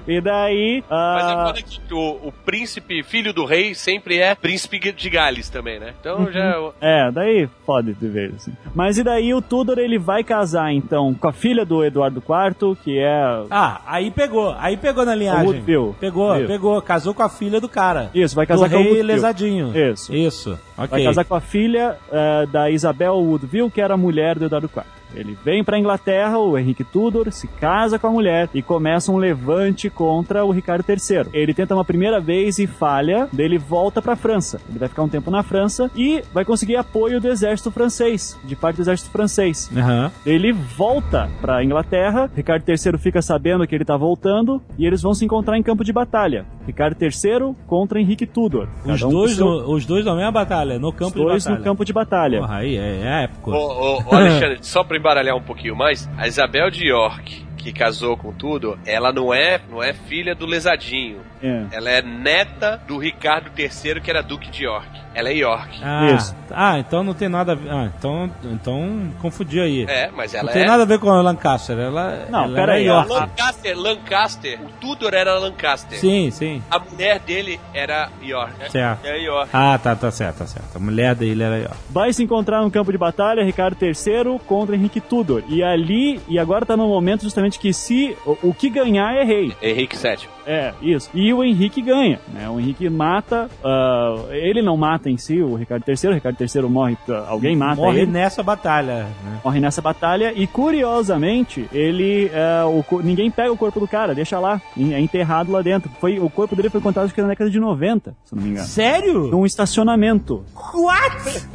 [0.08, 0.84] e daí.
[0.90, 5.10] Mas é ah, foda que o, o príncipe, filho do rei, sempre é príncipe de
[5.10, 5.94] Gales também, né?
[6.00, 6.72] Então já.
[6.80, 8.54] É, daí pode de vez, assim.
[8.74, 12.76] Mas e daí o Tudor, ele vai casar, então, com a filha do Eduardo IV,
[12.84, 13.44] que é...
[13.50, 14.56] Ah, aí pegou.
[14.58, 15.46] Aí pegou na linhagem.
[15.46, 15.96] Woodville.
[16.00, 16.48] Pegou, Isso.
[16.48, 16.82] pegou.
[16.82, 18.10] Casou com a filha do cara.
[18.14, 19.14] Isso, vai casar do com o rei Woodville.
[19.14, 19.78] lesadinho.
[19.78, 20.14] Isso.
[20.14, 20.60] Isso.
[20.78, 20.90] Ok.
[20.90, 24.70] Vai casar com a filha eh, da Isabel Woodville, que era a mulher do Eduardo
[24.74, 24.99] IV.
[25.16, 29.18] Ele vem pra Inglaterra, o Henrique Tudor se casa com a mulher e começa um
[29.18, 31.28] levante contra o Ricardo III.
[31.34, 34.60] Ele tenta uma primeira vez e falha, daí ele volta pra França.
[34.70, 38.56] Ele vai ficar um tempo na França e vai conseguir apoio do exército francês, de
[38.56, 39.70] parte do exército francês.
[39.76, 40.12] Aham.
[40.26, 45.14] Ele volta pra Inglaterra, Ricardo III fica sabendo que ele tá voltando e eles vão
[45.14, 46.46] se encontrar em campo de batalha.
[46.68, 48.68] Ricardo III contra Henrique Tudor.
[48.86, 51.50] Os, um dois seu- no, os dois na mesma batalha, no os campo dois de
[51.50, 51.58] batalha.
[51.58, 52.40] no campo de batalha.
[52.42, 53.52] Porra, aí é, é épico.
[53.52, 57.74] Ô, ô, ô, Alexandre, só pra embaralhar um pouquinho mais, a Isabel de York, que
[57.74, 61.20] casou com tudo, ela não é, não é filha do Lesadinho.
[61.44, 61.66] É.
[61.72, 64.90] Ela é neta do Ricardo III, que era Duque de York.
[65.14, 65.80] Ela é York.
[65.84, 66.36] Ah, Isso.
[66.52, 67.70] ah, então não tem nada a ver.
[67.70, 69.86] Ah, então, então confundi aí.
[69.88, 70.66] É, mas ela não tem é.
[70.66, 71.78] nada a ver com a Lancaster.
[71.78, 73.12] Ela, Não, ela pera era aí, York.
[73.12, 74.60] Lancaster, Lancaster.
[74.62, 75.98] O Tudor era Lancaster.
[76.00, 76.62] Sim, sim.
[76.70, 78.72] A mulher dele era York.
[78.72, 79.06] Certo.
[79.06, 79.46] E aí, ó.
[79.52, 80.76] Ah, tá, tá certo, tá certo.
[80.76, 81.78] A mulher dele era York.
[81.90, 85.44] Vai se encontrar no campo de batalha Ricardo III contra Henrique Tudor.
[85.50, 89.24] E ali, e agora tá no momento justamente que se o, o que ganhar é
[89.24, 89.54] rei.
[89.62, 90.28] Henrique VII.
[90.46, 91.10] É, isso.
[91.14, 92.50] E o Henrique ganha, né?
[92.50, 96.62] O Henrique mata, ah, ele não mata em si o Ricardo III, o Ricardo III
[96.64, 96.98] morre,
[97.28, 98.12] alguém mata Morre ele.
[98.12, 99.04] nessa batalha.
[99.24, 99.40] Né?
[99.46, 104.40] Morre nessa batalha e curiosamente ele ah, o ninguém pega o corpo do cara, deixa
[104.40, 105.90] lá, é enterrado lá dentro.
[106.00, 108.50] Foi o corpo dele foi encontrado acho que na década de 90, se não me
[108.50, 108.68] engano.
[108.68, 109.28] Sério?
[109.28, 110.44] Num estacionamento.
[110.74, 111.48] What?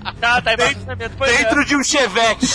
[0.20, 1.12] Tá, tá em posicionamento.
[1.16, 1.44] Pois é.
[1.44, 2.46] Dentro de um chevette.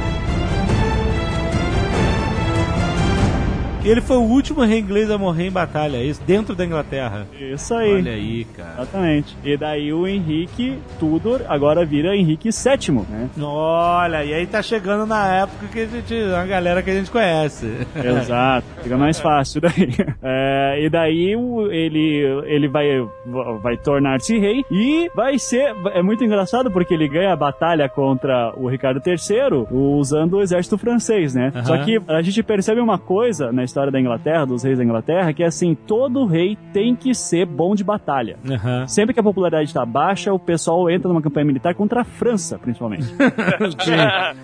[3.83, 6.21] Ele foi o último rei inglês a morrer em batalha, é isso?
[6.21, 7.25] Dentro da Inglaterra.
[7.39, 7.95] Isso aí.
[7.95, 8.73] Olha aí, cara.
[8.83, 9.35] Exatamente.
[9.43, 13.29] E daí o Henrique Tudor agora vira Henrique VII, né?
[13.41, 16.13] Olha, e aí tá chegando na época que a gente.
[16.13, 17.65] a galera que a gente conhece.
[17.95, 19.71] Exato, fica mais fácil daí.
[20.23, 21.33] É, e daí
[21.71, 22.85] ele, ele vai,
[23.61, 25.73] vai tornar-se rei e vai ser.
[25.93, 30.77] É muito engraçado porque ele ganha a batalha contra o Ricardo III usando o exército
[30.77, 31.51] francês, né?
[31.55, 31.65] Aham.
[31.65, 35.33] Só que a gente percebe uma coisa na história da Inglaterra, dos reis da Inglaterra,
[35.33, 38.37] que é assim: todo rei tem que ser bom de batalha.
[38.49, 38.87] Aham.
[38.87, 42.59] Sempre que a popularidade está baixa, o pessoal entra numa campanha militar contra a França,
[42.59, 43.05] principalmente.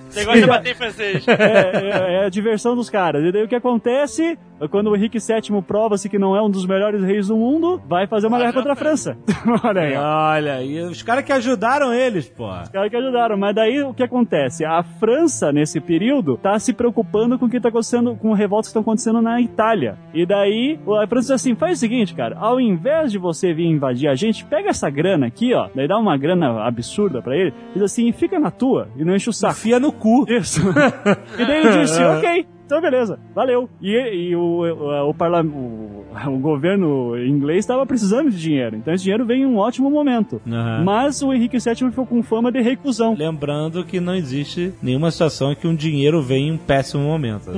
[0.09, 1.27] Você gosta de bater em francês.
[1.27, 3.23] é, é- é a diversão dos caras.
[3.23, 4.37] E daí o que acontece?
[4.71, 8.07] Quando o Henrique VII prova-se que não é um dos melhores reis do mundo, vai
[8.07, 9.15] fazer uma guerra contra a França.
[9.63, 9.95] Olha aí.
[9.95, 12.49] Olha, e os caras que ajudaram eles, pô.
[12.51, 13.37] Os caras que ajudaram.
[13.37, 14.65] Mas daí o que acontece?
[14.65, 18.69] A França, nesse período, tá se preocupando com o que tá acontecendo, com revoltas que
[18.71, 19.97] estão acontecendo na Itália.
[20.13, 24.07] E daí a França assim: faz o seguinte, cara, ao invés de você vir invadir
[24.07, 27.81] a gente, pega essa grana aqui, ó, daí dá uma grana absurda pra ele, diz
[27.81, 29.53] assim, fica na tua e não enche o saco.
[29.53, 30.25] Enfia no cu.
[30.27, 30.61] Isso.
[31.37, 33.67] e daí ele disse, ok, então beleza, valeu.
[33.81, 39.03] E, e o, o, o, o- o governo inglês estava precisando de dinheiro, então esse
[39.03, 40.41] dinheiro veio em um ótimo momento.
[40.47, 40.83] Aham.
[40.83, 43.15] Mas o Henrique VII ficou com fama de recusão.
[43.17, 47.51] Lembrando que não existe nenhuma situação em que um dinheiro vem em um péssimo momento.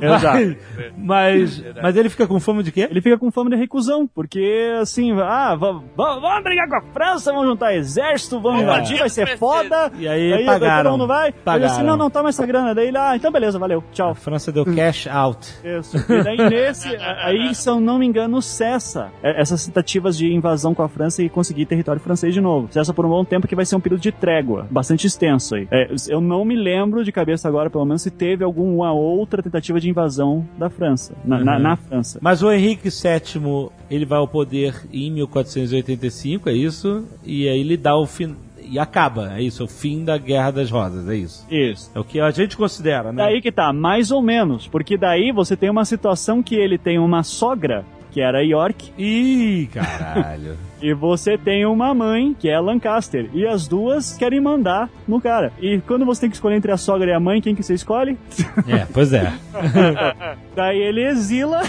[0.00, 0.56] Exato.
[0.96, 2.88] Mas, mas ele fica com fome de quê?
[2.90, 6.82] Ele fica com fama de recusão, porque assim, ah, va- va- vamos brigar com a
[6.92, 8.62] França, vamos juntar exército, vamos É.
[8.64, 9.90] invadir, vai ser foda.
[9.98, 10.90] E aí daí pagaram.
[10.90, 11.28] todo mundo vai.
[11.28, 11.74] Ele Pagaram.
[11.82, 12.74] Assim, não, não, toma essa grana.
[12.74, 14.10] Daí ele, ah, então beleza, valeu, tchau.
[14.10, 15.38] A França deu cash out.
[15.64, 15.96] Isso.
[15.96, 16.88] E daí nesse,
[17.24, 21.22] aí, se eu não me engano, cessa é, essas tentativas de invasão com a França
[21.22, 22.68] e conseguir território francês de novo.
[22.70, 25.66] Cessa por um bom tempo que vai ser um período de trégua, bastante extenso aí.
[25.70, 29.78] É, eu não me lembro de cabeça agora, pelo menos, se teve alguma outra tentativa
[29.80, 31.62] de invasão da França, na, na- Uhum.
[31.62, 32.18] na França.
[32.22, 37.04] Mas o Henrique VII, ele vai ao poder em 1485, é isso?
[37.24, 38.34] E aí ele dá o fim.
[38.72, 41.46] E acaba, é isso, o fim da Guerra das Rosas, é isso.
[41.50, 41.90] Isso.
[41.94, 43.22] É o que a gente considera, né?
[43.22, 46.98] Daí que tá, mais ou menos, porque daí você tem uma situação que ele tem
[46.98, 50.56] uma sogra, que era York, Ih, caralho.
[50.82, 55.20] E você tem uma mãe, que é a Lancaster, e as duas querem mandar no
[55.20, 55.52] cara.
[55.60, 57.74] E quando você tem que escolher entre a sogra e a mãe, quem que você
[57.74, 58.18] escolhe?
[58.66, 59.32] É, pois é.
[60.56, 61.60] Daí ele exila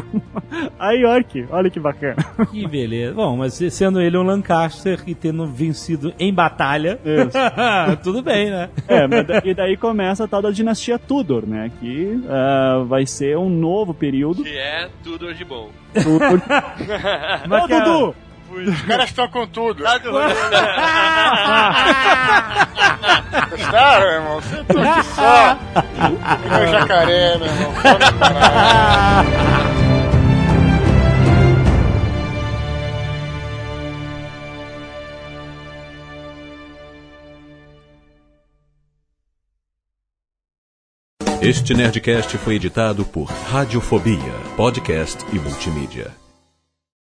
[0.80, 1.46] a York.
[1.50, 2.16] Olha que bacana.
[2.50, 3.12] Que beleza.
[3.12, 6.98] Bom, mas sendo ele um Lancaster e tendo vencido em batalha,
[8.02, 8.70] tudo bem, né?
[8.88, 11.70] É, e daí começa a tal da dinastia Tudor, né?
[11.80, 14.42] Que ah, vai ser um novo período.
[14.42, 15.68] Que é tudo de bom.
[15.92, 16.42] Tudor.
[17.46, 19.82] Mas Ô, que Os caras estão com tudo.
[19.82, 20.10] Lá do
[23.56, 24.40] Está, meu irmão?
[24.40, 25.58] Você tá aqui só.
[26.56, 27.74] Meu jacaré, meu irmão.
[27.82, 29.28] Caralho.
[41.40, 46.27] Este Nerdcast foi editado por Radiofobia, podcast e multimídia.